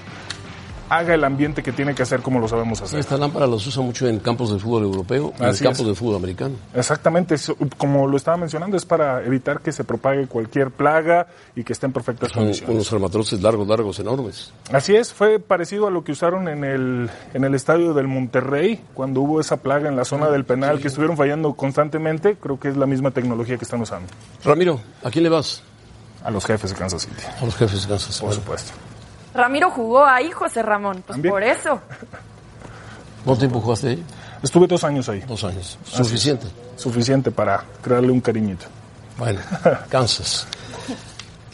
haga 0.92 1.14
el 1.14 1.24
ambiente 1.24 1.64
que 1.64 1.72
tiene 1.72 1.96
que 1.96 2.04
hacer 2.04 2.20
como 2.22 2.38
lo 2.42 2.50
sabemos 2.50 2.82
hacer. 2.82 3.00
Esta 3.00 3.16
lámpara 3.16 3.48
los 3.48 3.66
usa 3.66 3.82
mucho 3.82 4.10
en 4.10 4.20
campos 4.20 4.52
de 4.52 4.60
fútbol 4.60 4.84
europeo 4.84 5.32
y 5.40 5.44
en 5.44 5.56
campos 5.56 5.88
de 5.88 5.96
fútbol 5.96 6.18
americano. 6.18 6.56
Exactamente, 6.76 7.36
como 7.78 8.08
lo 8.08 8.18
estaba 8.18 8.36
mencionando, 8.36 8.76
es 8.76 8.84
para 8.84 9.24
evitar 9.24 9.62
que 9.62 9.72
se 9.72 9.86
propague 9.86 10.28
cualquier 10.28 10.70
plaga 10.70 11.28
y 11.56 11.64
que 11.64 11.72
esté 11.72 11.86
en 11.86 11.94
perfectas 11.94 12.32
Son 12.34 12.44
condiciones. 12.44 12.76
unos 12.76 12.92
armatroces 12.92 13.42
largos, 13.42 13.66
largos, 13.70 14.00
enormes. 14.00 14.52
Así 14.74 14.94
es, 14.94 15.14
fue 15.14 15.40
parecido 15.40 15.88
a 15.88 15.92
lo 15.92 16.04
que 16.04 16.12
usaron 16.12 16.50
en 16.50 16.66
el, 16.66 17.10
en 17.34 17.44
el 17.46 17.56
estadio 17.56 17.94
del 17.94 18.10
Monterrey, 18.10 18.84
cuando 18.94 19.22
hubo 19.22 19.40
esa 19.40 19.58
plaga 19.58 19.88
en 19.88 19.96
la 19.96 20.04
zona 20.04 20.30
del 20.30 20.44
penal 20.44 20.82
que 20.82 20.90
estuvieron 20.90 21.16
fallando 21.16 21.54
constantemente, 21.54 22.36
creo 22.36 22.60
que 22.60 22.68
es 22.68 22.76
la 22.76 22.86
misma 22.86 23.12
tecnología 23.12 23.56
que 23.58 23.64
están 23.64 23.80
usando. 23.80 24.10
Ramiro, 24.44 24.82
¿a 25.06 25.10
quién 25.10 25.24
le 25.24 25.30
vas? 25.30 25.64
A 26.22 26.30
los 26.32 26.46
jefes 26.46 26.72
de 26.72 26.76
Kansas 26.76 27.04
City, 27.04 27.24
A 27.42 27.46
los 27.46 27.56
jefes 27.56 27.84
de 27.84 27.88
Kansas. 27.88 28.20
por 28.20 28.34
supuesto. 28.34 28.74
Ramiro 29.34 29.70
jugó 29.72 30.06
ahí, 30.06 30.32
José 30.32 30.62
Ramón. 30.62 31.04
Pues 31.06 31.16
También. 31.16 31.32
por 31.34 31.44
eso. 31.44 31.82
¿Cuánto 33.24 33.40
tiempo 33.40 33.62
jugaste 33.62 33.90
ahí? 33.90 34.04
Estuve 34.44 34.68
dos 34.68 34.84
años 34.84 35.08
ahí, 35.10 35.20
Dos 35.22 35.44
años. 35.44 35.78
Suficiente. 35.86 36.48
suficiente 36.76 37.32
para 37.32 37.64
crearle 37.82 38.12
un 38.12 38.22
cariñito. 38.22 38.66
Bueno, 39.18 39.40
Kansas. 39.90 40.48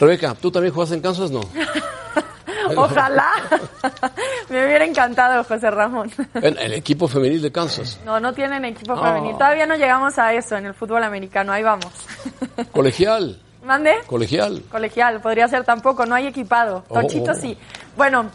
Rebeca, 0.00 0.34
¿tú 0.34 0.50
también 0.50 0.72
jugaste 0.72 0.94
en 0.94 1.02
Kansas? 1.02 1.30
No. 1.30 1.40
Ojalá. 2.76 3.30
Me 4.48 4.64
hubiera 4.64 4.84
encantado, 4.84 5.42
José 5.44 5.70
Ramón. 5.70 6.10
En 6.34 6.58
el 6.58 6.72
equipo 6.74 7.08
femenil 7.08 7.40
de 7.42 7.50
Kansas. 7.52 7.98
No, 8.04 8.18
no 8.20 8.32
tienen 8.32 8.64
equipo 8.64 8.92
Ah. 8.94 9.12
femenil. 9.14 9.32
Todavía 9.36 9.66
no 9.66 9.76
llegamos 9.76 10.18
a 10.18 10.32
eso 10.34 10.56
en 10.56 10.66
el 10.66 10.74
fútbol 10.74 11.02
americano. 11.04 11.52
Ahí 11.52 11.62
vamos. 11.62 11.92
Colegial. 12.72 13.38
¿Mande? 13.64 13.94
Colegial. 14.06 14.62
Colegial, 14.70 15.20
podría 15.20 15.48
ser 15.48 15.64
tampoco, 15.64 16.06
no 16.06 16.14
hay 16.14 16.26
equipado. 16.26 16.84
Oh. 16.88 17.00
Tochito 17.00 17.34
sí. 17.34 17.56
Bueno, 17.96 18.30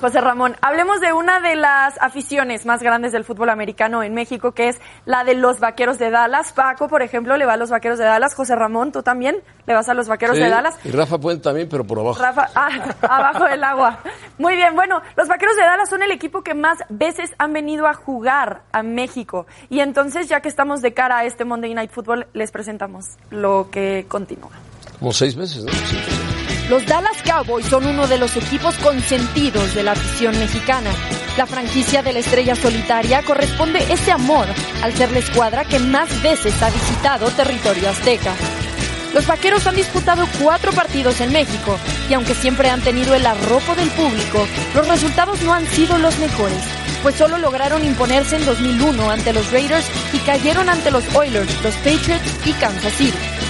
José 0.00 0.22
Ramón, 0.22 0.56
hablemos 0.62 1.02
de 1.02 1.12
una 1.12 1.40
de 1.40 1.56
las 1.56 2.00
aficiones 2.00 2.64
más 2.64 2.82
grandes 2.82 3.12
del 3.12 3.22
fútbol 3.22 3.50
americano 3.50 4.02
en 4.02 4.14
México, 4.14 4.52
que 4.52 4.68
es 4.68 4.80
la 5.04 5.24
de 5.24 5.34
los 5.34 5.60
Vaqueros 5.60 5.98
de 5.98 6.10
Dallas. 6.10 6.52
Paco, 6.52 6.88
por 6.88 7.02
ejemplo, 7.02 7.36
le 7.36 7.44
va 7.44 7.52
a 7.52 7.56
los 7.58 7.68
Vaqueros 7.68 7.98
de 7.98 8.06
Dallas. 8.06 8.34
José 8.34 8.56
Ramón, 8.56 8.92
¿tú 8.92 9.02
también 9.02 9.36
le 9.66 9.74
vas 9.74 9.90
a 9.90 9.94
los 9.94 10.08
Vaqueros 10.08 10.36
Sí, 10.36 10.42
de 10.42 10.48
Dallas? 10.48 10.74
Y 10.84 10.90
Rafa 10.90 11.18
Puente 11.18 11.44
también, 11.44 11.68
pero 11.68 11.84
por 11.84 11.98
abajo. 11.98 12.18
Rafa, 12.18 12.48
ah, 12.54 12.70
abajo 13.02 13.44
del 13.44 13.62
agua. 13.62 13.98
Muy 14.38 14.56
bien, 14.56 14.74
bueno, 14.74 15.02
los 15.16 15.28
Vaqueros 15.28 15.56
de 15.56 15.64
Dallas 15.64 15.90
son 15.90 16.02
el 16.02 16.12
equipo 16.12 16.40
que 16.42 16.54
más 16.54 16.78
veces 16.88 17.34
han 17.36 17.52
venido 17.52 17.86
a 17.86 17.92
jugar 17.92 18.62
a 18.72 18.82
México. 18.82 19.46
Y 19.68 19.80
entonces, 19.80 20.30
ya 20.30 20.40
que 20.40 20.48
estamos 20.48 20.80
de 20.80 20.94
cara 20.94 21.18
a 21.18 21.24
este 21.26 21.44
Monday 21.44 21.74
Night 21.74 21.90
Football, 21.90 22.26
les 22.32 22.50
presentamos 22.50 23.04
lo 23.28 23.68
que 23.70 24.06
continúa. 24.08 24.50
Como 24.98 25.12
seis 25.12 25.36
veces, 25.36 25.64
¿no? 25.64 25.72
Sí. 25.72 26.29
Los 26.70 26.86
Dallas 26.86 27.20
Cowboys 27.24 27.66
son 27.66 27.84
uno 27.84 28.06
de 28.06 28.16
los 28.16 28.36
equipos 28.36 28.76
consentidos 28.76 29.74
de 29.74 29.82
la 29.82 29.90
afición 29.90 30.38
mexicana. 30.38 30.92
La 31.36 31.44
franquicia 31.44 32.00
de 32.00 32.12
la 32.12 32.20
estrella 32.20 32.54
solitaria 32.54 33.24
corresponde 33.24 33.92
ese 33.92 34.12
amor 34.12 34.46
al 34.80 34.94
ser 34.94 35.10
la 35.10 35.18
escuadra 35.18 35.64
que 35.64 35.80
más 35.80 36.22
veces 36.22 36.62
ha 36.62 36.70
visitado 36.70 37.28
territorio 37.30 37.88
azteca. 37.88 38.36
Los 39.12 39.26
vaqueros 39.26 39.66
han 39.66 39.74
disputado 39.74 40.28
cuatro 40.40 40.70
partidos 40.70 41.20
en 41.20 41.32
México 41.32 41.76
y 42.08 42.14
aunque 42.14 42.34
siempre 42.34 42.70
han 42.70 42.82
tenido 42.82 43.16
el 43.16 43.26
arropo 43.26 43.74
del 43.74 43.90
público, 43.90 44.46
los 44.72 44.86
resultados 44.86 45.42
no 45.42 45.52
han 45.52 45.66
sido 45.66 45.98
los 45.98 46.16
mejores, 46.20 46.62
pues 47.02 47.16
solo 47.16 47.38
lograron 47.38 47.84
imponerse 47.84 48.36
en 48.36 48.46
2001 48.46 49.10
ante 49.10 49.32
los 49.32 49.50
Raiders 49.50 49.86
y 50.12 50.18
cayeron 50.18 50.68
ante 50.68 50.92
los 50.92 51.02
Oilers, 51.16 51.52
los 51.64 51.74
Patriots 51.78 52.46
y 52.46 52.52
Kansas 52.52 52.92
City. 52.92 53.49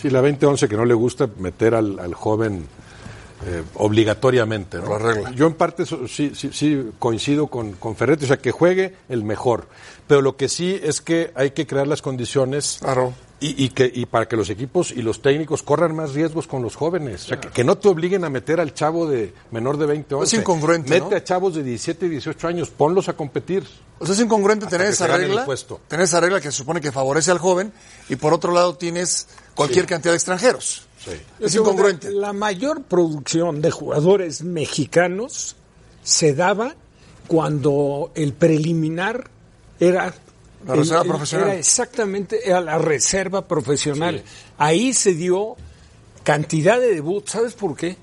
Sí, 0.01 0.09
la 0.09 0.21
2011 0.21 0.67
que 0.67 0.75
no 0.75 0.83
le 0.83 0.93
gusta 0.93 1.29
meter 1.37 1.75
al, 1.75 1.97
al 1.97 2.13
joven 2.13 2.67
eh, 3.45 3.63
obligatoriamente. 3.75 4.79
¿no? 4.79 4.89
La 4.89 4.97
regla. 4.97 5.31
Yo 5.31 5.47
en 5.47 5.53
parte 5.53 5.83
eso 5.83 6.09
sí, 6.09 6.31
sí, 6.35 6.49
sí 6.51 6.89
coincido 6.99 7.47
con, 7.47 7.71
con 7.73 7.95
Ferretti, 7.95 8.25
o 8.25 8.27
sea, 8.27 8.37
que 8.37 8.51
juegue 8.51 8.95
el 9.07 9.23
mejor. 9.23 9.69
Pero 10.07 10.21
lo 10.21 10.35
que 10.35 10.49
sí 10.49 10.77
es 10.83 10.99
que 10.99 11.31
hay 11.35 11.51
que 11.51 11.65
crear 11.65 11.87
las 11.87 12.01
condiciones 12.01 12.79
Claro. 12.81 13.13
Y, 13.39 13.65
y 13.65 13.69
que, 13.69 13.91
y 13.93 14.05
para 14.05 14.27
que 14.27 14.37
los 14.37 14.49
equipos 14.49 14.91
y 14.91 15.01
los 15.01 15.21
técnicos 15.21 15.61
corran 15.61 15.95
más 15.95 16.13
riesgos 16.13 16.47
con 16.47 16.61
los 16.63 16.75
jóvenes. 16.75 17.25
O 17.25 17.27
sea, 17.27 17.39
que, 17.39 17.49
que 17.49 17.63
no 17.63 17.77
te 17.77 17.89
obliguen 17.89 18.23
a 18.23 18.29
meter 18.29 18.59
al 18.59 18.73
chavo 18.73 19.07
de 19.07 19.33
menor 19.51 19.77
de 19.77 19.85
20 19.85 20.15
años. 20.15 20.33
Es 20.33 20.39
incongruente, 20.39 20.89
Mete 20.89 21.09
¿no? 21.09 21.15
a 21.15 21.23
chavos 21.23 21.55
de 21.55 21.63
17 21.63 22.05
y 22.05 22.09
18 22.09 22.47
años, 22.47 22.69
ponlos 22.69 23.09
a 23.09 23.13
competir. 23.13 23.63
O 23.99 24.05
sea, 24.05 24.15
es 24.15 24.21
incongruente 24.21 24.65
Hasta 24.65 24.77
tener 24.77 24.91
esa 24.91 25.07
regla, 25.07 25.45
tener 25.87 26.03
esa 26.03 26.19
regla 26.19 26.41
que 26.41 26.51
se 26.51 26.57
supone 26.57 26.81
que 26.81 26.91
favorece 26.91 27.31
al 27.31 27.39
joven 27.39 27.71
y 28.09 28.15
por 28.15 28.33
otro 28.33 28.53
lado 28.53 28.75
tienes 28.75 29.27
cualquier 29.53 29.85
cantidad 29.85 30.11
de 30.11 30.17
extranjeros. 30.17 30.87
Es 31.39 31.55
incongruente. 31.55 32.11
La 32.11 32.33
mayor 32.33 32.83
producción 32.83 33.61
de 33.61 33.71
jugadores 33.71 34.43
mexicanos 34.43 35.55
se 36.03 36.33
daba 36.33 36.75
cuando 37.27 38.11
el 38.15 38.33
preliminar 38.33 39.29
era 39.79 40.13
La 40.65 40.75
reserva 40.75 41.01
el- 41.03 41.07
profesional. 41.09 41.47
Era 41.49 41.57
exactamente 41.59 42.47
era 42.47 42.61
la 42.61 42.77
reserva 42.77 43.47
profesional. 43.47 44.23
Ahí 44.57 44.93
se 44.93 45.13
dio 45.13 45.55
cantidad 46.23 46.79
de 46.79 46.93
debut. 46.95 47.27
¿Sabes 47.27 47.53
por 47.53 47.75
qué? 47.75 47.97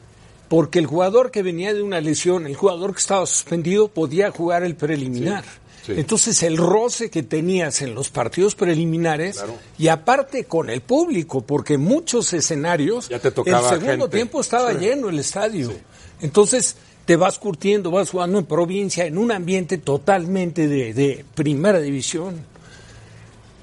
Porque 0.48 0.78
el 0.78 0.86
jugador 0.86 1.30
que 1.30 1.42
venía 1.42 1.72
de 1.72 1.82
una 1.82 2.00
lesión, 2.00 2.46
el 2.46 2.54
jugador 2.56 2.92
que 2.92 3.00
estaba 3.00 3.24
suspendido, 3.26 3.88
podía 3.88 4.30
jugar 4.30 4.62
el 4.64 4.76
preliminar. 4.76 5.44
sí. 5.86 5.94
Entonces 5.96 6.42
el 6.44 6.56
roce 6.58 7.10
que 7.10 7.22
tenías 7.24 7.82
en 7.82 7.94
los 7.94 8.10
partidos 8.10 8.54
preliminares 8.54 9.42
y 9.78 9.88
aparte 9.88 10.44
con 10.44 10.70
el 10.70 10.80
público, 10.82 11.40
porque 11.40 11.78
muchos 11.78 12.32
escenarios, 12.34 13.08
Ya 13.08 13.18
te 13.18 13.30
tocaba 13.32 13.70
el 13.72 13.80
segundo 13.80 14.04
gente. 14.04 14.16
tiempo 14.18 14.40
estaba 14.40 14.72
lleno 14.74 15.08
el 15.08 15.18
estadio. 15.18 15.72
Entonces 16.20 16.76
te 17.04 17.16
vas 17.16 17.38
curtiendo, 17.38 17.90
vas 17.90 18.10
jugando 18.10 18.38
en 18.38 18.46
provincia, 18.46 19.04
en 19.06 19.18
un 19.18 19.32
ambiente 19.32 19.78
totalmente 19.78 20.68
de, 20.68 20.94
de 20.94 21.24
primera 21.34 21.80
división. 21.80 22.36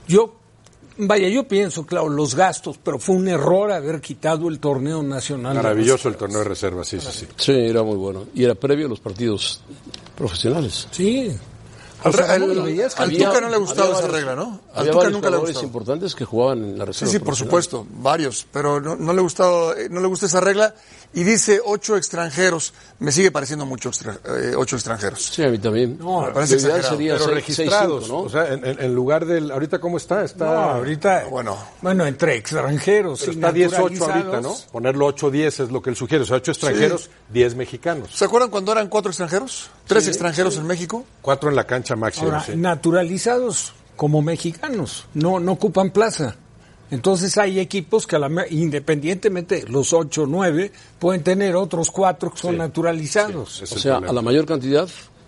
Yo, 0.08 0.36
vaya, 0.98 1.30
yo 1.30 1.48
pienso, 1.48 1.86
claro, 1.86 2.10
los 2.10 2.36
gastos, 2.36 2.80
pero 2.84 3.00
fue 3.00 3.16
un 3.16 3.28
error 3.28 3.72
haber 3.72 4.02
quitado 4.02 4.50
el 4.50 4.60
torneo 4.60 5.04
nacional. 5.04 5.56
Maravilloso 5.56 6.10
el 6.10 6.16
torneo 6.16 6.40
de 6.40 6.46
reserva, 6.46 6.84
sí, 6.84 7.00
sí, 7.00 7.08
sí. 7.12 7.28
Sí, 7.36 7.52
era 7.54 7.84
muy 7.84 7.96
bueno. 7.96 8.26
Y 8.34 8.44
era 8.44 8.56
previo 8.56 8.88
a 8.88 8.90
los 8.90 9.00
partidos 9.00 9.62
profesionales. 10.18 10.88
Sí. 10.92 11.32
Al, 12.04 12.12
O 12.12 12.14
sea, 12.18 12.38
lo 12.40 12.64
veías 12.64 12.98
al 12.98 13.06
Había- 13.10 13.28
Tuca 13.28 13.42
no 13.42 13.50
le 13.50 13.56
ha 13.56 13.60
gustado 13.60 13.84
había 13.84 13.94
esa 14.00 14.08
varios- 14.08 14.20
regla, 14.22 14.36
¿no? 14.36 14.60
Al 14.74 14.80
Había 14.80 14.92
Tuca 14.92 14.98
varios 15.04 15.14
nunca 15.14 15.30
le 15.30 15.38
gustado. 15.38 15.66
importantes 15.66 16.16
que 16.16 16.26
jugaban 16.26 16.64
en 16.64 16.78
la 16.78 16.86
Sí, 16.86 16.88
reserva. 16.88 17.12
sí, 17.12 17.20
por 17.20 17.26
profesional. 17.28 17.50
supuesto, 17.64 17.88
varios, 17.92 18.48
pero 18.54 18.80
no, 18.80 18.96
no 18.96 19.12
le 19.14 19.20
ha 19.20 19.22
gustado, 19.22 19.76
eh, 19.76 19.90
no 19.90 20.00
le 20.00 20.08
gusta 20.08 20.26
esa 20.28 20.40
regla 20.40 20.74
y 21.14 21.24
dice 21.24 21.60
ocho 21.66 21.98
extranjeros. 21.98 22.74
Me 23.00 23.12
sigue 23.12 23.32
pareciendo 23.32 23.66
mucho 23.66 23.90
extra- 23.90 24.18
eh, 24.26 24.54
ocho 24.56 24.76
extranjeros. 24.78 25.26
Sí, 25.26 25.44
a 25.44 25.50
mí 25.50 25.58
también. 25.58 25.98
No, 26.00 26.22
me 26.22 26.32
parece 26.32 26.56
exagerado. 26.56 26.90
sería 26.90 27.14
Pero 27.14 27.26
seis- 27.26 27.36
registrados, 27.36 28.00
seis, 28.00 28.04
cinco, 28.08 28.18
¿no? 28.22 28.24
o 28.26 28.30
sea, 28.30 28.54
en, 28.54 28.66
en- 28.66 28.82
en 28.82 28.96
lugar 28.96 29.26
del... 29.26 29.52
¿Ahorita 29.52 29.80
cómo 29.80 29.98
está? 29.98 30.24
Está, 30.24 30.46
No, 30.46 30.52
ahorita, 30.52 31.26
Bueno. 31.30 31.58
bueno, 31.82 32.06
entre 32.06 32.36
extranjeros 32.38 33.20
pero 33.20 33.32
está 33.34 33.52
10-8 33.52 34.02
ahorita, 34.10 34.42
¿no? 34.42 34.56
Ponerlo 34.72 35.08
8-10 35.08 35.60
es 35.64 35.72
lo 35.72 35.82
que 35.82 35.90
él 35.90 35.96
sugiere. 35.96 36.24
O 36.24 36.28
sea, 36.28 36.38
8 36.38 36.52
extranjeros, 36.52 37.10
10 37.30 37.56
mexicanos. 37.56 38.12
¿Se 38.14 38.26
acuerdan 38.26 38.50
cuando 38.50 38.72
eran 38.72 38.88
cuatro 38.88 39.10
extranjeros? 39.12 39.70
¿Tres 39.90 40.08
extranjeros 40.08 40.56
en 40.58 40.68
México? 40.68 41.04
Cuatro 41.22 41.50
en 41.50 41.56
la 41.56 41.66
cancha 41.66 41.96
máxima, 41.96 42.28
Ahora, 42.28 42.44
sí. 42.44 42.54
naturalizados 42.56 43.74
como 43.96 44.22
mexicanos, 44.22 45.06
no, 45.14 45.40
no 45.40 45.52
ocupan 45.54 45.92
plaza. 45.92 46.36
Entonces 46.92 47.38
hay 47.38 47.60
equipos 47.60 48.08
que 48.08 48.16
a 48.16 48.20
la 48.20 48.30
me- 48.30 48.48
independientemente 48.50 49.66
los 49.68 49.94
ocho 49.94 50.24
o 50.24 50.26
nueve 50.26 50.72
pueden 50.98 51.22
tener 51.24 51.56
otros 51.56 51.92
cuatro 51.92 52.32
que 52.32 52.40
son 52.40 52.58
naturalizados. 52.58 53.62
O 53.62 53.66
sea, 53.66 53.94
problema. 53.96 54.10
a 54.12 54.14
la 54.14 54.22
mayor 54.22 54.46
cantidad 54.46 54.88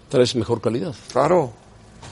traes 0.09 0.35
mejor 0.35 0.59
calidad. 0.61 0.95
Claro, 1.11 1.51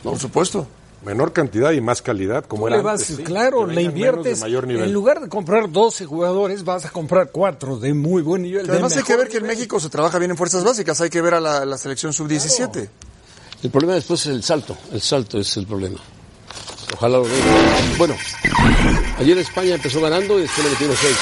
por 0.03 0.19
supuesto. 0.19 0.67
Menor 1.03 1.31
cantidad 1.31 1.71
y 1.71 1.79
más 1.79 2.01
calidad, 2.01 2.43
como 2.45 2.67
era 2.67 2.77
le 2.77 2.83
vas, 2.83 3.01
antes, 3.01 3.15
sí, 3.15 3.23
claro, 3.23 3.65
le 3.65 3.83
inviertes. 3.83 4.39
de 4.39 4.45
mayor 4.45 4.67
nivel. 4.67 4.83
En 4.83 4.93
lugar 4.93 5.21
de 5.21 5.29
comprar 5.29 5.71
12 5.71 6.05
jugadores, 6.05 6.65
vas 6.65 6.85
a 6.85 6.89
comprar 6.89 7.31
cuatro 7.31 7.79
de 7.79 7.93
muy 7.93 8.21
buen 8.21 8.41
nivel. 8.41 8.67
de 8.67 8.73
Además 8.73 8.97
hay 8.97 9.03
que 9.03 9.15
ver 9.15 9.29
que 9.29 9.37
en. 9.37 9.47
México 9.47 9.79
se 9.79 9.89
trabaja 9.89 10.19
bien 10.19 10.31
en 10.31 10.37
fuerzas 10.37 10.63
básicas, 10.63 10.99
hay 10.99 11.09
que 11.09 11.21
ver 11.21 11.35
a 11.35 11.39
la, 11.39 11.65
la 11.65 11.77
selección 11.77 12.11
sub-17. 12.11 12.89
El 13.63 13.71
problema 13.71 13.93
después 13.93 14.21
es 14.21 14.27
el 14.27 14.43
salto. 14.43 14.77
El 14.91 15.01
salto 15.01 15.39
es 15.39 15.55
el 15.57 15.65
problema. 15.65 15.99
Ojalá 16.93 17.17
lo 17.17 17.23
vean. 17.23 17.97
Bueno, 17.97 18.15
ayer 19.17 19.37
España 19.37 19.75
empezó 19.75 20.01
ganando 20.01 20.37
y 20.37 20.43
después 20.43 20.65
le 20.65 20.71
metieron 20.71 20.95
seis. 20.97 21.17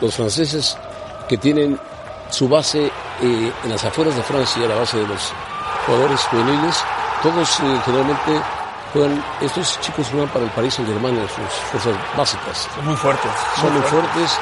Los 0.00 0.14
franceses 0.14 0.76
que 1.28 1.36
tienen 1.36 1.78
su 2.30 2.48
base 2.48 2.86
eh, 2.86 3.52
en 3.64 3.70
las 3.70 3.84
afueras 3.84 4.16
de 4.16 4.22
Francia, 4.22 4.66
la 4.66 4.76
base 4.76 4.98
de 4.98 5.06
los 5.06 5.32
jugadores 5.86 6.20
juveniles. 6.22 6.76
Todos 7.22 7.60
eh, 7.60 7.80
generalmente 7.84 8.40
juegan, 8.92 9.24
estos 9.40 9.80
chicos 9.80 10.08
juegan 10.10 10.28
para 10.30 10.44
el 10.44 10.50
Paris 10.52 10.74
Saint 10.74 10.90
Germain 10.90 11.16
en 11.16 11.28
sus 11.28 11.54
fuerzas 11.70 11.94
básicas. 12.16 12.68
Son 12.74 12.84
muy 12.86 12.96
fuertes. 12.96 13.30
Son 13.60 13.72
muy 13.72 13.82
fuertes, 13.82 14.38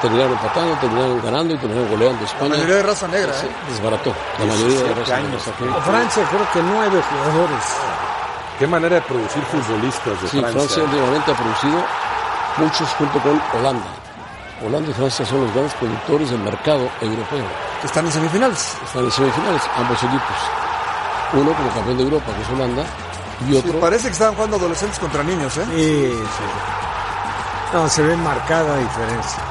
terminaron 0.00 0.32
empatando, 0.32 0.74
terminaron 0.76 1.22
ganando 1.22 1.54
y 1.54 1.58
terminaron 1.58 1.90
goleando 1.90 2.18
a 2.18 2.22
La 2.22 2.26
España. 2.26 2.48
mayoría 2.50 2.74
de 2.76 2.82
raza 2.82 3.08
negra, 3.08 3.32
Se 3.34 3.46
¿eh? 3.46 3.50
desbarató. 3.68 4.14
La 4.38 4.44
mayoría 4.46 4.82
de 4.82 4.94
raza 4.94 5.16
negra 5.20 5.36
está 5.38 5.50
aquí. 5.50 5.64
Francia 5.84 6.22
creo 6.30 6.52
que 6.52 6.62
nueve 6.62 7.02
jugadores. 7.10 7.64
Qué 8.58 8.66
manera 8.66 8.94
de 8.96 9.02
producir 9.02 9.42
futbolistas 9.44 10.22
de 10.22 10.28
Sí, 10.28 10.38
Francia. 10.40 10.60
Francia. 10.60 10.82
últimamente 10.84 11.30
ha 11.32 11.34
producido 11.34 11.78
muchos 12.58 12.88
junto 12.98 13.18
con 13.20 13.42
Holanda. 13.58 13.86
Holanda 14.64 14.90
y 14.90 14.94
Francia 14.94 15.26
son 15.26 15.40
los 15.42 15.52
grandes 15.52 15.74
productores 15.74 16.30
del 16.30 16.38
mercado 16.40 16.88
europeo. 17.00 17.44
Están 17.82 18.06
en 18.06 18.12
semifinales. 18.12 18.76
Están 18.84 19.04
en 19.04 19.10
semifinales, 19.10 19.62
ambos 19.76 19.98
equipos. 20.02 20.36
Uno 21.32 21.52
como 21.54 21.68
campeón 21.70 21.96
de 21.96 22.02
Europa, 22.04 22.26
que 22.36 22.42
es 22.42 22.48
Holanda, 22.50 22.84
y 23.48 23.52
Sí, 23.52 23.56
otro 23.56 23.80
parece 23.80 24.06
que 24.06 24.12
estaban 24.12 24.34
jugando 24.34 24.56
adolescentes 24.56 24.98
contra 24.98 25.22
niños, 25.22 25.56
¿eh? 25.56 25.64
Sí, 25.74 26.12
sí. 26.12 26.44
No, 27.72 27.88
se 27.88 28.02
ve 28.02 28.16
marcada 28.16 28.78
diferencia. 28.78 29.42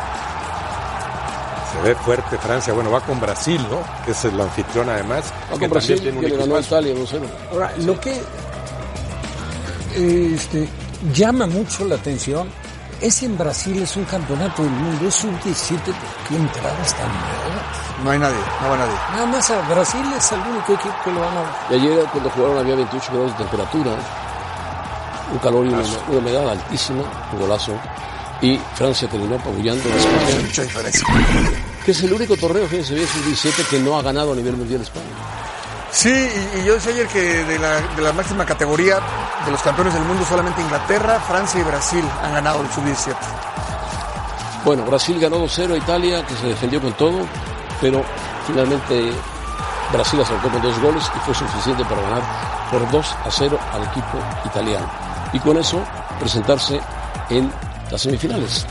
Se 1.71 1.81
ve 1.81 1.95
fuerte 1.95 2.37
Francia. 2.37 2.73
Bueno, 2.73 2.91
va 2.91 3.01
con 3.01 3.19
Brasil, 3.19 3.65
¿no? 3.69 3.79
Que 4.05 4.11
es 4.11 4.25
el 4.25 4.39
anfitrión 4.39 4.89
además. 4.89 5.33
Va 5.49 5.53
que 5.53 5.59
con 5.61 5.69
Brasil, 5.71 5.99
que 5.99 6.11
le 6.11 6.11
tiene 6.11 6.33
un 6.35 6.39
ganó 6.39 6.55
a 6.55 6.59
equipazo. 6.59 6.81
Italia 6.81 6.95
1-0. 6.95 7.21
Ahora, 7.51 7.73
lo 7.77 7.99
que 7.99 8.21
este, 9.95 10.67
llama 11.13 11.47
mucho 11.47 11.85
la 11.85 11.95
atención 11.95 12.47
es 13.01 13.23
en 13.23 13.37
Brasil, 13.37 13.81
es 13.81 13.95
un 13.97 14.05
campeonato 14.05 14.63
del 14.63 14.71
mundo, 14.71 15.07
es 15.07 15.23
un 15.23 15.37
17, 15.43 15.83
¿por 15.91 16.27
qué 16.27 16.35
entradas 16.35 16.95
tan 16.95 17.07
malas? 17.09 18.03
No 18.03 18.11
hay 18.11 18.19
nadie, 18.19 18.37
no 18.61 18.69
va 18.69 18.77
nadie. 18.77 18.93
Nada 19.13 19.25
más 19.25 19.49
a 19.51 19.61
Brasil 19.67 20.01
es 20.17 20.31
el 20.31 20.39
único 20.39 20.73
equipo 20.73 20.95
que 21.03 21.11
lo 21.11 21.19
van 21.21 21.37
a... 21.37 21.43
Y 21.71 21.73
ayer 21.75 22.05
cuando 22.11 22.29
jugaron 22.29 22.57
había 22.59 22.75
28 22.75 23.11
grados 23.11 23.31
de 23.31 23.37
temperatura, 23.37 23.91
un 25.31 25.37
calor 25.39 25.65
y 25.65 25.69
una, 25.69 25.83
una 26.09 26.17
humedad 26.19 26.49
altísima, 26.49 27.03
un 27.33 27.39
golazo. 27.39 27.73
Y 28.41 28.59
Francia 28.75 29.07
terminó 29.07 29.35
apabullando 29.35 29.83
a 29.87 29.95
España, 29.95 30.41
Mucha 30.43 30.63
diferencia. 30.63 31.07
que 31.85 31.91
es 31.91 32.03
el 32.03 32.13
único 32.13 32.35
torneo, 32.37 32.67
fíjense 32.67 32.95
bien, 32.95 33.07
sub-17 33.07 33.67
que 33.69 33.79
no 33.79 33.97
ha 33.97 34.01
ganado 34.01 34.33
a 34.33 34.35
nivel 34.35 34.57
mundial 34.57 34.81
España. 34.81 35.05
Sí, 35.91 36.09
y, 36.09 36.59
y 36.59 36.63
yo 36.63 36.75
decía 36.75 36.93
ayer 36.93 37.07
que 37.07 37.43
de 37.43 37.59
la, 37.59 37.81
de 37.81 38.01
la 38.01 38.13
máxima 38.13 38.45
categoría 38.45 38.99
de 39.45 39.51
los 39.51 39.61
campeones 39.61 39.93
del 39.93 40.03
mundo 40.03 40.23
solamente 40.25 40.61
Inglaterra, 40.61 41.19
Francia 41.19 41.59
y 41.59 41.63
Brasil 41.63 42.03
han 42.23 42.33
ganado 42.33 42.61
el 42.61 42.69
sub-17. 42.71 43.15
Bueno, 44.63 44.83
Brasil 44.85 45.19
ganó 45.19 45.37
2-0 45.43 45.73
a 45.73 45.77
Italia, 45.77 46.25
que 46.25 46.35
se 46.35 46.47
defendió 46.47 46.79
con 46.81 46.93
todo, 46.93 47.25
pero 47.81 48.03
finalmente 48.47 49.11
Brasil 49.91 50.21
acercó 50.21 50.49
con 50.49 50.61
dos 50.61 50.79
goles 50.79 51.03
y 51.15 51.19
fue 51.19 51.33
suficiente 51.33 51.83
para 51.85 52.01
ganar 52.01 52.21
por 52.71 52.89
2 52.91 53.15
a 53.25 53.31
0 53.31 53.59
al 53.73 53.83
equipo 53.83 54.17
italiano. 54.45 54.89
Y 55.33 55.39
con 55.39 55.57
eso 55.57 55.81
presentarse 56.19 56.79
en 57.29 57.51
las 57.89 58.01
semifinales. 58.01 58.65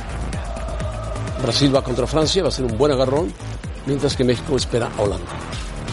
Brasil 1.42 1.74
va 1.74 1.82
contra 1.82 2.06
Francia, 2.06 2.42
va 2.42 2.48
a 2.48 2.52
ser 2.52 2.64
un 2.66 2.78
buen 2.78 2.92
agarrón, 2.92 3.32
mientras 3.86 4.16
que 4.16 4.24
México 4.24 4.56
espera 4.56 4.88
a 4.96 5.02
Holanda. 5.02 5.30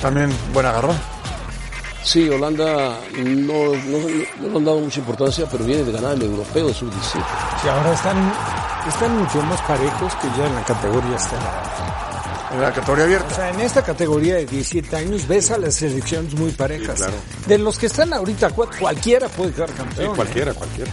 También 0.01 0.31
buen 0.53 0.65
agarrón. 0.65 1.16
Sí, 2.03 2.29
Holanda 2.29 2.99
no, 3.17 3.53
no, 3.53 3.97
no 4.39 4.49
le 4.49 4.57
han 4.57 4.65
dado 4.65 4.79
mucha 4.79 4.99
importancia, 4.99 5.45
pero 5.51 5.65
viene 5.65 5.83
de 5.83 5.91
ganar 5.91 6.13
el 6.13 6.21
europeo 6.23 6.67
de 6.67 6.73
sub-17. 6.73 7.21
Y 7.65 7.67
ahora 7.67 7.93
están, 7.93 8.33
están 8.87 9.17
mucho 9.17 9.41
más 9.43 9.59
parejos 9.61 10.13
que 10.15 10.27
ya 10.37 10.47
en 10.47 10.55
la 10.55 10.63
categoría 10.63 11.15
estelar. 11.17 11.63
En 12.53 12.61
la 12.61 12.71
categoría 12.73 13.03
O 13.03 13.07
abierta. 13.07 13.35
sea, 13.35 13.49
en 13.49 13.59
esta 13.59 13.83
categoría 13.83 14.35
de 14.35 14.45
17 14.45 14.95
años 14.95 15.27
ves 15.27 15.51
a 15.51 15.57
las 15.57 15.75
selecciones 15.75 16.33
muy 16.35 16.51
parejas. 16.51 16.95
claro. 16.97 17.13
De 17.45 17.57
los 17.57 17.77
que 17.77 17.87
están 17.87 18.13
ahorita, 18.13 18.51
cu- 18.51 18.67
cualquiera 18.79 19.27
puede 19.27 19.51
quedar 19.51 19.69
Sí, 19.69 19.75
campeón. 19.75 20.11
¿eh? 20.11 20.15
cualquiera, 20.15 20.53
cualquiera. 20.53 20.91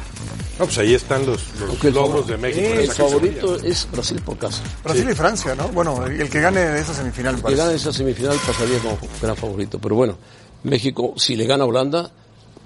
No, 0.59 0.65
pues 0.67 0.79
ahí 0.79 0.95
están 0.95 1.25
los, 1.27 1.43
los 1.61 1.85
el 1.85 1.95
logros 1.95 2.27
de 2.27 2.37
México. 2.39 2.67
en 2.67 2.81
El 2.81 2.91
favorito 2.93 3.57
es 3.57 3.89
Brasil 3.91 4.21
por 4.25 4.37
casa. 4.39 4.63
Brasil 4.83 5.09
y 5.11 5.15
Francia, 5.15 5.55
¿no? 5.55 5.69
Bueno, 5.69 6.05
el 6.07 6.29
que 6.29 6.41
gane 6.41 6.61
de 6.61 6.81
esa 6.81 6.93
semifinal, 6.95 7.35
me 7.35 7.39
que 7.39 7.43
parece. 7.45 7.63
gane 7.63 7.75
esa 7.77 7.93
semifinal 7.93 8.37
pasaría 8.45 8.79
como 8.81 8.99
gran 9.23 9.37
favorito. 9.37 9.79
Pero 9.81 9.95
bueno, 9.97 10.17
México, 10.65 11.15
si 11.17 11.37
le 11.37 11.47
gana 11.47 11.65
a 11.65 11.67
Holanda, 11.67 12.11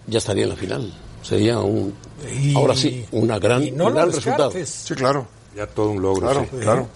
ya 0.06 0.18
estaría 0.18 0.44
en 0.44 0.50
la 0.50 0.56
final. 0.56 0.92
Sería 1.22 1.58
un, 1.60 1.94
Y- 2.40 2.54
ahora 2.56 2.74
sí, 2.74 3.04
una 3.12 3.38
gran, 3.38 3.62
y 3.64 3.70
no 3.72 3.86
un 3.88 3.94
gran 3.94 4.10
resultado. 4.12 4.52
Sí, 4.64 4.94
claro. 4.94 5.26
Ya 5.54 5.66
todo 5.66 5.90
un 5.90 6.00
logro. 6.02 6.22
Claro, 6.22 6.46
sí. 6.50 6.56
claro. 6.60 6.88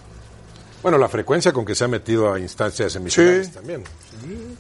Bueno, 0.83 0.99
la 0.99 1.09
frecuencia 1.09 1.53
con 1.53 1.65
que 1.65 1.75
se 1.75 1.85
ha 1.85 1.89
metido 1.89 2.33
a 2.33 2.41
instancias 2.41 2.87
de 2.87 2.91
semifinales 2.91 3.47
Sí. 3.49 3.53
también. 3.53 3.85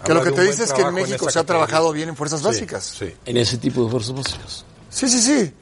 Que 0.04 0.14
lo 0.14 0.22
que 0.22 0.30
te 0.32 0.42
dice 0.42 0.64
es 0.64 0.72
que 0.72 0.82
en 0.82 0.94
México 0.94 1.30
se 1.30 1.38
ha 1.38 1.42
categoría. 1.42 1.44
trabajado 1.46 1.92
bien 1.92 2.08
en 2.10 2.16
fuerzas 2.16 2.40
Sí, 2.40 2.46
básicas. 2.46 2.84
Sí. 2.98 3.12
En 3.26 3.36
ese 3.36 3.58
tipo 3.58 3.84
de 3.84 3.90
fuerzas 3.90 4.14
básicas. 4.14 4.64
Sí, 4.90 5.08
sí, 5.08 5.20
sí. 5.20 5.52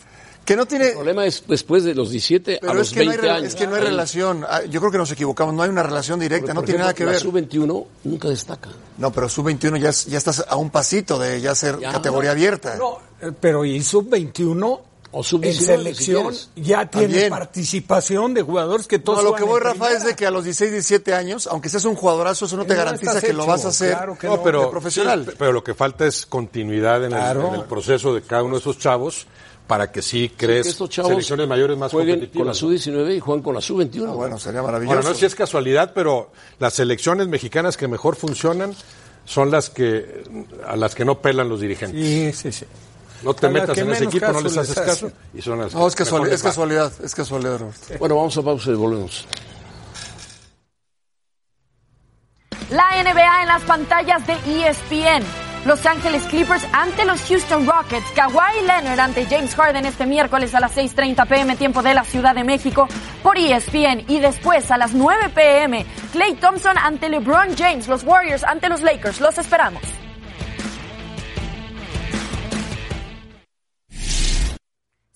Que 0.51 0.57
no 0.57 0.67
tiene... 0.67 0.89
El 0.89 0.95
problema 0.95 1.27
es 1.27 1.45
después 1.47 1.85
de 1.85 1.95
los 1.95 2.11
17 2.11 2.57
a 2.57 2.59
Pero 2.61 2.75
los 2.75 2.89
es 2.89 2.93
que, 2.95 3.05
no 3.05 3.11
hay, 3.13 3.17
20 3.19 3.27
rela- 3.29 3.37
años. 3.37 3.49
es 3.51 3.55
que 3.55 3.67
no 3.69 3.77
hay 3.77 3.83
relación. 3.83 4.45
Ah, 4.49 4.63
Yo 4.69 4.81
creo 4.81 4.91
que 4.91 4.99
nos 4.99 5.13
equivocamos. 5.13 5.55
No 5.55 5.63
hay 5.63 5.69
una 5.71 5.85
relación 5.85 6.19
directa. 6.19 6.53
No 6.53 6.63
tiene 6.65 6.81
nada 6.81 6.93
que 6.93 7.05
ver. 7.05 7.15
La 7.15 7.21
sub-21 7.21 7.87
nunca 8.03 8.29
destaca. 8.29 8.71
No, 8.99 9.13
pero 9.13 9.29
sub-21 9.29 9.79
ya, 9.79 9.91
ya 10.11 10.19
estás 10.19 10.45
a 10.49 10.57
un 10.57 10.71
pasito 10.71 11.21
de 11.21 11.41
ya 11.41 11.55
ser 11.55 11.79
Ya. 11.79 11.93
categoría 11.93 12.33
abierta. 12.33 12.75
No, 12.77 12.99
eh, 13.23 13.31
pero 13.41 13.65
y 13.65 13.81
sub-21 13.81 14.81
O 15.13 15.19
en 15.19 15.23
sub-19 15.25 15.53
si 15.53 15.65
selección 15.65 16.35
ya 16.57 16.87
tiene 16.91 17.07
También. 17.07 17.31
participación 17.31 18.35
de 18.35 18.43
jugadores 18.43 18.87
que 18.89 18.99
todos 18.99 19.23
No, 19.23 19.31
lo 19.31 19.37
que 19.37 19.45
voy, 19.45 19.59
en 19.59 19.65
Rafa, 19.65 19.93
es 19.93 20.05
de 20.05 20.15
que 20.17 20.27
a 20.27 20.31
los 20.33 20.43
16, 20.45 20.71
17 20.73 21.15
años, 21.15 21.47
aunque 21.51 21.69
seas 21.69 21.85
un 21.85 21.95
jugadorazo, 21.95 22.45
eso 22.47 22.57
no 22.57 22.65
te 22.65 22.75
No 22.75 22.79
garantiza 22.79 23.21
que 23.21 23.33
lo 23.33 23.47
vas 23.47 23.65
a 23.65 23.69
hacer 23.69 23.91
claro 23.97 24.19
que 24.19 24.27
No, 24.27 24.37
no. 24.37 24.43
pero, 24.43 24.61
de 24.63 24.69
profesional. 24.69 25.25
sí, 25.29 25.35
pero 25.39 25.53
lo 25.53 25.63
que 25.65 25.75
falta 25.75 26.07
es 26.07 26.27
continuidad 26.27 27.05
en, 27.05 27.13
el- 27.13 27.41
en 27.41 27.55
el, 27.55 27.63
proceso 27.65 28.15
de 28.15 28.23
cada 28.23 28.43
uno 28.43 28.55
de 28.55 28.61
esos 28.61 28.79
chavos 28.79 29.27
para 29.71 29.93
que 29.93 30.03
sí 30.03 30.33
crees 30.37 30.65
que 30.65 30.71
estos 30.71 30.91
chavos 30.91 31.11
selecciones 31.11 31.47
mayores 31.47 31.79
más 31.79 31.93
jueguen 31.93 32.17
con 32.17 32.45
la 32.45 32.55
competitivas. 32.55 32.93
¿no? 32.93 33.03
sub-19 33.05 33.17
y 33.17 33.21
juegan 33.21 33.43
con 33.45 33.55
la 33.55 33.61
sub-21. 33.61 34.09
Ah, 34.09 34.13
bueno, 34.15 34.37
sería 34.37 34.63
maravilloso. 34.63 34.97
Bueno, 34.97 35.09
no 35.09 35.15
sé 35.15 35.21
si 35.21 35.27
es 35.27 35.35
casualidad, 35.37 35.93
pero 35.95 36.33
las 36.59 36.75
selecciones 36.75 37.29
mexicanas 37.29 37.77
que 37.77 37.87
mejor 37.87 38.17
funcionan 38.17 38.75
son 39.25 39.53
las 39.53 39.71
que 39.71 40.25
a 40.67 40.75
las 40.75 40.97
que 40.97 41.05
no 41.05 41.21
pelan 41.21 41.49
los 41.49 41.61
dirigentes. 41.61 42.05
Sí, 42.05 42.33
sí, 42.33 42.51
sí. 42.51 42.67
No 43.23 43.33
te 43.33 43.47
A 43.47 43.51
metas 43.51 43.79
en 43.79 43.93
ese 43.93 44.07
equipo, 44.07 44.33
no 44.33 44.41
les 44.41 44.57
haces 44.57 44.77
hace. 44.77 44.91
caso 44.91 45.13
y 45.33 45.41
son 45.41 45.61
las 45.61 45.73
No, 45.73 45.87
es 45.87 45.95
que 45.95 46.03
casualidad, 46.03 46.35
es 46.35 46.43
casualidad, 46.43 46.93
es 47.05 47.15
casualidad, 47.15 47.59
Roberto. 47.61 47.95
Bueno, 48.01 48.17
vamos 48.17 48.37
a 48.37 48.43
pausa 48.43 48.71
y 48.73 48.75
volvemos. 48.75 49.25
La 52.71 53.03
NBA 53.05 53.43
en 53.43 53.49
las 53.49 53.63
pantallas 53.63 54.27
de 54.27 54.33
ESPN. 54.33 55.25
Los 55.67 55.85
Ángeles 55.85 56.23
Clippers 56.25 56.67
ante 56.73 57.05
los 57.05 57.21
Houston 57.29 57.67
Rockets. 57.67 58.11
Kawhi 58.15 58.67
Leonard 58.67 58.99
ante 58.99 59.27
James 59.27 59.55
Harden 59.55 59.85
este 59.85 60.07
miércoles 60.07 60.55
a 60.55 60.61
las 60.61 60.77
6.30 60.77 61.27
pm 61.27 61.57
tiempo 61.57 61.83
de 61.83 61.93
la 61.93 62.05
Ciudad 62.05 62.35
de 62.35 62.45
México 62.45 62.89
por 63.23 63.37
ESPN. 63.37 64.05
Y 64.09 64.21
después 64.21 64.71
a 64.71 64.79
las 64.79 64.95
9 64.95 65.29
pm 65.35 65.85
Clay 66.13 66.35
Thompson 66.35 66.79
ante 66.79 67.09
LeBron 67.09 67.57
James. 67.57 67.89
Los 67.89 68.05
Warriors 68.05 68.43
ante 68.43 68.69
los 68.69 68.81
Lakers. 68.81 69.21
Los 69.21 69.37
esperamos. 69.37 69.83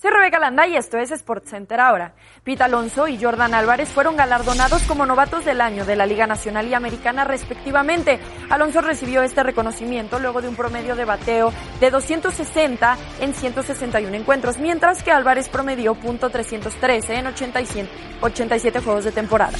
Soy 0.05 0.13
Rebeca 0.13 0.39
Landa 0.39 0.67
y 0.67 0.77
esto 0.77 0.99
es 0.99 1.09
SportsCenter 1.09 1.81
ahora. 1.81 2.13
Pete 2.43 2.63
Alonso 2.63 3.09
y 3.09 3.19
Jordan 3.19 3.55
Álvarez 3.55 3.89
fueron 3.89 4.19
galardonados 4.19 4.83
como 4.83 5.07
novatos 5.07 5.47
del 5.47 5.63
año 5.63 5.87
de 5.87 5.97
la 5.97 6.05
Liga 6.05 6.27
Nacional 6.27 6.69
y 6.69 6.75
Americana 6.75 7.25
respectivamente. 7.25 8.21
Alonso 8.51 8.83
recibió 8.83 9.23
este 9.23 9.43
reconocimiento 9.43 10.19
luego 10.19 10.43
de 10.43 10.49
un 10.49 10.57
promedio 10.57 10.95
de 10.95 11.07
bateo 11.07 11.55
de 11.81 11.91
260 11.91 12.99
en 13.21 13.33
161 13.33 14.15
encuentros, 14.15 14.59
mientras 14.59 15.03
que 15.03 15.11
Álvarez 15.11 15.49
promedió 15.49 15.95
.313 15.95 17.09
en 17.09 17.27
87, 17.29 17.89
87 18.21 18.81
juegos 18.81 19.05
de 19.05 19.13
temporada. 19.13 19.57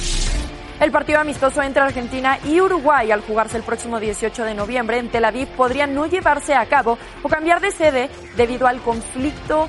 El 0.79 0.91
partido 0.91 1.21
amistoso 1.21 1.63
entre 1.63 1.81
Argentina 1.81 2.37
y 2.45 2.61
Uruguay 2.61 3.09
al 3.09 3.21
jugarse 3.21 3.57
el 3.57 3.63
próximo 3.63 3.99
18 3.99 4.43
de 4.43 4.53
noviembre 4.53 4.99
en 4.99 5.09
Tel 5.09 5.25
Aviv 5.25 5.47
podría 5.55 5.87
no 5.87 6.05
llevarse 6.05 6.53
a 6.53 6.67
cabo 6.67 6.99
o 7.23 7.29
cambiar 7.29 7.61
de 7.61 7.71
sede 7.71 8.11
debido 8.37 8.67
al 8.67 8.79
conflicto 8.81 9.67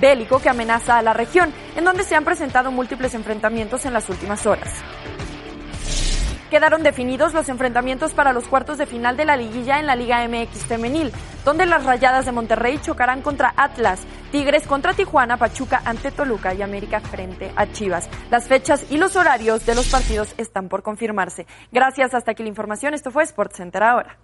bélico 0.00 0.40
que 0.40 0.48
amenaza 0.48 0.98
a 0.98 1.02
la 1.02 1.12
región, 1.12 1.52
en 1.76 1.84
donde 1.84 2.04
se 2.04 2.14
han 2.14 2.24
presentado 2.24 2.70
múltiples 2.70 3.14
enfrentamientos 3.14 3.84
en 3.84 3.92
las 3.92 4.08
últimas 4.08 4.46
horas. 4.46 4.72
Quedaron 6.50 6.84
definidos 6.84 7.34
los 7.34 7.48
enfrentamientos 7.48 8.14
para 8.14 8.32
los 8.32 8.46
cuartos 8.46 8.78
de 8.78 8.86
final 8.86 9.16
de 9.16 9.24
la 9.24 9.36
liguilla 9.36 9.80
en 9.80 9.86
la 9.86 9.96
Liga 9.96 10.24
MX 10.28 10.66
femenil, 10.66 11.10
donde 11.44 11.66
las 11.66 11.84
Rayadas 11.84 12.26
de 12.26 12.32
Monterrey 12.32 12.78
chocarán 12.80 13.22
contra 13.22 13.52
Atlas, 13.56 14.00
Tigres 14.30 14.64
contra 14.64 14.94
Tijuana, 14.94 15.36
Pachuca 15.36 15.82
ante 15.84 16.12
Toluca 16.12 16.54
y 16.54 16.62
América 16.62 17.00
frente 17.00 17.52
a 17.56 17.66
Chivas. 17.72 18.08
Las 18.30 18.46
fechas 18.46 18.86
y 18.90 18.98
los 18.98 19.16
horarios 19.16 19.66
de 19.66 19.74
los 19.74 19.88
partidos 19.88 20.34
están 20.38 20.68
por 20.68 20.82
confirmarse. 20.82 21.46
Gracias, 21.72 22.14
hasta 22.14 22.32
aquí 22.32 22.42
la 22.42 22.50
información. 22.50 22.94
Esto 22.94 23.10
fue 23.10 23.26
SportsCenter 23.26 23.82
ahora. 23.82 24.16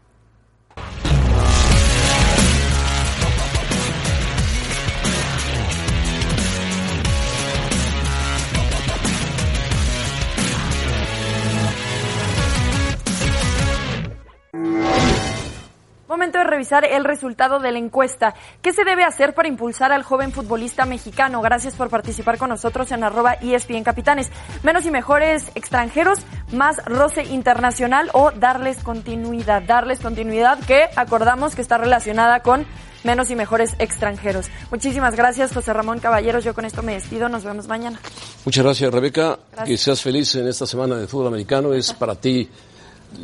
Momento 16.21 16.37
de 16.37 16.45
revisar 16.45 16.85
el 16.85 17.05
resultado 17.05 17.61
de 17.61 17.73
la 17.73 17.79
encuesta. 17.79 18.35
¿Qué 18.61 18.75
se 18.75 18.85
debe 18.85 19.05
hacer 19.05 19.33
para 19.33 19.49
impulsar 19.49 19.91
al 19.91 20.03
joven 20.03 20.33
futbolista 20.33 20.85
mexicano? 20.85 21.41
Gracias 21.41 21.77
por 21.77 21.89
participar 21.89 22.37
con 22.37 22.51
nosotros 22.51 22.93
en 22.93 23.03
arroba 23.03 23.39
ESPN 23.41 23.85
Capitanes. 23.85 24.29
Menos 24.63 24.85
y 24.85 24.91
mejores 24.91 25.51
extranjeros, 25.55 26.19
más 26.53 26.85
roce 26.85 27.23
internacional 27.25 28.11
o 28.13 28.33
darles 28.33 28.83
continuidad. 28.83 29.63
Darles 29.63 30.01
continuidad 30.01 30.59
que 30.59 30.91
acordamos 30.95 31.55
que 31.55 31.63
está 31.63 31.79
relacionada 31.79 32.41
con 32.41 32.67
menos 33.03 33.31
y 33.31 33.35
mejores 33.35 33.75
extranjeros. 33.79 34.51
Muchísimas 34.71 35.17
gracias, 35.17 35.55
José 35.55 35.73
Ramón 35.73 36.01
Caballeros. 36.01 36.45
Yo 36.45 36.53
con 36.53 36.67
esto 36.67 36.83
me 36.83 36.93
despido. 36.93 37.31
Nos 37.31 37.45
vemos 37.45 37.67
mañana. 37.67 37.99
Muchas 38.45 38.63
gracias, 38.63 38.93
Rebeca. 38.93 39.39
Gracias. 39.53 39.67
Que 39.67 39.77
seas 39.79 40.03
feliz 40.03 40.35
en 40.35 40.49
esta 40.49 40.67
semana 40.67 40.97
de 40.97 41.07
fútbol 41.07 41.29
americano. 41.29 41.73
Es 41.73 41.95
para 41.95 42.15
ti 42.15 42.47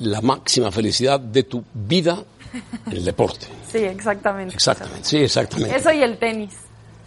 la 0.01 0.23
máxima 0.23 0.73
felicidad 0.73 1.21
de 1.21 1.43
tu 1.43 1.63
vida 1.75 2.25
el 2.91 3.05
deporte. 3.05 3.47
Sí, 3.71 3.79
exactamente. 3.79 4.55
Exactamente, 4.55 5.05
sí, 5.05 5.19
exactamente. 5.19 5.77
Eso 5.77 5.93
y 5.93 6.03
el 6.03 6.19
tenis. 6.19 6.53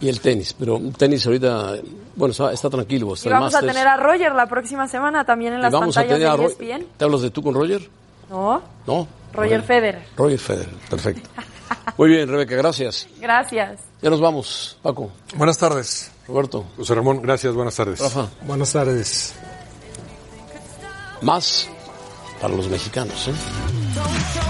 Y 0.00 0.08
el 0.08 0.20
tenis, 0.20 0.54
pero 0.58 0.80
tenis 0.96 1.26
ahorita, 1.26 1.74
bueno, 2.16 2.32
está, 2.32 2.52
está 2.52 2.70
tranquilo. 2.70 3.12
Está 3.14 3.28
Y 3.28 3.32
vamos 3.32 3.54
a 3.54 3.60
tener 3.60 3.86
a 3.86 3.96
Roger 3.98 4.32
la 4.34 4.46
próxima 4.46 4.88
semana 4.88 5.24
también 5.24 5.52
en 5.52 5.60
las 5.62 5.72
vamos 5.72 5.96
a 5.96 6.00
pantallas 6.00 6.18
tener 6.18 6.28
a 6.28 6.36
de 6.36 6.42
E 6.42 6.46
Ro- 6.46 6.50
ESPN. 6.80 6.86
¿Te 6.96 7.04
hablas 7.04 7.20
de 7.22 7.30
tú 7.30 7.42
con 7.42 7.54
Roger? 7.54 7.88
No, 8.30 8.62
No. 8.86 9.06
Roger 9.32 9.48
Bueno. 9.60 9.64
Federer. 9.64 10.02
Roger 10.16 10.38
Federer, 10.38 10.74
perfecto. 10.88 11.28
Muy 11.98 12.08
bien, 12.10 12.28
Rebeca, 12.28 12.56
gracias. 12.56 13.06
Gracias. 13.20 13.80
Ya 14.02 14.10
nos 14.10 14.20
vamos, 14.20 14.78
Paco. 14.82 15.10
Buenas 15.36 15.58
tardes. 15.58 16.10
Roberto. 16.26 16.64
José 16.76 16.94
Ramón, 16.94 17.20
gracias, 17.22 17.54
buenas 17.54 17.76
tardes. 17.76 18.00
Rafa. 18.00 18.28
Buenas 18.42 18.72
tardes. 18.72 19.34
Más 21.22 21.68
para 22.40 22.54
los 22.54 22.68
mexicanos, 22.68 23.28
¿eh? 23.28 24.49